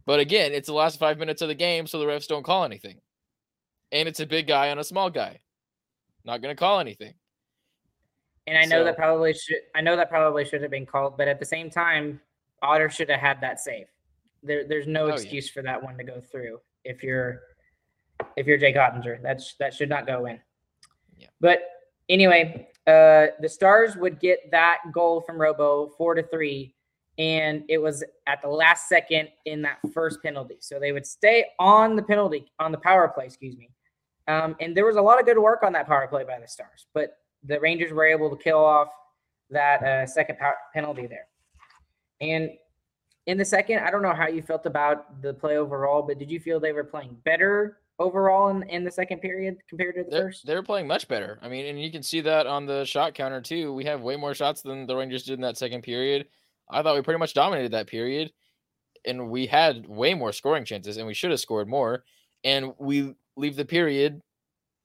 But 0.05 0.19
again, 0.19 0.51
it's 0.51 0.67
the 0.67 0.73
last 0.73 0.99
five 0.99 1.17
minutes 1.17 1.41
of 1.41 1.47
the 1.47 1.55
game, 1.55 1.87
so 1.87 1.99
the 1.99 2.05
refs 2.05 2.27
don't 2.27 2.43
call 2.43 2.65
anything. 2.65 2.97
And 3.91 4.09
it's 4.09 4.19
a 4.19 4.25
big 4.25 4.47
guy 4.47 4.69
on 4.69 4.79
a 4.79 4.83
small 4.83 5.09
guy. 5.09 5.39
Not 6.25 6.41
going 6.41 6.53
to 6.53 6.59
call 6.59 6.79
anything. 6.79 7.13
And 8.47 8.57
I 8.57 8.63
know 8.63 8.81
so, 8.81 8.83
that 8.85 8.97
probably 8.97 9.33
should 9.33 9.61
I 9.73 9.81
know 9.81 9.95
that 9.95 10.09
probably 10.09 10.43
should 10.43 10.61
have 10.61 10.71
been 10.71 10.85
called, 10.85 11.17
but 11.17 11.27
at 11.27 11.39
the 11.39 11.45
same 11.45 11.69
time, 11.69 12.19
Otter 12.61 12.89
should 12.89 13.09
have 13.09 13.19
had 13.19 13.39
that 13.41 13.59
save. 13.59 13.87
There, 14.41 14.67
there's 14.67 14.87
no 14.87 15.05
oh, 15.05 15.13
excuse 15.13 15.47
yeah. 15.47 15.53
for 15.53 15.61
that 15.63 15.81
one 15.81 15.97
to 15.97 16.03
go 16.03 16.19
through 16.19 16.59
if 16.83 17.01
you're 17.01 17.41
if 18.37 18.47
you're 18.47 18.57
Jake 18.57 18.75
Oettinger. 18.75 19.21
That's 19.21 19.55
that 19.59 19.73
should 19.73 19.89
not 19.89 20.07
go 20.07 20.25
in. 20.25 20.39
Yeah. 21.17 21.27
But 21.39 21.61
anyway, 22.09 22.69
uh, 22.87 23.27
the 23.39 23.49
Stars 23.49 23.95
would 23.95 24.19
get 24.19 24.51
that 24.51 24.79
goal 24.93 25.21
from 25.21 25.39
Robo 25.39 25.89
four 25.97 26.15
to 26.15 26.23
three, 26.23 26.75
and 27.17 27.63
it 27.69 27.77
was 27.77 28.03
at 28.27 28.41
the 28.41 28.49
last 28.49 28.89
second 28.89 29.29
in 29.45 29.61
that 29.61 29.77
first 29.93 30.21
penalty. 30.21 30.57
So 30.59 30.79
they 30.79 30.91
would 30.91 31.05
stay 31.05 31.45
on 31.59 31.95
the 31.95 32.03
penalty 32.03 32.51
on 32.59 32.71
the 32.71 32.77
power 32.77 33.07
play. 33.07 33.25
Excuse 33.25 33.57
me. 33.57 33.69
Um, 34.27 34.55
and 34.59 34.75
there 34.75 34.85
was 34.85 34.95
a 34.95 35.01
lot 35.01 35.19
of 35.19 35.25
good 35.25 35.37
work 35.37 35.63
on 35.63 35.73
that 35.73 35.87
power 35.87 36.07
play 36.07 36.23
by 36.23 36.39
the 36.39 36.47
Stars, 36.47 36.87
but 36.93 37.17
the 37.43 37.59
Rangers 37.59 37.91
were 37.91 38.05
able 38.05 38.29
to 38.29 38.41
kill 38.41 38.63
off 38.63 38.87
that 39.49 39.83
uh, 39.83 40.05
second 40.05 40.37
power 40.37 40.55
penalty 40.73 41.07
there. 41.07 41.27
And 42.21 42.51
in 43.25 43.37
the 43.37 43.45
second, 43.45 43.79
I 43.79 43.91
don't 43.91 44.01
know 44.01 44.13
how 44.13 44.27
you 44.27 44.41
felt 44.41 44.65
about 44.65 45.21
the 45.21 45.33
play 45.33 45.57
overall, 45.57 46.01
but 46.01 46.19
did 46.19 46.31
you 46.31 46.39
feel 46.39 46.59
they 46.59 46.71
were 46.71 46.83
playing 46.83 47.17
better 47.23 47.79
overall 47.99 48.49
in, 48.49 48.63
in 48.69 48.83
the 48.83 48.91
second 48.91 49.19
period 49.19 49.57
compared 49.69 49.95
to 49.95 50.03
the 50.03 50.09
they're, 50.09 50.23
first? 50.23 50.45
They're 50.45 50.63
playing 50.63 50.87
much 50.87 51.07
better. 51.07 51.39
I 51.41 51.47
mean, 51.47 51.65
and 51.65 51.81
you 51.81 51.91
can 51.91 52.03
see 52.03 52.21
that 52.21 52.47
on 52.47 52.65
the 52.65 52.85
shot 52.85 53.13
counter 53.13 53.41
too. 53.41 53.73
We 53.73 53.85
have 53.85 54.01
way 54.01 54.15
more 54.15 54.33
shots 54.33 54.61
than 54.61 54.85
the 54.85 54.95
Rangers 54.95 55.23
did 55.23 55.33
in 55.33 55.41
that 55.41 55.57
second 55.57 55.83
period. 55.83 56.27
I 56.69 56.81
thought 56.81 56.95
we 56.95 57.01
pretty 57.01 57.19
much 57.19 57.33
dominated 57.33 57.71
that 57.73 57.87
period, 57.87 58.31
and 59.05 59.29
we 59.29 59.45
had 59.47 59.87
way 59.87 60.13
more 60.13 60.31
scoring 60.31 60.65
chances, 60.65 60.97
and 60.97 61.05
we 61.05 61.13
should 61.13 61.31
have 61.31 61.39
scored 61.39 61.67
more. 61.67 62.03
And 62.43 62.73
we 62.77 63.15
leave 63.35 63.55
the 63.55 63.65
period, 63.65 64.21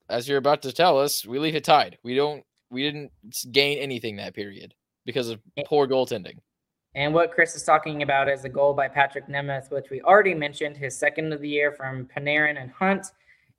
as 0.09 0.29
you're 0.29 0.39
about 0.39 0.63
to 0.63 0.73
tell 0.73 0.99
us, 0.99 1.27
we 1.27 1.39
leave 1.39 1.55
it 1.55 1.65
tied. 1.65 1.99
We 2.03 2.15
don't 2.15 2.45
we 2.71 2.83
didn't 2.83 3.13
gain 3.51 3.79
anything 3.79 4.17
that 4.17 4.35
period 4.35 4.75
because 5.07 5.31
of 5.31 5.41
poor 5.67 5.87
goaltending. 5.87 6.39
And 6.99 7.15
what 7.15 7.31
Chris 7.31 7.55
is 7.55 7.63
talking 7.63 8.03
about 8.03 8.29
is 8.29 8.45
a 8.45 8.49
goal 8.49 8.75
by 8.75 8.89
Patrik 8.89 9.29
Nemeth, 9.31 9.71
which 9.71 9.89
we 9.89 10.03
already 10.03 10.35
mentioned, 10.35 10.77
his 10.77 10.99
second 10.99 11.33
of 11.33 11.41
the 11.41 11.49
year 11.49 11.71
from 11.71 12.07
Panarin 12.07 12.61
and 12.61 12.73
Hunt. 12.73 13.07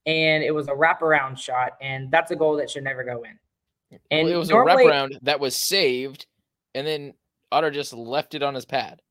And 0.05 0.43
it 0.43 0.53
was 0.53 0.67
a 0.67 0.71
wraparound 0.71 1.37
shot, 1.37 1.77
and 1.79 2.11
that's 2.11 2.31
a 2.31 2.35
goal 2.35 2.57
that 2.57 2.69
should 2.69 2.83
never 2.83 3.01
go 3.01 3.23
in. 3.23 3.99
And 4.11 4.25
well, 4.25 4.35
it 4.35 4.37
was 4.37 4.49
normally, 4.49 4.83
a 4.83 4.89
wraparound 4.89 5.19
that 5.21 5.39
was 5.39 5.55
saved, 5.55 6.25
and 6.75 6.85
then 6.85 7.13
Otter 7.49 7.71
just 7.71 7.93
left 7.93 8.35
it 8.35 8.43
on 8.43 8.55
his 8.55 8.65
pad. 8.65 9.01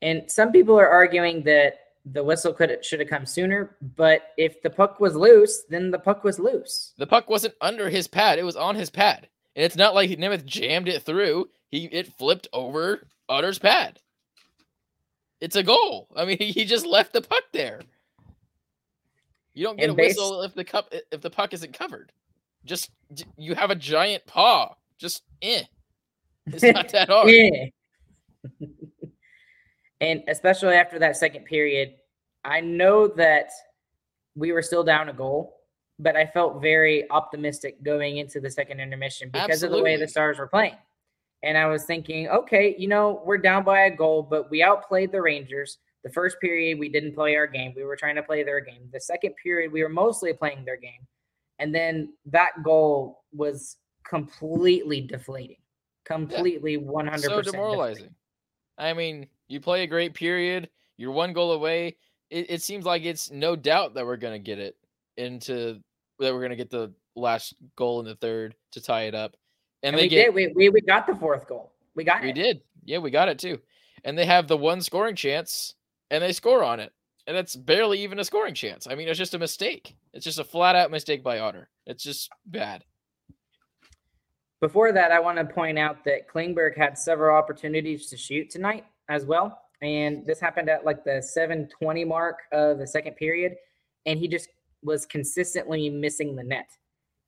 And 0.00 0.30
some 0.30 0.52
people 0.52 0.80
are 0.80 0.88
arguing 0.88 1.42
that 1.42 1.80
the 2.06 2.24
whistle 2.24 2.54
could 2.54 2.82
should 2.82 3.00
have 3.00 3.10
come 3.10 3.26
sooner. 3.26 3.76
But 3.94 4.22
if 4.38 4.62
the 4.62 4.70
puck 4.70 5.00
was 5.00 5.14
loose, 5.14 5.64
then 5.68 5.90
the 5.90 5.98
puck 5.98 6.24
was 6.24 6.38
loose. 6.38 6.94
The 6.96 7.06
puck 7.06 7.28
wasn't 7.28 7.56
under 7.60 7.90
his 7.90 8.08
pad; 8.08 8.38
it 8.38 8.44
was 8.44 8.56
on 8.56 8.74
his 8.74 8.88
pad, 8.88 9.28
and 9.54 9.66
it's 9.66 9.76
not 9.76 9.94
like 9.94 10.08
Nemeth 10.08 10.46
jammed 10.46 10.88
it 10.88 11.02
through. 11.02 11.50
He 11.70 11.84
it 11.86 12.12
flipped 12.14 12.48
over 12.52 13.06
Otter's 13.28 13.58
pad. 13.58 14.00
It's 15.40 15.56
a 15.56 15.62
goal. 15.62 16.08
I 16.16 16.24
mean, 16.24 16.38
he 16.40 16.64
just 16.64 16.86
left 16.86 17.12
the 17.12 17.22
puck 17.22 17.44
there. 17.52 17.80
You 19.54 19.64
don't 19.64 19.76
get 19.76 19.90
and 19.90 19.92
a 19.92 19.96
based, 19.96 20.18
whistle 20.18 20.42
if 20.42 20.54
the 20.54 20.64
cup 20.64 20.92
if 21.12 21.20
the 21.20 21.30
puck 21.30 21.52
isn't 21.52 21.72
covered. 21.72 22.12
Just 22.64 22.90
you 23.36 23.54
have 23.54 23.70
a 23.70 23.74
giant 23.74 24.26
paw. 24.26 24.74
Just 24.98 25.22
eh. 25.42 25.62
It's 26.46 26.62
not 26.62 26.88
that 26.92 27.08
hard. 27.08 27.30
yeah. 27.30 27.66
And 30.00 30.22
especially 30.28 30.74
after 30.74 30.98
that 31.00 31.16
second 31.16 31.44
period, 31.44 31.94
I 32.44 32.60
know 32.60 33.08
that 33.08 33.50
we 34.36 34.52
were 34.52 34.62
still 34.62 34.84
down 34.84 35.08
a 35.08 35.12
goal, 35.12 35.56
but 35.98 36.14
I 36.14 36.24
felt 36.26 36.62
very 36.62 37.10
optimistic 37.10 37.82
going 37.82 38.18
into 38.18 38.38
the 38.38 38.48
second 38.48 38.78
intermission 38.78 39.30
because 39.32 39.50
Absolutely. 39.50 39.78
of 39.78 39.80
the 39.80 39.84
way 39.84 39.96
the 39.96 40.06
Stars 40.06 40.38
were 40.38 40.46
playing. 40.46 40.76
And 41.42 41.56
I 41.56 41.66
was 41.66 41.84
thinking, 41.84 42.28
okay, 42.28 42.74
you 42.78 42.88
know, 42.88 43.22
we're 43.24 43.38
down 43.38 43.64
by 43.64 43.82
a 43.82 43.90
goal, 43.94 44.22
but 44.22 44.50
we 44.50 44.62
outplayed 44.62 45.12
the 45.12 45.22
Rangers. 45.22 45.78
The 46.04 46.10
first 46.10 46.40
period, 46.40 46.78
we 46.78 46.88
didn't 46.88 47.14
play 47.14 47.36
our 47.36 47.46
game. 47.46 47.72
We 47.76 47.84
were 47.84 47.96
trying 47.96 48.16
to 48.16 48.22
play 48.22 48.42
their 48.42 48.60
game. 48.60 48.88
The 48.92 49.00
second 49.00 49.34
period, 49.42 49.72
we 49.72 49.82
were 49.82 49.88
mostly 49.88 50.32
playing 50.32 50.64
their 50.64 50.76
game. 50.76 51.06
And 51.58 51.74
then 51.74 52.12
that 52.26 52.62
goal 52.62 53.24
was 53.32 53.76
completely 54.08 55.00
deflating, 55.00 55.58
completely 56.04 56.74
yeah. 56.74 56.80
100% 56.80 57.20
so 57.20 57.42
demoralizing. 57.42 57.94
Deflating. 57.94 58.14
I 58.78 58.92
mean, 58.94 59.26
you 59.48 59.60
play 59.60 59.82
a 59.82 59.86
great 59.86 60.14
period. 60.14 60.68
You're 60.96 61.12
one 61.12 61.32
goal 61.32 61.52
away. 61.52 61.96
It, 62.30 62.50
it 62.50 62.62
seems 62.62 62.84
like 62.84 63.04
it's 63.04 63.30
no 63.30 63.56
doubt 63.56 63.94
that 63.94 64.06
we're 64.06 64.16
going 64.16 64.34
to 64.34 64.44
get 64.44 64.58
it 64.58 64.76
into 65.16 65.80
that 66.20 66.32
we're 66.32 66.40
going 66.40 66.50
to 66.50 66.56
get 66.56 66.70
the 66.70 66.92
last 67.16 67.54
goal 67.76 68.00
in 68.00 68.06
the 68.06 68.14
third 68.16 68.54
to 68.72 68.80
tie 68.80 69.02
it 69.02 69.14
up. 69.14 69.36
And, 69.82 69.94
and 69.94 70.02
we 70.02 70.08
get, 70.08 70.26
did. 70.26 70.34
We, 70.34 70.52
we 70.54 70.68
we 70.70 70.80
got 70.80 71.06
the 71.06 71.14
fourth 71.14 71.46
goal. 71.46 71.72
We 71.94 72.04
got 72.04 72.22
we 72.22 72.30
it. 72.30 72.36
We 72.36 72.42
did. 72.42 72.60
Yeah, 72.84 72.98
we 72.98 73.10
got 73.10 73.28
it 73.28 73.38
too. 73.38 73.60
And 74.04 74.16
they 74.16 74.26
have 74.26 74.48
the 74.48 74.56
one 74.56 74.80
scoring 74.80 75.16
chance, 75.16 75.74
and 76.10 76.22
they 76.22 76.32
score 76.32 76.64
on 76.64 76.80
it, 76.80 76.92
and 77.26 77.36
it's 77.36 77.56
barely 77.56 78.02
even 78.02 78.18
a 78.18 78.24
scoring 78.24 78.54
chance. 78.54 78.86
I 78.88 78.94
mean, 78.94 79.08
it's 79.08 79.18
just 79.18 79.34
a 79.34 79.38
mistake. 79.38 79.96
It's 80.12 80.24
just 80.24 80.38
a 80.38 80.44
flat 80.44 80.76
out 80.76 80.90
mistake 80.90 81.22
by 81.22 81.40
Otter. 81.40 81.68
It's 81.86 82.02
just 82.02 82.30
bad. 82.46 82.84
Before 84.60 84.90
that, 84.92 85.12
I 85.12 85.20
want 85.20 85.38
to 85.38 85.44
point 85.44 85.78
out 85.78 86.04
that 86.04 86.28
Klingberg 86.28 86.76
had 86.76 86.98
several 86.98 87.36
opportunities 87.36 88.06
to 88.06 88.16
shoot 88.16 88.50
tonight 88.50 88.84
as 89.08 89.24
well. 89.24 89.60
And 89.82 90.26
this 90.26 90.40
happened 90.40 90.68
at 90.68 90.84
like 90.84 91.04
the 91.04 91.22
720 91.22 92.04
mark 92.04 92.38
of 92.50 92.78
the 92.78 92.86
second 92.86 93.14
period. 93.14 93.54
And 94.06 94.18
he 94.18 94.26
just 94.26 94.48
was 94.82 95.06
consistently 95.06 95.88
missing 95.88 96.34
the 96.34 96.42
net. 96.42 96.70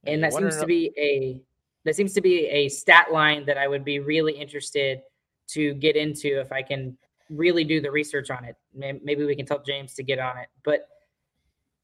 And 0.04 0.24
that 0.24 0.32
seems 0.32 0.56
to 0.56 0.66
be 0.66 0.92
a 0.98 1.40
that 1.84 1.96
seems 1.96 2.12
to 2.14 2.20
be 2.20 2.46
a 2.46 2.68
stat 2.68 3.12
line 3.12 3.46
that 3.46 3.58
I 3.58 3.68
would 3.68 3.84
be 3.84 3.98
really 3.98 4.32
interested 4.32 5.00
to 5.48 5.74
get 5.74 5.96
into 5.96 6.40
if 6.40 6.52
I 6.52 6.62
can 6.62 6.96
really 7.30 7.64
do 7.64 7.80
the 7.80 7.90
research 7.90 8.30
on 8.30 8.44
it. 8.44 8.56
Maybe 8.74 9.24
we 9.24 9.36
can 9.36 9.46
tell 9.46 9.62
James 9.62 9.94
to 9.94 10.02
get 10.02 10.18
on 10.18 10.38
it. 10.38 10.48
But 10.64 10.82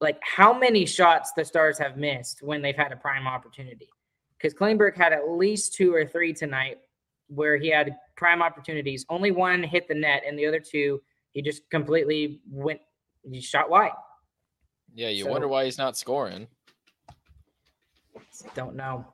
like 0.00 0.18
how 0.22 0.52
many 0.52 0.86
shots 0.86 1.32
the 1.36 1.44
Stars 1.44 1.78
have 1.78 1.96
missed 1.96 2.42
when 2.42 2.62
they've 2.62 2.76
had 2.76 2.92
a 2.92 2.96
prime 2.96 3.26
opportunity? 3.26 3.88
Because 4.36 4.52
Klingberg 4.52 4.96
had 4.96 5.12
at 5.12 5.30
least 5.30 5.74
two 5.74 5.94
or 5.94 6.04
three 6.04 6.34
tonight 6.34 6.78
where 7.28 7.56
he 7.56 7.68
had 7.68 7.96
prime 8.16 8.42
opportunities. 8.42 9.06
Only 9.08 9.30
one 9.30 9.62
hit 9.62 9.88
the 9.88 9.94
net, 9.94 10.22
and 10.26 10.38
the 10.38 10.46
other 10.46 10.60
two 10.60 11.00
he 11.32 11.42
just 11.42 11.68
completely 11.70 12.40
went. 12.50 12.80
He 13.28 13.40
shot 13.40 13.70
wide. 13.70 13.92
Yeah, 14.94 15.08
you 15.08 15.24
so, 15.24 15.30
wonder 15.30 15.48
why 15.48 15.64
he's 15.64 15.78
not 15.78 15.96
scoring. 15.96 16.46
Don't 18.54 18.76
know. 18.76 19.06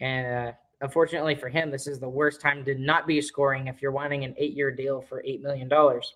And 0.00 0.48
uh, 0.48 0.52
unfortunately 0.80 1.34
for 1.34 1.48
him, 1.48 1.70
this 1.70 1.86
is 1.86 1.98
the 1.98 2.08
worst 2.08 2.40
time 2.40 2.64
to 2.64 2.74
not 2.74 3.06
be 3.06 3.20
scoring 3.20 3.68
if 3.68 3.80
you're 3.80 3.92
wanting 3.92 4.24
an 4.24 4.34
eight-year 4.36 4.70
deal 4.70 5.00
for 5.00 5.22
eight 5.24 5.42
million 5.42 5.68
dollars. 5.68 6.14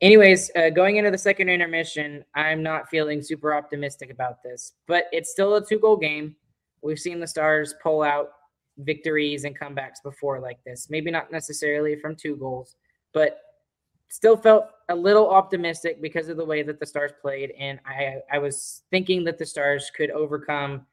Anyways, 0.00 0.50
uh, 0.56 0.70
going 0.70 0.96
into 0.96 1.10
the 1.10 1.18
second 1.18 1.48
intermission, 1.48 2.24
I'm 2.34 2.62
not 2.62 2.88
feeling 2.90 3.22
super 3.22 3.54
optimistic 3.54 4.10
about 4.10 4.42
this, 4.42 4.72
but 4.86 5.04
it's 5.12 5.30
still 5.30 5.54
a 5.54 5.64
two-goal 5.64 5.96
game. 5.96 6.36
We've 6.82 6.98
seen 6.98 7.20
the 7.20 7.26
Stars 7.26 7.74
pull 7.82 8.02
out 8.02 8.30
victories 8.78 9.44
and 9.44 9.58
comebacks 9.58 10.02
before 10.02 10.40
like 10.40 10.58
this. 10.66 10.90
Maybe 10.90 11.10
not 11.10 11.30
necessarily 11.30 11.96
from 11.96 12.16
two 12.16 12.36
goals, 12.36 12.76
but 13.12 13.38
still 14.08 14.36
felt 14.36 14.66
a 14.88 14.94
little 14.94 15.30
optimistic 15.30 16.02
because 16.02 16.28
of 16.28 16.36
the 16.36 16.44
way 16.44 16.62
that 16.62 16.80
the 16.80 16.86
Stars 16.86 17.12
played. 17.22 17.52
And 17.58 17.78
I, 17.86 18.16
I 18.30 18.38
was 18.38 18.82
thinking 18.90 19.24
that 19.24 19.38
the 19.38 19.46
Stars 19.46 19.90
could 19.96 20.10
overcome, 20.10 20.84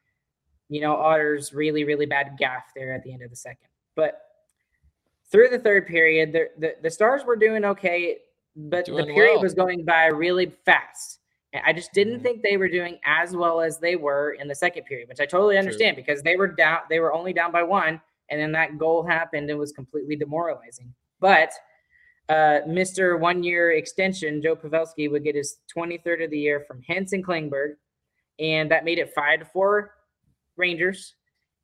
you 0.72 0.80
know, 0.80 0.96
Otter's 0.96 1.52
really, 1.52 1.84
really 1.84 2.06
bad 2.06 2.36
gaff 2.38 2.72
there 2.74 2.94
at 2.94 3.02
the 3.02 3.12
end 3.12 3.22
of 3.22 3.30
the 3.30 3.36
second. 3.36 3.68
But 3.94 4.22
through 5.30 5.48
the 5.48 5.58
third 5.58 5.86
period, 5.86 6.32
the, 6.32 6.48
the, 6.58 6.74
the 6.82 6.90
Stars 6.90 7.24
were 7.24 7.36
doing 7.36 7.64
okay, 7.64 8.18
but 8.56 8.86
doing 8.86 9.06
the 9.06 9.12
period 9.12 9.34
well. 9.34 9.42
was 9.42 9.54
going 9.54 9.84
by 9.84 10.06
really 10.06 10.46
fast. 10.64 11.18
I 11.66 11.74
just 11.74 11.92
didn't 11.92 12.14
mm-hmm. 12.14 12.22
think 12.22 12.42
they 12.42 12.56
were 12.56 12.68
doing 12.68 12.98
as 13.04 13.36
well 13.36 13.60
as 13.60 13.78
they 13.78 13.96
were 13.96 14.32
in 14.40 14.48
the 14.48 14.54
second 14.54 14.84
period, 14.84 15.08
which 15.08 15.20
I 15.20 15.26
totally 15.26 15.58
understand 15.58 15.96
True. 15.96 16.04
because 16.04 16.22
they 16.22 16.36
were 16.36 16.48
down, 16.48 16.80
they 16.88 17.00
were 17.00 17.12
only 17.12 17.34
down 17.34 17.52
by 17.52 17.62
one, 17.62 18.00
and 18.30 18.40
then 18.40 18.52
that 18.52 18.78
goal 18.78 19.04
happened 19.06 19.50
and 19.50 19.58
was 19.58 19.72
completely 19.72 20.16
demoralizing. 20.16 20.94
But 21.20 21.52
uh, 22.30 22.60
Mr. 22.66 23.20
One 23.20 23.42
Year 23.42 23.72
Extension, 23.72 24.40
Joe 24.40 24.56
Pavelski, 24.56 25.10
would 25.10 25.24
get 25.24 25.34
his 25.34 25.58
23rd 25.76 26.24
of 26.24 26.30
the 26.30 26.38
year 26.38 26.64
from 26.66 26.80
Henson 26.80 27.22
Klingberg, 27.22 27.74
and 28.38 28.70
that 28.70 28.86
made 28.86 28.98
it 28.98 29.12
five 29.14 29.40
to 29.40 29.44
four 29.44 29.92
Rangers. 30.56 31.14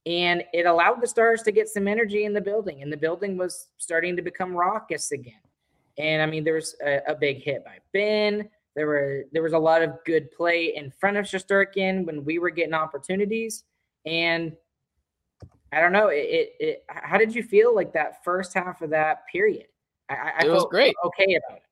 And 0.07 0.43
it 0.53 0.65
allowed 0.65 1.03
the 1.03 1.07
Stars 1.07 1.43
to 1.43 1.53
get 1.53 1.69
some 1.69 1.87
energy 1.87 2.25
in 2.25 2.33
the 2.33 2.41
building, 2.41 2.83
and 2.83 2.91
the 2.91 2.97
building 2.97 3.37
was 3.37 3.69
starting 3.77 4.17
to 4.17 4.23
become 4.23 4.55
raucous 4.55 5.13
again. 5.13 5.35
And 5.99 6.23
I 6.23 6.27
mean, 6.27 6.45
there 6.45 6.55
was 6.55 6.77
a, 6.85 7.01
a 7.09 7.15
big 7.15 7.43
hit 7.43 7.65
by 7.65 7.79
Benn. 7.93 8.49
There 8.75 8.87
were 8.87 9.25
there 9.33 9.43
was 9.43 9.53
a 9.53 9.59
lot 9.59 9.83
of 9.83 9.93
good 10.07 10.31
play 10.31 10.75
in 10.77 10.93
front 10.93 11.17
of 11.17 11.27
Shesterkin 11.27 12.07
when 12.07 12.25
we 12.25 12.39
were 12.39 12.51
getting 12.51 12.75
opportunities, 12.75 13.65
and 14.07 14.57
I 15.73 15.81
don't 15.81 15.93
know. 15.93 16.09
It, 16.09 16.17
it, 16.17 16.53
it 16.61 16.85
how 16.89 17.19
did 17.19 17.35
you 17.35 17.43
feel 17.43 17.75
like 17.75 17.93
that 17.93 18.25
first 18.25 18.55
half 18.55 18.81
of 18.81 18.91
that 18.91 19.27
period? 19.31 19.67
I, 20.09 20.15
I 20.15 20.45
it 20.47 20.51
was 20.51 20.67
great. 20.71 20.95
Okay 21.05 21.35
about 21.35 21.59
it. 21.59 21.65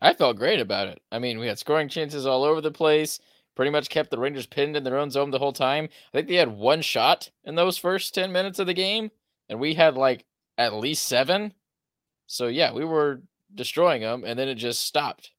I 0.00 0.14
felt 0.14 0.36
great 0.36 0.58
about 0.58 0.88
it. 0.88 1.00
I 1.12 1.18
mean, 1.18 1.38
we 1.38 1.46
had 1.46 1.58
scoring 1.58 1.88
chances 1.88 2.26
all 2.26 2.44
over 2.44 2.60
the 2.60 2.72
place. 2.72 3.20
Pretty 3.54 3.70
much 3.70 3.88
kept 3.88 4.10
the 4.10 4.18
Rangers 4.18 4.46
pinned 4.46 4.76
in 4.76 4.84
their 4.84 4.98
own 4.98 5.10
zone 5.10 5.30
the 5.30 5.38
whole 5.38 5.52
time. 5.52 5.88
I 6.12 6.18
think 6.18 6.28
they 6.28 6.34
had 6.34 6.48
one 6.48 6.82
shot 6.82 7.30
in 7.44 7.54
those 7.54 7.78
first 7.78 8.14
ten 8.14 8.32
minutes 8.32 8.58
of 8.58 8.66
the 8.66 8.74
game, 8.74 9.10
and 9.48 9.60
we 9.60 9.74
had 9.74 9.96
like 9.96 10.24
at 10.58 10.74
least 10.74 11.06
seven. 11.06 11.54
So 12.26 12.48
yeah, 12.48 12.72
we 12.72 12.84
were 12.84 13.22
destroying 13.54 14.02
them, 14.02 14.24
and 14.24 14.38
then 14.38 14.48
it 14.48 14.56
just 14.56 14.82
stopped. 14.82 15.30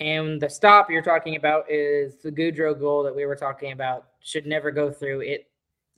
And 0.00 0.40
the 0.40 0.48
stop 0.48 0.90
you're 0.90 1.02
talking 1.02 1.34
about 1.34 1.68
is 1.68 2.22
the 2.22 2.30
Goodrow 2.30 2.78
goal 2.78 3.02
that 3.02 3.16
we 3.16 3.26
were 3.26 3.34
talking 3.34 3.72
about. 3.72 4.06
Should 4.20 4.46
never 4.46 4.70
go 4.70 4.92
through 4.92 5.22
it. 5.22 5.50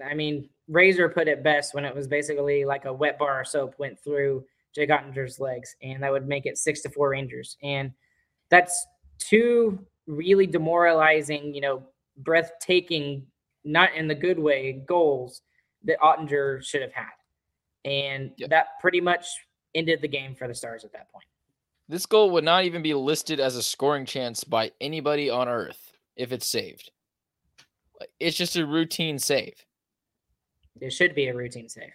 I 0.02 0.14
mean, 0.14 0.48
Razor 0.68 1.10
put 1.10 1.28
it 1.28 1.42
best 1.42 1.74
when 1.74 1.84
it 1.84 1.94
was 1.94 2.08
basically 2.08 2.64
like 2.64 2.86
a 2.86 2.92
wet 2.92 3.18
bar 3.18 3.42
of 3.42 3.48
soap 3.48 3.74
went 3.78 3.98
through 4.02 4.44
Jake 4.74 4.88
Oettinger's 4.88 5.38
legs, 5.38 5.76
and 5.82 6.02
that 6.02 6.12
would 6.12 6.26
make 6.26 6.46
it 6.46 6.56
six 6.56 6.80
to 6.82 6.88
four 6.88 7.10
Rangers. 7.10 7.58
And 7.62 7.92
that's 8.48 8.86
two 9.18 9.84
really 10.06 10.46
demoralizing, 10.46 11.54
you 11.54 11.60
know, 11.60 11.82
breathtaking, 12.18 13.26
not 13.64 13.94
in 13.94 14.08
the 14.08 14.14
good 14.14 14.38
way, 14.38 14.82
goals 14.86 15.42
that 15.84 15.98
Oettinger 16.00 16.62
should 16.64 16.82
have 16.82 16.92
had. 16.92 17.06
And 17.84 18.32
yep. 18.36 18.50
that 18.50 18.66
pretty 18.80 19.00
much 19.00 19.26
ended 19.74 20.02
the 20.02 20.08
game 20.08 20.34
for 20.34 20.46
the 20.48 20.54
Stars 20.54 20.84
at 20.84 20.92
that 20.92 21.10
point. 21.10 21.24
This 21.88 22.06
goal 22.06 22.30
would 22.30 22.44
not 22.44 22.64
even 22.64 22.82
be 22.82 22.94
listed 22.94 23.40
as 23.40 23.56
a 23.56 23.62
scoring 23.62 24.06
chance 24.06 24.44
by 24.44 24.72
anybody 24.80 25.28
on 25.30 25.48
earth 25.48 25.92
if 26.16 26.32
it's 26.32 26.46
saved. 26.46 26.90
It's 28.18 28.36
just 28.36 28.56
a 28.56 28.66
routine 28.66 29.18
save. 29.18 29.54
It 30.80 30.92
should 30.92 31.14
be 31.14 31.26
a 31.26 31.34
routine 31.34 31.68
save. 31.68 31.92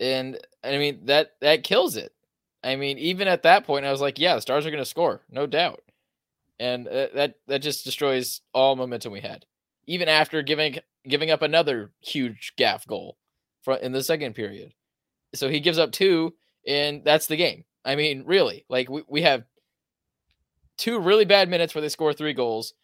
And 0.00 0.38
I 0.62 0.78
mean 0.78 1.00
that 1.06 1.32
that 1.40 1.64
kills 1.64 1.96
it. 1.96 2.12
I 2.62 2.76
mean, 2.76 2.98
even 2.98 3.28
at 3.28 3.42
that 3.42 3.64
point, 3.64 3.84
I 3.84 3.90
was 3.90 4.00
like, 4.00 4.18
"Yeah, 4.18 4.36
the 4.36 4.40
Stars 4.40 4.66
are 4.66 4.70
going 4.70 4.82
to 4.82 4.88
score, 4.88 5.22
no 5.30 5.46
doubt." 5.46 5.82
And 6.60 6.88
uh, 6.88 7.08
that 7.14 7.34
that 7.46 7.62
just 7.62 7.84
destroys 7.84 8.40
all 8.52 8.76
momentum 8.76 9.12
we 9.12 9.20
had. 9.20 9.44
Even 9.86 10.08
after 10.08 10.42
giving 10.42 10.78
giving 11.06 11.30
up 11.30 11.42
another 11.42 11.92
huge 12.00 12.52
gaff 12.56 12.86
goal 12.86 13.16
in 13.80 13.92
the 13.92 14.02
second 14.02 14.34
period, 14.34 14.74
so 15.34 15.48
he 15.48 15.60
gives 15.60 15.78
up 15.78 15.92
two, 15.92 16.34
and 16.66 17.04
that's 17.04 17.26
the 17.26 17.36
game. 17.36 17.64
I 17.84 17.96
mean, 17.96 18.24
really, 18.26 18.64
like 18.68 18.88
we, 18.90 19.02
we 19.08 19.22
have 19.22 19.44
two 20.76 20.98
really 20.98 21.24
bad 21.24 21.48
minutes 21.48 21.74
where 21.74 21.82
they 21.82 21.88
score 21.88 22.12
three 22.12 22.32
goals. 22.32 22.74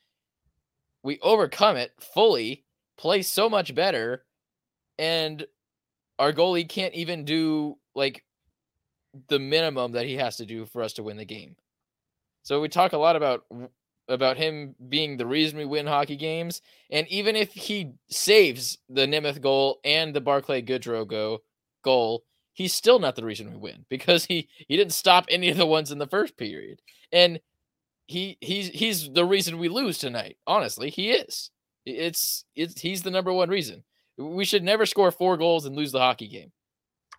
We 1.02 1.18
overcome 1.20 1.76
it 1.76 1.92
fully, 2.00 2.64
play 2.96 3.22
so 3.22 3.50
much 3.50 3.74
better, 3.74 4.24
and 4.98 5.46
our 6.18 6.32
goalie 6.32 6.68
can't 6.68 6.94
even 6.94 7.24
do 7.24 7.76
like 7.94 8.24
the 9.28 9.38
minimum 9.38 9.92
that 9.92 10.06
he 10.06 10.16
has 10.16 10.36
to 10.36 10.46
do 10.46 10.66
for 10.66 10.82
us 10.82 10.94
to 10.94 11.02
win 11.02 11.16
the 11.16 11.24
game. 11.24 11.56
So 12.44 12.60
we 12.60 12.68
talk 12.68 12.92
a 12.92 12.98
lot 12.98 13.16
about 13.16 13.44
about 14.08 14.36
him 14.36 14.74
being 14.90 15.16
the 15.16 15.26
reason 15.26 15.58
we 15.58 15.64
win 15.64 15.86
hockey 15.86 16.16
games, 16.16 16.60
and 16.90 17.08
even 17.08 17.36
if 17.36 17.52
he 17.52 17.92
saves 18.08 18.78
the 18.88 19.06
Nemeth 19.06 19.40
goal 19.40 19.80
and 19.82 20.14
the 20.14 20.20
Barclay 20.20 20.62
Goodrow 20.62 21.08
go 21.08 21.40
goal, 21.82 22.22
he's 22.52 22.74
still 22.74 22.98
not 22.98 23.16
the 23.16 23.24
reason 23.24 23.50
we 23.50 23.56
win 23.56 23.86
because 23.88 24.26
he 24.26 24.48
he 24.68 24.76
didn't 24.76 24.92
stop 24.92 25.24
any 25.28 25.48
of 25.48 25.56
the 25.56 25.66
ones 25.66 25.90
in 25.90 25.98
the 25.98 26.06
first 26.06 26.36
period. 26.36 26.82
And 27.12 27.40
he 28.06 28.36
he's 28.42 28.68
he's 28.68 29.10
the 29.10 29.24
reason 29.24 29.58
we 29.58 29.68
lose 29.68 29.96
tonight. 29.96 30.36
Honestly, 30.46 30.90
he 30.90 31.12
is. 31.12 31.50
It's 31.86 32.44
it's 32.54 32.80
he's 32.80 33.02
the 33.02 33.10
number 33.10 33.32
one 33.32 33.48
reason. 33.48 33.84
We 34.18 34.44
should 34.44 34.62
never 34.62 34.84
score 34.84 35.10
four 35.10 35.38
goals 35.38 35.64
and 35.64 35.74
lose 35.74 35.92
the 35.92 35.98
hockey 35.98 36.28
game. 36.28 36.52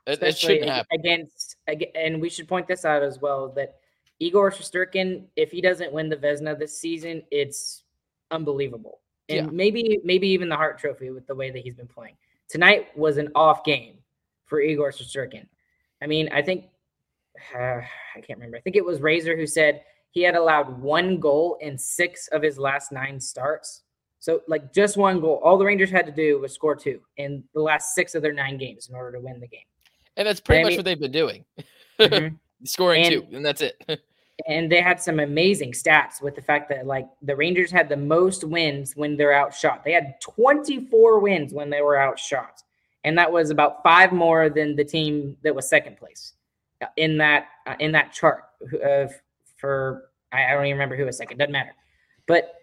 It 0.06 0.38
shouldn't 0.38 0.70
happen. 0.70 1.00
Against 1.00 1.56
and 1.96 2.22
we 2.22 2.30
should 2.30 2.48
point 2.48 2.68
this 2.68 2.86
out 2.86 3.02
as 3.02 3.20
well 3.20 3.50
that 3.56 3.80
Igor 4.20 4.52
Shesterkin, 4.52 5.26
if 5.36 5.52
he 5.52 5.62
doesn't 5.62 5.92
win 5.92 6.10
the 6.10 6.16
Vezina 6.16 6.58
this 6.58 6.80
season, 6.80 7.24
it's 7.32 7.84
unbelievable. 8.32 9.02
And 9.30 9.48
yeah. 9.48 9.52
maybe 9.52 10.00
maybe 10.04 10.28
even 10.28 10.50
the 10.50 10.56
Hart 10.56 10.78
Trophy 10.78 11.10
with 11.10 11.26
the 11.28 11.36
way 11.36 11.50
that 11.52 11.60
he's 11.60 11.76
been 11.76 11.88
playing. 11.88 12.16
Tonight 12.48 12.96
was 12.96 13.18
an 13.18 13.30
off 13.36 13.64
game 13.64 13.98
for 14.46 14.62
Igor 14.62 14.92
Shesterkin. 14.92 15.48
I 16.02 16.08
mean, 16.08 16.30
I 16.32 16.42
think 16.42 16.66
uh, 17.54 17.58
I 18.16 18.22
can't 18.22 18.40
remember. 18.40 18.58
I 18.58 18.62
think 18.62 18.76
it 18.76 18.86
was 18.86 19.02
Razor 19.02 19.36
who 19.36 19.48
said 19.48 19.82
he 20.12 20.22
had 20.22 20.36
allowed 20.36 20.80
one 20.82 21.20
goal 21.20 21.58
in 21.62 21.78
six 21.78 22.28
of 22.30 22.42
his 22.42 22.58
last 22.58 22.92
nine 22.92 23.20
starts. 23.20 23.82
So, 24.20 24.42
like, 24.48 24.74
just 24.74 24.98
one 24.98 25.20
goal. 25.20 25.40
All 25.44 25.58
the 25.58 25.66
Rangers 25.66 25.92
had 25.92 26.06
to 26.08 26.12
do 26.12 26.40
was 26.40 26.54
score 26.54 26.76
two 26.76 27.02
in 27.18 27.44
the 27.54 27.62
last 27.62 27.94
six 27.94 28.16
of 28.16 28.22
their 28.24 28.34
nine 28.34 28.58
games 28.58 28.90
in 28.90 28.96
order 28.96 29.18
to 29.18 29.24
win 29.24 29.40
the 29.40 29.48
game. 29.48 29.60
And 30.18 30.28
that's 30.28 30.40
pretty 30.40 30.62
and 30.62 30.66
much 30.66 30.72
I 30.72 30.72
mean, 30.72 30.78
what 30.80 30.86
they've 30.86 31.00
been 31.00 31.12
doing. 31.12 31.46
Mm-hmm. 32.00 32.36
Scoring 32.64 33.06
and, 33.06 33.14
two, 33.14 33.36
and 33.36 33.46
that's 33.46 33.62
it. 33.62 33.84
and 34.48 34.72
they 34.72 34.82
had 34.82 35.02
some 35.02 35.20
amazing 35.20 35.72
stats 35.72 36.22
with 36.22 36.36
the 36.36 36.42
fact 36.42 36.70
that 36.70 36.86
like 36.86 37.08
the 37.22 37.36
Rangers 37.36 37.72
had 37.72 37.88
the 37.88 37.98
most 37.98 38.44
wins 38.44 38.96
when 38.96 39.16
they're 39.16 39.34
outshot. 39.34 39.84
They 39.84 39.94
had 39.94 40.20
24 40.22 41.20
wins 41.20 41.54
when 41.54 41.70
they 41.70 41.82
were 41.82 41.98
outshot, 41.98 42.62
and 43.04 43.18
that 43.18 43.32
was 43.32 43.50
about 43.50 43.82
five 43.84 44.12
more 44.12 44.50
than 44.50 44.76
the 44.76 44.84
team 44.84 45.38
that 45.44 45.56
was 45.56 45.70
second 45.70 45.98
place 45.98 46.34
uh, 46.82 46.88
in 46.98 47.18
that 47.18 47.48
uh, 47.66 47.76
in 47.80 47.92
that 47.94 48.12
chart 48.12 48.44
of 48.84 49.14
for 49.58 50.10
I, 50.32 50.46
I 50.46 50.52
don't 50.54 50.66
even 50.66 50.78
remember 50.78 50.98
who 50.98 51.06
was 51.06 51.18
second. 51.18 51.38
Doesn't 51.38 51.54
matter, 51.54 51.74
but 52.28 52.56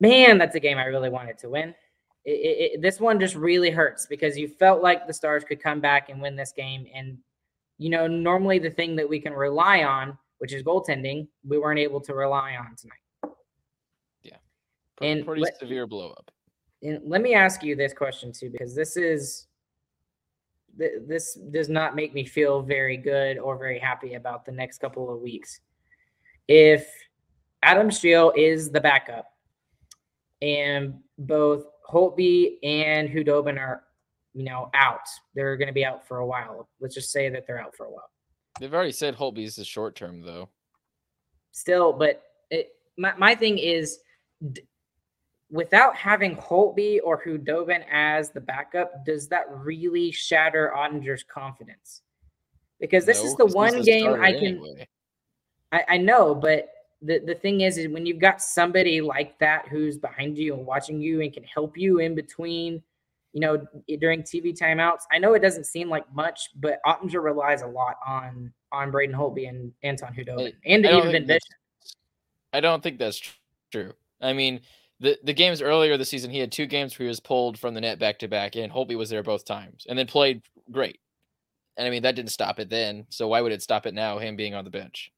man, 0.00 0.38
that's 0.38 0.56
a 0.56 0.60
game 0.60 0.78
I 0.78 0.84
really 0.84 1.10
wanted 1.10 1.38
to 1.38 1.48
win. 1.48 1.74
It, 2.24 2.74
it, 2.74 2.82
this 2.82 2.98
one 2.98 3.20
just 3.20 3.36
really 3.36 3.70
hurts 3.70 4.06
because 4.06 4.36
you 4.36 4.48
felt 4.48 4.82
like 4.82 5.06
the 5.06 5.14
Stars 5.14 5.44
could 5.44 5.62
come 5.62 5.80
back 5.80 6.08
and 6.08 6.20
win 6.20 6.34
this 6.34 6.52
game, 6.52 6.86
and 6.92 7.18
you 7.78 7.90
know 7.90 8.06
normally 8.06 8.58
the 8.58 8.70
thing 8.70 8.96
that 8.96 9.08
we 9.08 9.20
can 9.20 9.32
rely 9.32 9.82
on 9.82 10.16
which 10.38 10.52
is 10.52 10.62
goaltending, 10.62 11.28
we 11.46 11.58
weren't 11.58 11.78
able 11.78 12.00
to 12.00 12.14
rely 12.14 12.56
on 12.56 12.76
tonight. 12.76 13.34
Yeah. 14.22 14.36
Pretty, 14.96 15.12
and 15.12 15.26
pretty 15.26 15.42
let, 15.42 15.58
severe 15.58 15.86
blow 15.86 16.10
up. 16.10 16.30
And 16.82 17.00
let 17.04 17.22
me 17.22 17.34
ask 17.34 17.62
you 17.62 17.74
this 17.74 17.92
question 17.92 18.32
too, 18.32 18.50
because 18.50 18.74
this 18.74 18.96
is 18.96 19.46
this 21.06 21.38
does 21.52 21.70
not 21.70 21.96
make 21.96 22.12
me 22.12 22.22
feel 22.22 22.60
very 22.60 22.98
good 22.98 23.38
or 23.38 23.56
very 23.56 23.78
happy 23.78 24.12
about 24.12 24.44
the 24.44 24.52
next 24.52 24.76
couple 24.76 25.10
of 25.10 25.22
weeks. 25.22 25.60
If 26.48 26.86
Adam 27.62 27.90
Scheel 27.90 28.30
is 28.36 28.70
the 28.70 28.80
backup 28.80 29.32
and 30.42 31.00
both 31.16 31.64
Holtby 31.90 32.58
and 32.62 33.08
Khudobin 33.08 33.58
are, 33.58 33.84
you 34.36 34.44
know, 34.44 34.70
out, 34.74 35.08
they're 35.34 35.56
going 35.56 35.68
to 35.68 35.72
be 35.72 35.84
out 35.84 36.06
for 36.06 36.18
a 36.18 36.26
while. 36.26 36.68
Let's 36.78 36.94
just 36.94 37.10
say 37.10 37.30
that 37.30 37.46
they're 37.46 37.58
out 37.58 37.74
for 37.74 37.86
a 37.86 37.90
while. 37.90 38.10
They've 38.60 38.72
already 38.72 38.92
said 38.92 39.16
Holtby's 39.16 39.56
the 39.56 39.64
short 39.64 39.96
term 39.96 40.20
though. 40.20 40.50
Still, 41.52 41.92
but 41.94 42.22
it, 42.50 42.72
my 42.98 43.14
my 43.16 43.34
thing 43.34 43.56
is, 43.56 43.98
d- 44.52 44.60
without 45.50 45.96
having 45.96 46.36
Holtby 46.36 47.00
or 47.02 47.22
Khudobin 47.22 47.82
as 47.90 48.30
the 48.30 48.40
backup, 48.40 49.06
does 49.06 49.26
that 49.28 49.46
really 49.50 50.10
shatter 50.10 50.70
Oettinger's 50.76 51.22
confidence? 51.22 52.02
Because 52.78 53.06
this 53.06 53.22
no, 53.22 53.28
is 53.30 53.36
the 53.36 53.46
one 53.46 53.80
game 53.80 54.20
I 54.20 54.32
can. 54.32 54.58
Anyway. 54.58 54.88
I, 55.72 55.84
I 55.88 55.96
know, 55.96 56.34
but 56.34 56.68
the, 57.00 57.20
the 57.20 57.34
thing 57.34 57.62
is, 57.62 57.78
is 57.78 57.88
when 57.88 58.04
you've 58.04 58.18
got 58.18 58.42
somebody 58.42 59.00
like 59.00 59.38
that 59.38 59.66
who's 59.68 59.96
behind 59.96 60.36
you 60.36 60.54
and 60.54 60.66
watching 60.66 61.00
you 61.00 61.22
and 61.22 61.32
can 61.32 61.44
help 61.44 61.78
you 61.78 62.00
in 62.00 62.14
between 62.14 62.82
you 63.36 63.40
know, 63.40 63.62
during 64.00 64.22
TV 64.22 64.58
timeouts. 64.58 65.02
I 65.12 65.18
know 65.18 65.34
it 65.34 65.40
doesn't 65.40 65.64
seem 65.64 65.90
like 65.90 66.10
much, 66.14 66.48
but 66.56 66.80
Oettinger 66.86 67.22
relies 67.22 67.60
a 67.60 67.66
lot 67.66 67.96
on 68.06 68.50
on 68.72 68.90
Braden 68.90 69.14
Holtby 69.14 69.46
and 69.46 69.74
Anton 69.82 70.14
Khudobin 70.14 70.54
and 70.64 70.86
even 70.86 71.26
Bishop. 71.26 71.42
I 72.54 72.60
don't 72.60 72.82
think 72.82 72.98
that's 72.98 73.20
true. 73.70 73.92
I 74.22 74.32
mean, 74.32 74.62
the 75.00 75.18
the 75.22 75.34
games 75.34 75.60
earlier 75.60 75.98
this 75.98 76.08
season, 76.08 76.30
he 76.30 76.38
had 76.38 76.50
two 76.50 76.64
games 76.64 76.98
where 76.98 77.04
he 77.04 77.08
was 77.08 77.20
pulled 77.20 77.58
from 77.58 77.74
the 77.74 77.82
net 77.82 77.98
back 77.98 78.20
to 78.20 78.28
back, 78.28 78.56
and 78.56 78.72
Holtby 78.72 78.96
was 78.96 79.10
there 79.10 79.22
both 79.22 79.44
times, 79.44 79.84
and 79.86 79.98
then 79.98 80.06
played 80.06 80.40
great. 80.72 80.98
And 81.76 81.86
I 81.86 81.90
mean, 81.90 82.04
that 82.04 82.14
didn't 82.14 82.30
stop 82.30 82.58
it 82.58 82.70
then. 82.70 83.04
So 83.10 83.28
why 83.28 83.42
would 83.42 83.52
it 83.52 83.60
stop 83.60 83.84
it 83.84 83.92
now? 83.92 84.16
Him 84.16 84.36
being 84.36 84.54
on 84.54 84.64
the 84.64 84.70
bench. 84.70 85.12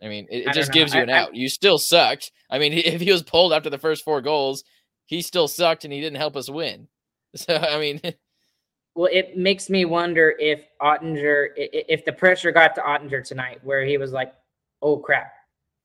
I 0.00 0.06
mean, 0.06 0.28
it, 0.30 0.46
it 0.46 0.54
just 0.54 0.70
gives 0.70 0.94
you 0.94 1.00
an 1.00 1.10
I, 1.10 1.18
out. 1.18 1.30
I, 1.30 1.36
you 1.36 1.48
still 1.48 1.78
sucked. 1.78 2.30
I 2.48 2.60
mean, 2.60 2.72
if 2.76 3.00
he 3.00 3.10
was 3.10 3.24
pulled 3.24 3.52
after 3.52 3.70
the 3.70 3.76
first 3.76 4.04
four 4.04 4.20
goals, 4.20 4.62
he 5.04 5.20
still 5.20 5.48
sucked, 5.48 5.82
and 5.82 5.92
he 5.92 6.00
didn't 6.00 6.18
help 6.18 6.36
us 6.36 6.48
win. 6.48 6.86
So 7.36 7.56
I 7.56 7.78
mean, 7.78 8.00
well, 8.94 9.08
it 9.12 9.36
makes 9.36 9.68
me 9.68 9.84
wonder 9.84 10.34
if 10.38 10.64
Oettinger, 10.80 11.48
if 11.56 12.04
the 12.04 12.12
pressure 12.12 12.52
got 12.52 12.74
to 12.76 12.80
Oettinger 12.80 13.22
tonight, 13.22 13.60
where 13.62 13.84
he 13.84 13.98
was 13.98 14.12
like, 14.12 14.32
"Oh 14.80 14.96
crap, 14.96 15.32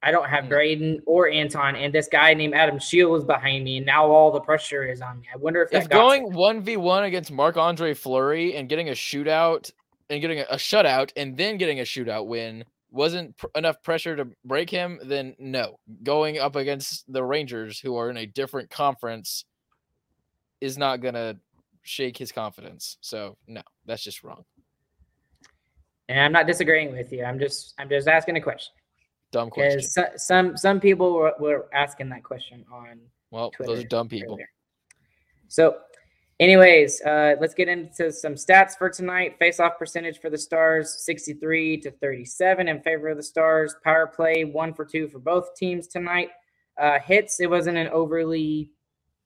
I 0.02 0.12
don't 0.12 0.30
have 0.30 0.48
Braden 0.48 0.96
hmm. 0.96 1.04
or 1.06 1.30
Anton, 1.30 1.76
and 1.76 1.94
this 1.94 2.08
guy 2.08 2.34
named 2.34 2.54
Adam 2.54 2.80
Scheel 2.80 3.14
is 3.16 3.26
behind 3.26 3.66
me, 3.66 3.78
and 3.78 3.86
now 3.86 4.08
all 4.08 4.32
the 4.32 4.40
pressure 4.40 4.84
is 4.84 5.02
on 5.02 5.20
me." 5.20 5.28
I 5.34 5.38
wonder 5.38 5.62
if 5.64 5.74
if 5.74 5.90
going 5.90 6.34
one 6.34 6.62
v 6.62 6.78
one 6.78 7.04
against 7.04 7.32
Marc 7.32 7.58
Andre 7.58 7.94
Fleury 7.94 8.56
and 8.56 8.70
getting 8.70 8.90
a 8.90 8.94
shootout 8.94 9.70
and 10.10 10.22
getting 10.22 10.40
a, 10.40 10.46
a 10.50 10.56
shutout 10.56 11.12
and 11.16 11.36
then 11.38 11.58
getting 11.58 11.82
a 11.82 11.84
shootout 11.84 12.28
win 12.28 12.64
wasn't 12.94 13.36
pr- 13.36 13.48
enough 13.56 13.82
pressure 13.84 14.16
to 14.16 14.28
break 14.46 14.70
him, 14.70 15.00
then 15.04 15.36
no. 15.40 15.80
Going 16.04 16.40
up 16.40 16.56
against 16.56 17.12
the 17.12 17.24
Rangers, 17.24 17.80
who 17.80 17.96
are 17.98 18.10
in 18.10 18.18
a 18.18 18.26
different 18.26 18.70
conference 18.70 19.44
is 20.64 20.78
not 20.78 21.02
gonna 21.02 21.38
shake 21.82 22.18
his 22.18 22.32
confidence. 22.32 22.98
So 23.02 23.38
no, 23.48 23.62
that's 23.86 24.04
just 24.04 24.24
wrong. 24.24 24.46
And 26.08 26.20
I'm 26.20 26.32
not 26.32 26.48
disagreeing 26.48 26.94
with 26.94 27.12
you. 27.12 27.24
I'm 27.24 27.38
just 27.38 27.74
I'm 27.78 27.90
just 27.90 28.08
asking 28.08 28.38
a 28.38 28.42
question. 28.42 28.74
Dumb 29.32 29.50
question. 29.50 29.82
So, 29.82 30.06
some 30.16 30.56
some 30.56 30.80
people 30.80 31.14
were, 31.14 31.34
were 31.40 31.68
asking 31.74 32.10
that 32.10 32.24
question 32.24 32.66
on. 32.72 33.00
Well, 33.32 33.52
Twitter 33.52 33.76
those 33.76 33.84
are 33.84 33.88
dumb 33.88 34.08
people. 34.08 34.36
Earlier. 34.36 34.50
So, 35.48 35.78
anyways, 36.40 37.02
uh, 37.02 37.36
let's 37.42 37.54
get 37.54 37.68
into 37.68 38.12
some 38.12 38.36
stats 38.36 38.78
for 38.78 38.90
tonight. 38.90 39.38
Face-off 39.40 39.78
percentage 39.78 40.20
for 40.20 40.30
the 40.30 40.38
Stars: 40.38 41.04
63 41.04 41.78
to 41.82 41.92
37 41.92 42.68
in 42.68 42.80
favor 42.82 43.10
of 43.10 43.18
the 43.18 43.24
Stars. 43.24 43.76
Power 43.84 44.08
play: 44.08 44.46
one 44.46 44.74
for 44.74 44.86
two 44.86 45.08
for 45.10 45.20
both 45.20 45.56
teams 45.56 45.88
tonight. 45.88 46.30
Uh, 46.80 47.00
hits: 47.00 47.40
it 47.40 47.50
wasn't 47.50 47.78
an 47.78 47.88
overly 47.88 48.70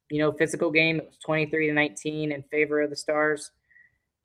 you 0.10 0.20
know, 0.20 0.32
physical 0.32 0.72
game. 0.72 0.98
It 0.98 1.08
was 1.08 1.18
23 1.26 1.68
to 1.68 1.74
19 1.74 2.32
in 2.32 2.44
favor 2.44 2.82
of 2.82 2.90
the 2.90 2.96
Stars. 2.96 3.52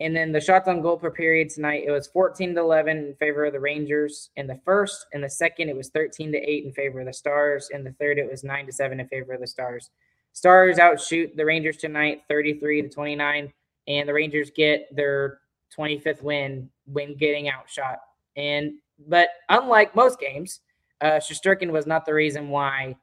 And 0.01 0.17
then 0.17 0.33
the 0.33 0.41
shots 0.41 0.67
on 0.69 0.83
goal 0.83 0.97
per 0.97 1.11
period 1.11 1.51
tonight, 1.51 1.85
it 1.87 1.91
was 1.91 2.09
14 2.09 2.55
to 2.55 2.61
11 2.61 2.97
in 2.97 3.15
favor 3.21 3.45
of 3.45 3.53
the 3.53 3.61
Rangers 3.61 4.31
in 4.37 4.47
the 4.47 4.61
first. 4.65 5.07
In 5.13 5.21
the 5.21 5.31
second, 5.31 5.69
it 5.69 5.77
was 5.77 5.91
13 5.91 6.33
to 6.33 6.39
8 6.39 6.65
in 6.65 6.73
favor 6.73 7.01
of 7.01 7.07
the 7.07 7.13
Stars. 7.13 7.69
In 7.73 7.85
the 7.85 7.93
third, 7.93 8.19
it 8.19 8.29
was 8.29 8.43
9 8.43 8.67
to 8.67 8.73
7 8.73 8.99
in 8.99 9.07
favor 9.09 9.33
of 9.33 9.41
the 9.41 9.47
Stars. 9.47 9.91
Stars 10.33 10.79
outshoot 10.79 11.37
the 11.37 11.45
Rangers 11.45 11.77
tonight 11.77 12.23
33 12.29 12.83
to 12.83 12.89
29. 12.89 13.53
And 13.89 14.09
the 14.09 14.13
Rangers 14.13 14.51
get 14.51 14.89
their 14.95 15.39
25th 15.77 16.23
win 16.23 16.69
when 16.87 17.17
getting 17.17 17.49
outshot. 17.49 17.99
And 18.37 18.73
but 19.09 19.29
unlike 19.49 19.95
most 19.95 20.21
games, 20.21 20.61
uh 21.01 21.19
Shesterkin 21.19 21.71
was 21.71 21.87
not 21.87 22.07
the 22.07 22.15
reason 22.15 22.49
why 22.49 22.97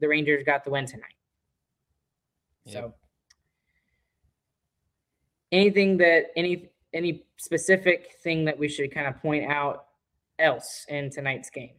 the 0.00 0.08
Rangers 0.08 0.42
got 0.44 0.64
the 0.64 0.70
win 0.70 0.86
tonight. 0.86 1.17
So 2.68 2.94
anything 5.52 5.96
that 5.98 6.26
any 6.36 6.70
any 6.92 7.24
specific 7.36 8.16
thing 8.22 8.44
that 8.44 8.58
we 8.58 8.68
should 8.68 8.92
kind 8.92 9.06
of 9.06 9.20
point 9.20 9.50
out 9.50 9.86
else 10.38 10.84
in 10.88 11.10
tonight's 11.10 11.50
game? 11.50 11.72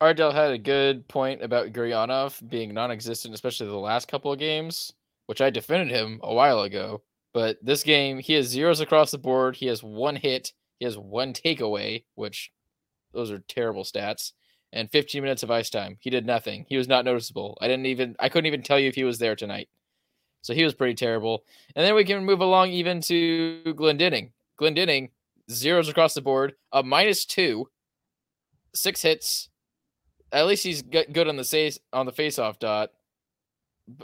Ardell 0.00 0.32
had 0.32 0.52
a 0.52 0.58
good 0.58 1.06
point 1.08 1.42
about 1.42 1.72
Gurianov 1.72 2.48
being 2.48 2.72
non-existent, 2.72 3.34
especially 3.34 3.66
the 3.66 3.74
last 3.74 4.06
couple 4.08 4.32
of 4.32 4.38
games, 4.38 4.92
which 5.26 5.40
I 5.40 5.50
defended 5.50 5.90
him 5.90 6.20
a 6.22 6.32
while 6.32 6.60
ago. 6.60 7.02
But 7.34 7.58
this 7.62 7.82
game, 7.82 8.18
he 8.18 8.34
has 8.34 8.46
zeros 8.46 8.80
across 8.80 9.10
the 9.10 9.18
board. 9.18 9.56
He 9.56 9.66
has 9.66 9.82
one 9.82 10.16
hit. 10.16 10.52
He 10.78 10.84
has 10.84 10.96
one 10.96 11.32
takeaway, 11.34 12.04
which 12.14 12.52
those 13.12 13.30
are 13.30 13.40
terrible 13.48 13.84
stats. 13.84 14.32
And 14.72 14.90
15 14.90 15.22
minutes 15.22 15.42
of 15.42 15.50
ice 15.50 15.70
time. 15.70 15.96
He 15.98 16.10
did 16.10 16.26
nothing. 16.26 16.66
He 16.68 16.76
was 16.76 16.88
not 16.88 17.04
noticeable. 17.06 17.56
I 17.60 17.68
didn't 17.68 17.86
even. 17.86 18.14
I 18.20 18.28
couldn't 18.28 18.46
even 18.46 18.62
tell 18.62 18.78
you 18.78 18.88
if 18.88 18.94
he 18.94 19.04
was 19.04 19.18
there 19.18 19.34
tonight. 19.34 19.68
So 20.42 20.54
he 20.54 20.64
was 20.64 20.74
pretty 20.74 20.94
terrible. 20.94 21.44
And 21.74 21.84
then 21.84 21.94
we 21.94 22.04
can 22.04 22.24
move 22.24 22.40
along 22.40 22.70
even 22.70 23.00
to 23.02 23.60
Glendening. 23.66 24.30
Glendening, 24.58 25.10
zeros 25.50 25.88
across 25.88 26.14
the 26.14 26.22
board, 26.22 26.54
a 26.72 26.82
minus 26.82 27.24
two, 27.24 27.68
six 28.74 29.02
hits. 29.02 29.48
At 30.32 30.46
least 30.46 30.64
he's 30.64 30.82
good 30.82 31.28
on 31.28 31.36
the 31.36 31.44
face 31.44 31.78
on 31.92 32.06
the 32.06 32.12
face-off 32.12 32.58
dot, 32.58 32.90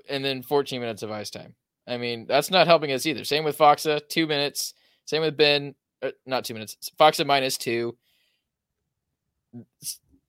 and 0.09 0.25
then 0.25 0.43
14 0.43 0.81
minutes 0.81 1.03
of 1.03 1.11
ice 1.11 1.31
time. 1.31 1.55
I 1.87 1.99
mean, 1.99 2.27
that's 2.27 2.51
not 2.51 2.67
helping 2.67 2.93
us 2.93 3.05
either. 3.05 3.25
Same 3.25 3.45
with 3.45 3.59
Faksa, 3.59 4.09
two 4.09 4.27
minutes. 4.27 4.73
Same 5.05 5.21
with 5.21 5.37
Benn, 5.37 5.75
uh, 6.03 6.13
not 6.25 6.45
two 6.45 6.55
minutes. 6.55 6.91
Faksa 6.99 7.27
minus 7.27 7.59
two. 7.59 7.97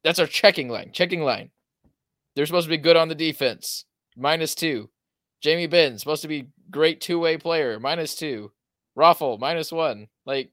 That's 0.03 0.19
our 0.19 0.27
checking 0.27 0.69
line. 0.69 0.91
Checking 0.91 1.21
line. 1.21 1.51
They're 2.35 2.45
supposed 2.45 2.65
to 2.65 2.69
be 2.69 2.77
good 2.77 2.97
on 2.97 3.07
the 3.07 3.15
defense. 3.15 3.85
Minus 4.17 4.53
two. 4.53 4.89
Jamie 5.41 5.67
Benn, 5.67 5.97
supposed 5.97 6.21
to 6.23 6.27
be 6.27 6.49
great 6.71 7.01
two 7.01 7.19
way 7.19 7.37
player, 7.37 7.79
minus 7.79 8.15
two. 8.15 8.51
Raffl, 8.97 9.39
minus 9.39 9.71
one. 9.71 10.07
Like, 10.25 10.51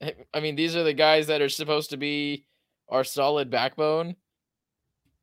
eh, 0.00 0.12
I 0.34 0.40
mean, 0.40 0.56
these 0.56 0.76
are 0.76 0.82
the 0.82 0.92
guys 0.92 1.28
that 1.28 1.40
are 1.40 1.48
supposed 1.48 1.90
to 1.90 1.96
be 1.96 2.44
our 2.88 3.04
solid 3.04 3.50
backbone. 3.50 4.16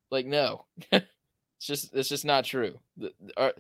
Like, 0.10 0.26
no, 0.26 0.66
it's 0.92 1.06
just 1.62 1.94
it's 1.94 2.10
just 2.10 2.26
not 2.26 2.46
true. 2.46 2.80
The, 2.96 3.12
our, 3.36 3.54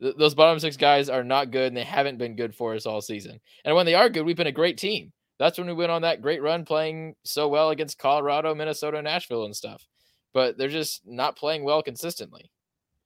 the, 0.00 0.14
those 0.14 0.34
bottom 0.34 0.58
six 0.58 0.76
guys 0.76 1.08
are 1.08 1.24
not 1.24 1.50
good, 1.50 1.68
and 1.68 1.76
they 1.76 1.84
haven't 1.84 2.18
been 2.18 2.36
good 2.36 2.54
for 2.54 2.74
us 2.74 2.86
all 2.86 3.02
season. 3.02 3.40
And 3.64 3.76
when 3.76 3.86
they 3.86 3.94
are 3.94 4.08
good, 4.08 4.24
we've 4.24 4.36
been 4.36 4.46
a 4.46 4.52
great 4.52 4.78
team. 4.78 5.12
That's 5.38 5.58
when 5.58 5.66
we 5.66 5.74
went 5.74 5.90
on 5.90 6.02
that 6.02 6.22
great 6.22 6.42
run, 6.42 6.64
playing 6.64 7.16
so 7.24 7.48
well 7.48 7.70
against 7.70 7.98
Colorado, 7.98 8.54
Minnesota, 8.54 9.00
Nashville, 9.00 9.44
and 9.44 9.56
stuff. 9.56 9.86
But 10.32 10.56
they're 10.56 10.68
just 10.68 11.02
not 11.06 11.36
playing 11.36 11.64
well 11.64 11.82
consistently. 11.82 12.50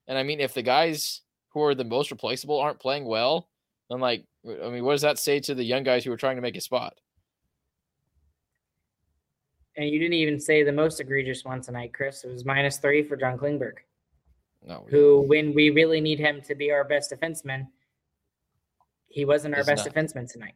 And 0.07 0.17
I 0.17 0.23
mean, 0.23 0.39
if 0.39 0.53
the 0.53 0.61
guys 0.61 1.21
who 1.49 1.61
are 1.63 1.75
the 1.75 1.83
most 1.83 2.11
replaceable 2.11 2.59
aren't 2.59 2.79
playing 2.79 3.05
well, 3.05 3.47
then 3.89 3.99
like, 3.99 4.25
I 4.45 4.69
mean, 4.69 4.83
what 4.83 4.91
does 4.93 5.01
that 5.01 5.17
say 5.19 5.39
to 5.41 5.55
the 5.55 5.63
young 5.63 5.83
guys 5.83 6.03
who 6.05 6.11
are 6.11 6.17
trying 6.17 6.35
to 6.35 6.41
make 6.41 6.55
a 6.57 6.61
spot? 6.61 6.95
And 9.77 9.89
you 9.89 9.99
didn't 9.99 10.13
even 10.13 10.39
say 10.39 10.63
the 10.63 10.71
most 10.71 10.99
egregious 11.01 11.43
one 11.43 11.61
tonight, 11.61 11.93
Chris. 11.93 12.23
It 12.23 12.31
was 12.31 12.45
minus 12.45 12.77
three 12.77 13.03
for 13.03 13.17
John 13.17 13.37
Klingberg, 13.37 13.73
No, 14.65 14.85
who, 14.89 15.21
when 15.27 15.53
we 15.53 15.69
really 15.69 15.99
need 15.99 16.19
him 16.19 16.41
to 16.43 16.55
be 16.55 16.71
our 16.71 16.83
best 16.85 17.11
defenseman, 17.11 17.67
he 19.09 19.25
wasn't 19.25 19.53
our 19.53 19.59
He's 19.61 19.67
best 19.67 19.85
not. 19.85 19.93
defenseman 19.95 20.31
tonight. 20.31 20.55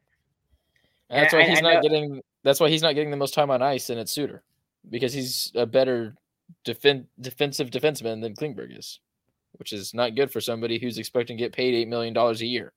And 1.09 1.21
that's 1.23 1.33
I- 1.33 1.37
why 1.37 1.43
I- 1.43 1.49
he's 1.49 1.57
I 1.57 1.61
not 1.61 1.73
know- 1.75 1.81
getting. 1.81 2.21
That's 2.43 2.59
why 2.61 2.69
he's 2.69 2.81
not 2.81 2.93
getting 2.95 3.11
the 3.11 3.17
most 3.17 3.33
time 3.33 3.51
on 3.51 3.61
ice, 3.61 3.89
and 3.89 3.99
it's 3.99 4.13
Suter, 4.13 4.43
because 4.89 5.11
he's 5.11 5.51
a 5.55 5.65
better 5.65 6.15
defen- 6.63 7.07
defensive 7.19 7.69
defenseman 7.69 8.21
than 8.21 8.33
Klingberg 8.35 8.77
is, 8.77 9.01
which 9.53 9.73
is 9.73 9.93
not 9.93 10.15
good 10.15 10.31
for 10.31 10.41
somebody 10.41 10.79
who's 10.79 10.97
expecting 10.97 11.37
to 11.37 11.43
get 11.43 11.53
paid 11.53 11.73
eight 11.75 11.87
million 11.87 12.13
dollars 12.13 12.41
a 12.41 12.45
year. 12.45 12.71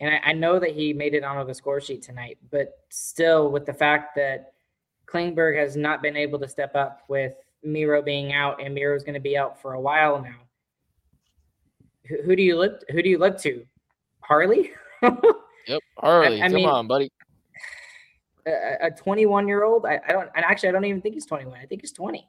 And 0.00 0.14
I, 0.14 0.30
I 0.30 0.32
know 0.32 0.58
that 0.58 0.70
he 0.72 0.92
made 0.92 1.14
it 1.14 1.22
onto 1.24 1.46
the 1.46 1.54
score 1.54 1.80
sheet 1.80 2.02
tonight, 2.02 2.38
but 2.50 2.78
still, 2.88 3.50
with 3.50 3.64
the 3.66 3.72
fact 3.74 4.16
that 4.16 4.52
Klingberg 5.06 5.56
has 5.58 5.76
not 5.76 6.02
been 6.02 6.16
able 6.16 6.38
to 6.40 6.48
step 6.48 6.74
up 6.74 7.02
with 7.08 7.34
Miro 7.62 8.02
being 8.02 8.32
out, 8.32 8.60
and 8.62 8.74
Miro's 8.74 9.04
going 9.04 9.14
to 9.14 9.20
be 9.20 9.36
out 9.36 9.60
for 9.62 9.74
a 9.74 9.80
while 9.80 10.20
now. 10.20 10.34
Who, 12.08 12.22
who 12.24 12.34
do 12.36 12.42
you 12.42 12.56
look? 12.58 12.80
Who 12.90 13.02
do 13.02 13.08
you 13.08 13.18
look 13.18 13.38
to? 13.42 13.64
Harley, 14.20 14.70
Yep, 15.02 15.80
Harley, 15.98 16.42
I 16.42 16.46
come 16.46 16.54
mean- 16.54 16.68
on, 16.68 16.86
buddy. 16.88 17.10
a 18.46 18.90
21 18.90 19.46
year 19.46 19.62
old. 19.62 19.86
I, 19.86 20.00
I 20.08 20.12
don't. 20.12 20.28
And 20.34 20.44
actually, 20.44 20.70
I 20.70 20.72
don't 20.72 20.84
even 20.84 21.00
think 21.00 21.14
he's 21.14 21.26
21. 21.26 21.56
I 21.60 21.66
think 21.66 21.80
he's 21.82 21.92
20. 21.92 22.26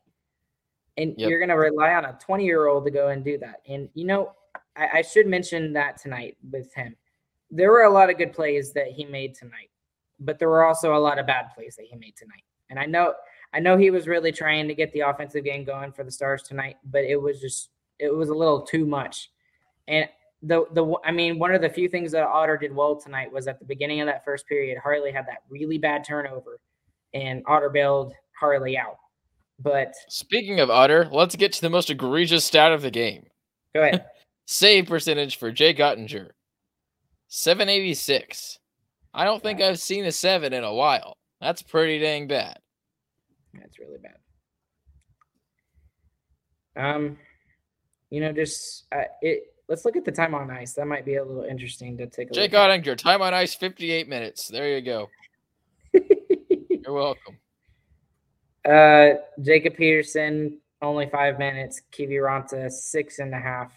And 0.98 1.16
Yep. 1.18 1.30
you're 1.30 1.40
going 1.40 1.50
to 1.50 1.56
rely 1.56 1.94
on 1.94 2.06
a 2.06 2.18
20 2.22 2.46
year 2.46 2.68
old 2.68 2.86
to 2.86 2.92
go 2.92 3.10
and 3.10 3.24
do 3.24 3.38
that. 3.40 3.62
And 3.68 3.90
you 3.94 4.06
know, 4.06 4.34
I, 4.76 4.90
I 4.96 5.02
should 5.02 5.28
mention 5.28 5.74
that 5.74 5.98
tonight 5.98 6.38
with 6.52 6.74
him. 6.74 6.96
There 7.52 7.72
were 7.72 7.84
a 7.84 7.90
lot 7.90 8.10
of 8.10 8.18
good 8.18 8.34
plays 8.34 8.74
that 8.74 8.88
he 8.88 9.06
made 9.06 9.36
tonight, 9.36 9.70
but 10.20 10.40
there 10.40 10.50
were 10.50 10.66
also 10.66 10.96
a 10.96 10.98
lot 10.98 11.20
of 11.20 11.28
bad 11.28 11.48
plays 11.56 11.76
that 11.76 11.86
he 11.86 11.96
made 11.96 12.16
tonight. 12.16 12.44
And 12.70 12.80
I 12.80 12.86
know, 12.86 13.14
I 13.54 13.60
know 13.60 13.78
he 13.78 13.92
was 13.92 14.08
really 14.08 14.32
trying 14.32 14.68
to 14.68 14.74
get 14.74 14.92
the 14.94 15.02
offensive 15.02 15.44
game 15.44 15.64
going 15.64 15.92
for 15.92 16.04
the 16.04 16.12
Stars 16.12 16.42
tonight, 16.42 16.78
but 16.86 17.04
it 17.04 17.22
was 17.22 17.40
just, 17.40 17.70
it 18.00 18.14
was 18.14 18.30
a 18.30 18.34
little 18.34 18.62
too 18.62 18.86
much. 18.86 19.30
And 19.88 20.10
the 20.42 20.66
the 20.74 20.96
I 21.06 21.12
mean, 21.12 21.40
one 21.40 21.54
of 21.54 21.62
the 21.62 21.70
few 21.70 21.88
things 21.88 22.12
that 22.12 22.24
Otter 22.24 22.58
did 22.58 22.76
well 22.76 22.96
tonight 22.96 23.32
was 23.32 23.48
at 23.48 23.60
the 23.60 23.66
beginning 23.66 24.02
of 24.02 24.08
that 24.08 24.26
first 24.26 24.48
period, 24.48 24.78
Harley 24.78 25.12
had 25.12 25.26
that 25.28 25.44
really 25.50 25.78
bad 25.78 26.04
turnover, 26.04 26.60
and 27.14 27.44
Otter 27.48 27.70
bailed 27.70 28.14
Harley 28.38 28.78
out. 28.78 28.98
But 29.60 29.94
Speaking 30.10 30.60
of 30.60 30.70
Otter, 30.70 31.08
let's 31.12 31.36
get 31.36 31.54
to 31.54 31.62
the 31.62 31.70
most 31.70 31.90
egregious 31.90 32.44
stat 32.44 32.72
of 32.72 32.82
the 32.82 32.92
game. 32.92 33.28
go 33.74 33.82
ahead. 33.84 34.06
Save 34.46 34.88
percentage 34.88 35.38
for 35.38 35.52
Jake 35.54 35.78
Oettinger, 35.78 36.32
seven 37.30 37.70
eighty 37.70 37.94
six. 37.94 38.60
I 39.14 39.24
don't 39.24 39.42
think 39.42 39.62
I've 39.62 39.80
seen 39.80 40.04
a 40.06 40.12
seven 40.12 40.52
in 40.52 40.64
a 40.66 40.74
while. 40.74 41.16
That's 41.40 41.62
pretty 41.62 42.00
dang 42.00 42.28
bad. 42.28 42.58
That's 43.54 43.80
really 43.80 44.00
bad. 44.00 44.16
Um, 46.76 47.18
you 48.10 48.20
know, 48.20 48.34
just 48.34 48.86
uh, 48.92 49.04
it. 49.22 49.44
Let's 49.70 49.86
look 49.86 49.96
at 49.96 50.04
the 50.04 50.12
time 50.12 50.36
on 50.36 50.52
ice. 50.52 50.74
That 50.74 50.88
might 50.88 51.06
be 51.06 51.16
a 51.16 51.24
little 51.24 51.44
interesting 51.44 51.98
to 52.00 52.08
take 52.08 52.30
a 52.32 52.34
Jay 52.34 52.42
look. 52.44 52.52
Gottinger, 52.52 52.98
time 52.98 53.22
on 53.22 53.34
ice, 53.34 53.56
fifty 53.56 53.92
eight 53.92 54.10
minutes. 54.10 54.50
There 54.50 54.76
you 54.76 54.82
go. 54.82 55.10
You're 55.94 56.94
welcome. 56.94 57.38
Uh, 58.66 59.20
Jacob 59.42 59.76
Peterson 59.76 60.60
only 60.82 61.10
five 61.10 61.40
minutes. 61.40 61.82
Kiviranta 61.92 62.72
six 62.72 63.20
and 63.20 63.34
a 63.34 63.40
half. 63.40 63.72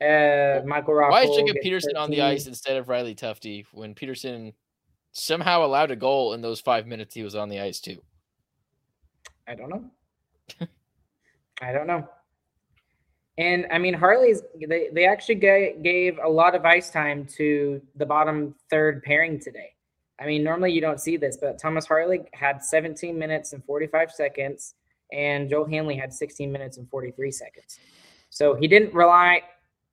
Uh, 0.00 0.64
Michael 0.66 0.94
Rock. 0.94 1.12
Why 1.12 1.22
is 1.22 1.36
Jacob 1.36 1.56
Peterson 1.62 1.96
on 1.96 2.10
the 2.10 2.22
ice 2.22 2.46
instead 2.46 2.76
of 2.76 2.88
Riley 2.88 3.14
Tufte 3.14 3.64
when 3.72 3.94
Peterson 3.94 4.52
somehow 5.12 5.64
allowed 5.64 5.90
a 5.90 5.96
goal 5.96 6.32
in 6.32 6.40
those 6.40 6.60
five 6.60 6.86
minutes 6.86 7.14
he 7.14 7.22
was 7.22 7.34
on 7.34 7.48
the 7.48 7.60
ice 7.60 7.80
too? 7.80 8.02
I 9.46 9.54
don't 9.54 9.70
know. 9.70 9.84
I 11.62 11.72
don't 11.72 11.86
know. 11.86 12.08
And 13.38 13.66
I 13.70 13.78
mean, 13.78 13.94
Harley's 13.94 14.42
they, 14.68 14.88
they 14.92 15.06
actually 15.06 15.36
ga- 15.36 15.76
gave 15.82 16.18
a 16.22 16.28
lot 16.28 16.54
of 16.54 16.64
ice 16.64 16.90
time 16.90 17.26
to 17.36 17.80
the 17.96 18.04
bottom 18.04 18.54
third 18.70 19.02
pairing 19.02 19.38
today. 19.38 19.71
I 20.22 20.26
mean, 20.26 20.44
normally 20.44 20.72
you 20.72 20.80
don't 20.80 21.00
see 21.00 21.16
this, 21.16 21.36
but 21.36 21.58
Thomas 21.58 21.86
Harley 21.86 22.20
had 22.32 22.62
17 22.62 23.18
minutes 23.18 23.52
and 23.52 23.64
45 23.64 24.12
seconds, 24.12 24.74
and 25.10 25.50
Joel 25.50 25.66
Hanley 25.66 25.96
had 25.96 26.12
16 26.12 26.50
minutes 26.50 26.76
and 26.76 26.88
43 26.88 27.30
seconds. 27.32 27.78
So 28.30 28.54
he 28.54 28.68
didn't 28.68 28.94
rely 28.94 29.42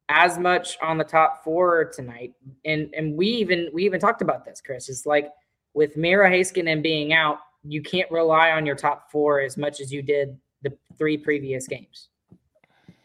as 0.10 0.38
much 0.38 0.78
on 0.82 0.98
the 0.98 1.04
top 1.04 1.44
four 1.44 1.86
tonight. 1.86 2.34
And 2.66 2.94
and 2.96 3.16
we 3.16 3.28
even 3.28 3.70
we 3.74 3.86
even 3.86 4.00
talked 4.00 4.22
about 4.22 4.46
this, 4.46 4.62
Chris. 4.62 4.88
It's 4.90 5.06
like 5.06 5.32
with 5.74 5.98
Miro 5.98 6.30
Heiskanen 6.30 6.82
being 6.82 7.14
out, 7.14 7.40
you 7.64 7.82
can't 7.82 8.10
rely 8.12 8.52
on 8.52 8.66
your 8.66 8.76
top 8.76 9.12
four 9.12 9.42
as 9.42 9.58
much 9.58 9.82
as 9.82 9.92
you 9.92 10.02
did 10.02 10.38
the 10.62 10.76
three 10.98 11.18
previous 11.18 11.68
games. 11.68 12.10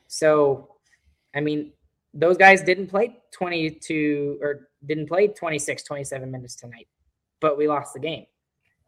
So, 0.08 0.76
I 1.34 1.40
mean, 1.40 1.72
those 2.12 2.36
guys 2.36 2.62
didn't 2.62 2.86
play 2.86 3.16
22 3.32 4.38
or 4.40 4.68
didn't 4.86 5.08
play 5.08 5.28
26, 5.28 5.82
27 5.82 6.30
minutes 6.30 6.54
tonight, 6.54 6.86
but 7.44 7.58
we 7.58 7.68
lost 7.68 7.92
the 7.92 8.00
game. 8.00 8.24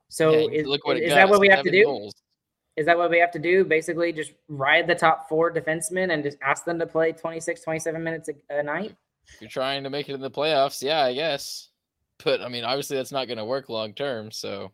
So, 0.08 0.30
Yeah, 0.30 0.60
is, 0.60 0.66
look 0.66 0.86
what 0.86 0.96
it 0.96 1.02
is 1.02 1.10
got 1.10 1.16
that 1.16 1.28
what 1.28 1.40
we 1.40 1.48
have 1.48 1.62
to 1.62 1.70
do? 1.70 1.84
goals. 1.84 2.14
Is 2.74 2.86
that 2.86 2.96
what 2.96 3.10
we 3.10 3.18
have 3.18 3.30
to 3.32 3.38
do? 3.38 3.66
Basically, 3.66 4.14
just 4.14 4.32
ride 4.48 4.86
the 4.86 4.94
top 4.94 5.28
four 5.28 5.52
defensemen 5.52 6.14
and 6.14 6.22
just 6.22 6.38
ask 6.42 6.64
them 6.64 6.78
to 6.78 6.86
play 6.86 7.12
26, 7.12 7.60
27 7.62 8.02
minutes 8.02 8.30
a, 8.30 8.58
a 8.58 8.62
night? 8.62 8.96
If 9.26 9.42
you're 9.42 9.50
trying 9.50 9.84
to 9.84 9.90
make 9.90 10.08
it 10.08 10.14
in 10.14 10.22
the 10.22 10.30
playoffs, 10.30 10.82
yeah, 10.82 11.02
I 11.02 11.12
guess. 11.12 11.68
But 12.24 12.40
I 12.40 12.48
mean, 12.48 12.64
obviously 12.64 12.96
that's 12.96 13.12
not 13.12 13.26
going 13.26 13.36
to 13.36 13.44
work 13.44 13.68
long 13.68 13.92
term. 13.92 14.30
So 14.30 14.72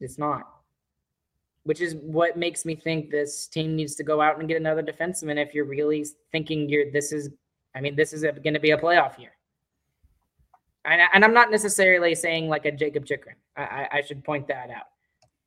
It's 0.00 0.16
not. 0.16 0.48
Which 1.64 1.82
is 1.82 1.96
what 1.96 2.38
makes 2.38 2.64
me 2.64 2.76
think 2.76 3.10
this 3.10 3.46
team 3.46 3.76
needs 3.76 3.94
to 3.96 4.04
go 4.04 4.22
out 4.22 4.38
and 4.38 4.48
get 4.48 4.56
another 4.56 4.82
defenseman 4.82 5.36
if 5.36 5.52
you're 5.52 5.66
really 5.66 6.06
thinking 6.32 6.66
you're 6.66 6.90
this 6.92 7.12
is 7.12 7.28
I 7.74 7.82
mean 7.82 7.94
this 7.94 8.14
is 8.14 8.22
going 8.22 8.54
to 8.54 8.60
be 8.60 8.70
a 8.70 8.78
playoff 8.78 9.18
year. 9.18 9.32
And, 10.92 11.02
I- 11.02 11.08
and 11.14 11.24
I'm 11.24 11.34
not 11.34 11.50
necessarily 11.50 12.14
saying 12.14 12.48
like 12.48 12.64
a 12.66 12.72
Jakob 12.72 13.04
Chychrun. 13.06 13.36
I, 13.56 13.62
I, 13.62 13.88
I 13.98 14.00
should 14.02 14.24
point 14.24 14.48
that 14.48 14.70
out. 14.70 14.86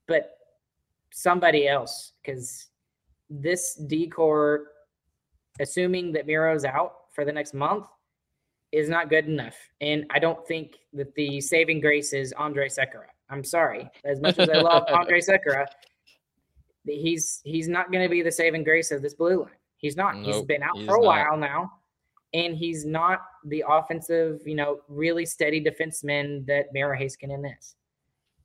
But 0.08 0.38
somebody 1.14 1.68
else 1.68 2.14
because 2.22 2.68
this 3.30 3.76
decor, 3.76 4.68
assuming 5.60 6.12
that 6.14 6.28
Miro's 6.28 6.66
out 6.66 6.94
for 7.14 7.26
the 7.26 7.32
next 7.32 7.54
month, 7.54 7.86
is 8.72 8.88
not 8.90 9.10
good 9.10 9.26
enough. 9.28 9.56
And 9.82 10.06
I 10.12 10.20
don't 10.20 10.46
think 10.48 10.78
that 10.94 11.14
the 11.16 11.42
saving 11.42 11.82
grace 11.82 12.14
is 12.14 12.32
Andre 12.34 12.68
Sekera. 12.70 13.08
I'm 13.30 13.44
sorry. 13.44 13.90
As 14.06 14.20
much 14.22 14.40
as 14.40 14.50
I 14.50 14.58
love 14.62 14.84
Andre 14.90 15.20
Sekera, 15.20 15.66
he's 16.86 17.42
he's 17.44 17.68
not 17.68 17.92
going 17.92 18.04
to 18.04 18.10
be 18.10 18.22
the 18.22 18.32
saving 18.32 18.64
grace 18.64 18.92
of 18.92 19.02
this 19.02 19.14
blue 19.14 19.42
line. 19.42 19.52
He's 19.78 19.96
not. 19.98 20.16
He's 20.16 20.42
been 20.44 20.64
out 20.64 20.76
he's 20.78 20.86
for 20.88 20.96
a 20.98 21.02
not. 21.02 21.06
while 21.08 21.38
now, 21.38 21.72
and 22.34 22.56
he's 22.56 22.86
not 22.86 23.22
the 23.46 23.64
offensive, 23.68 24.42
you 24.46 24.56
know, 24.56 24.82
really 24.88 25.26
steady 25.26 25.64
defenseman 25.64 26.46
that 26.48 26.72
Miro 26.74 26.98
Heiskanen 26.98 27.44
is. 27.58 27.76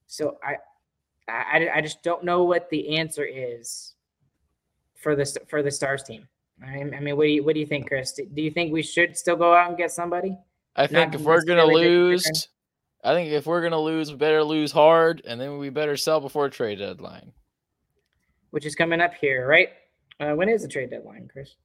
So 0.07 0.39
I, 0.43 0.57
I, 1.29 1.69
I 1.77 1.81
just 1.81 2.03
don't 2.03 2.25
know 2.25 2.45
what 2.45 2.69
the 2.71 2.97
answer 2.97 3.25
is 3.25 3.95
for 4.95 5.15
the 5.17 5.25
for 5.49 5.63
the 5.63 5.71
Stars 5.71 6.03
team. 6.03 6.27
I, 6.65 6.79
I 6.79 7.01
mean, 7.01 7.17
what 7.17 7.25
do 7.25 7.31
you 7.31 7.45
what 7.45 7.55
do 7.55 7.61
you 7.61 7.67
think, 7.67 7.89
Chris? 7.89 8.13
Do 8.13 8.43
you 8.43 8.51
think 8.51 8.73
we 8.73 8.83
should 8.83 9.17
still 9.17 9.37
go 9.37 9.55
out 9.55 9.69
and 9.69 9.77
get 9.77 9.91
somebody? 9.91 10.37
I 10.75 10.87
think 10.87 11.15
if 11.15 11.23
we're 11.23 11.45
going 11.45 11.59
to 11.59 11.75
lose, 11.75 12.49
I 13.03 13.15
think 13.15 13.31
if 13.31 13.47
we're 13.47 13.61
going 13.61 13.73
to 13.73 13.79
lose, 13.79 14.11
we 14.11 14.17
better 14.17 14.43
lose 14.43 14.73
hard, 14.73 15.23
and 15.27 15.41
then 15.41 15.59
we 15.59 15.71
better 15.71 15.97
sell 15.97 16.21
before 16.21 16.49
trade 16.49 16.79
deadline. 16.79 17.33
which 18.51 18.65
is 18.67 18.75
coming 18.75 19.01
up 19.01 19.15
here, 19.15 19.47
right? 19.47 19.69
Uh, 20.19 20.33
when 20.33 20.49
is 20.49 20.63
the 20.63 20.69
trade 20.69 20.91
deadline, 20.91 21.29
Chris? 21.31 21.57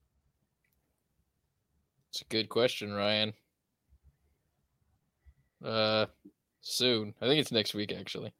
It's 2.12 2.22
a 2.22 2.26
good 2.26 2.50
question, 2.50 2.92
Ryan. 2.92 3.34
Uh, 5.64 6.08
soon. 6.60 7.14
I 7.22 7.28
think 7.28 7.40
it's 7.40 7.52
next 7.54 7.74
week, 7.74 7.94
actually. 7.98 8.34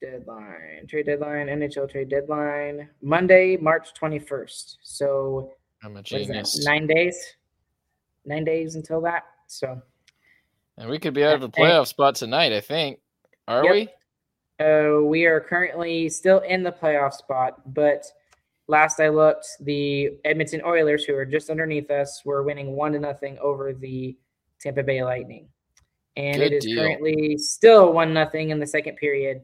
Deadline, 0.00 0.86
trade 0.88 1.06
deadline, 1.06 1.46
NHL 1.46 1.88
trade 1.88 2.08
deadline, 2.08 2.88
Monday, 3.00 3.56
March 3.56 3.90
21st. 3.94 4.78
So, 4.82 5.52
I'm 5.84 5.92
a 5.92 5.94
what 6.00 6.12
is 6.12 6.26
that? 6.26 6.32
genius. 6.32 6.64
Nine 6.66 6.88
days? 6.88 7.16
Nine 8.24 8.44
days 8.44 8.74
until 8.74 9.00
that. 9.02 9.22
So, 9.46 9.80
And 10.78 10.90
we 10.90 10.98
could 10.98 11.14
be 11.14 11.22
out 11.22 11.34
of 11.36 11.42
a 11.44 11.50
Hey. 11.54 11.62
playoff 11.62 11.86
spot 11.86 12.16
tonight, 12.16 12.52
I 12.52 12.60
think. 12.60 12.98
Are 13.46 13.62
Yep. 13.64 13.72
we? 13.72 13.88
uh, 14.64 15.02
we 15.04 15.26
are 15.26 15.40
currently 15.40 16.08
still 16.08 16.40
in 16.40 16.62
the 16.64 16.72
playoff 16.72 17.12
spot, 17.12 17.72
but 17.72 18.04
last 18.72 18.98
I 18.98 19.08
looked, 19.10 19.46
the 19.60 20.10
Edmonton 20.24 20.62
Oilers, 20.64 21.04
who 21.04 21.14
are 21.14 21.24
just 21.26 21.50
underneath 21.50 21.90
us, 21.90 22.22
were 22.24 22.42
winning 22.42 22.72
one 22.74 22.92
to 22.92 22.98
nothing 22.98 23.38
over 23.38 23.72
the 23.72 24.16
Tampa 24.58 24.82
Bay 24.82 25.04
Lightning, 25.04 25.46
and 26.16 26.38
Good 26.38 26.52
it 26.52 26.56
is 26.56 26.64
deal. 26.64 26.78
currently 26.82 27.38
still 27.38 27.92
one 27.92 28.12
nothing 28.12 28.50
in 28.50 28.58
the 28.58 28.66
second 28.66 28.96
period 28.96 29.42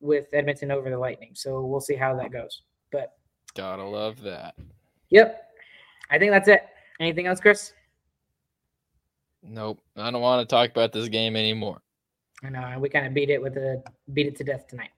with 0.00 0.26
Edmonton 0.32 0.70
over 0.70 0.90
the 0.90 0.98
Lightning. 0.98 1.32
So 1.34 1.60
we'll 1.64 1.80
see 1.80 1.94
how 1.94 2.16
that 2.16 2.32
goes. 2.32 2.62
But 2.90 3.12
Gotta 3.54 3.84
love 3.84 4.20
that. 4.22 4.54
yep, 5.10 5.50
I 6.10 6.18
think 6.18 6.32
that's 6.32 6.48
it. 6.48 6.62
Anything 6.98 7.26
else, 7.26 7.40
Chris? 7.40 7.72
Nope. 9.42 9.78
I 9.96 10.10
don't 10.10 10.22
want 10.22 10.48
to 10.48 10.52
talk 10.52 10.70
about 10.70 10.92
this 10.92 11.08
game 11.08 11.36
anymore. 11.36 11.82
I 12.42 12.48
know 12.48 12.78
we 12.78 12.88
kind 12.88 13.06
of 13.06 13.14
beat 13.14 13.30
it 13.30 13.40
with 13.42 13.56
a 13.56 13.82
beat 14.12 14.26
it 14.26 14.36
to 14.36 14.44
death 14.44 14.66
tonight. 14.68 14.90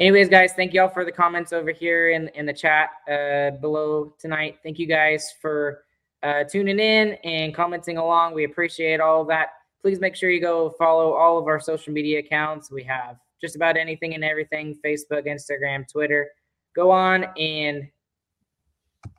Anyways, 0.00 0.28
guys, 0.28 0.52
thank 0.54 0.74
you 0.74 0.82
all 0.82 0.88
for 0.88 1.04
the 1.04 1.12
comments 1.12 1.52
over 1.52 1.70
here 1.70 2.10
in 2.10 2.26
in 2.34 2.46
the 2.46 2.52
chat 2.52 2.90
uh, 3.08 3.50
below 3.60 4.12
tonight. 4.18 4.58
Thank 4.64 4.80
you 4.80 4.88
guys 4.88 5.32
for 5.40 5.84
uh, 6.24 6.42
tuning 6.42 6.80
in 6.80 7.12
and 7.22 7.54
commenting 7.54 7.96
along. 7.96 8.34
We 8.34 8.42
appreciate 8.42 8.98
all 8.98 9.22
of 9.22 9.28
that. 9.28 9.50
Please 9.82 10.00
make 10.00 10.16
sure 10.16 10.30
you 10.30 10.40
go 10.40 10.74
follow 10.78 11.12
all 11.12 11.38
of 11.38 11.46
our 11.46 11.60
social 11.60 11.92
media 11.92 12.18
accounts. 12.18 12.72
We 12.72 12.82
have 12.82 13.18
just 13.40 13.54
about 13.54 13.76
anything 13.76 14.14
and 14.14 14.24
everything: 14.24 14.76
Facebook, 14.84 15.28
Instagram, 15.28 15.88
Twitter. 15.88 16.28
Go 16.74 16.90
on 16.90 17.26
and 17.38 17.88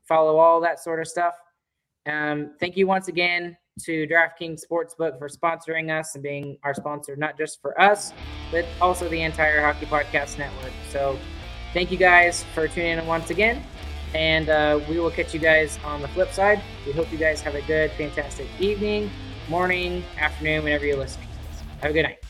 follow 0.06 0.40
all 0.40 0.60
that 0.60 0.84
sort 0.84 1.00
of 1.00 1.08
stuff. 1.08 1.36
Um, 2.06 2.52
thank 2.60 2.76
you 2.76 2.86
once 2.86 3.08
again 3.08 3.56
to 3.80 4.06
DraftKings 4.08 4.62
Sportsbook 4.70 5.20
for 5.20 5.30
sponsoring 5.30 5.98
us 5.98 6.16
and 6.16 6.24
being 6.24 6.58
our 6.64 6.74
sponsor, 6.74 7.16
not 7.16 7.38
just 7.38 7.62
for 7.62 7.80
us, 7.82 8.12
but 8.56 8.66
also 8.80 9.10
the 9.10 9.22
entire 9.22 9.60
Hockey 9.60 9.86
Podcast 9.86 10.38
Network. 10.38 10.72
So 10.90 11.20
thank 11.74 11.92
you 11.92 11.98
guys 11.98 12.46
for 12.54 12.70
tuning 12.70 12.98
in 12.98 13.06
once 13.06 13.30
again. 13.30 13.62
And 14.14 14.48
uh, 14.48 14.80
we 14.88 14.98
will 14.98 15.12
catch 15.12 15.34
you 15.34 15.42
guys 15.42 15.78
on 15.84 16.02
the 16.02 16.08
flip 16.08 16.32
side. 16.32 16.62
We 16.86 16.94
hope 16.94 17.12
you 17.12 17.18
guys 17.18 17.42
have 17.42 17.56
a 17.56 17.62
good, 17.64 17.92
fantastic 17.92 18.48
evening, 18.58 19.12
morning, 19.50 20.06
afternoon, 20.18 20.64
whenever 20.64 20.86
you're 20.86 20.96
listening. 20.96 21.28
Have 21.82 21.92
a 21.92 21.94
good 21.94 22.04
night. 22.04 22.25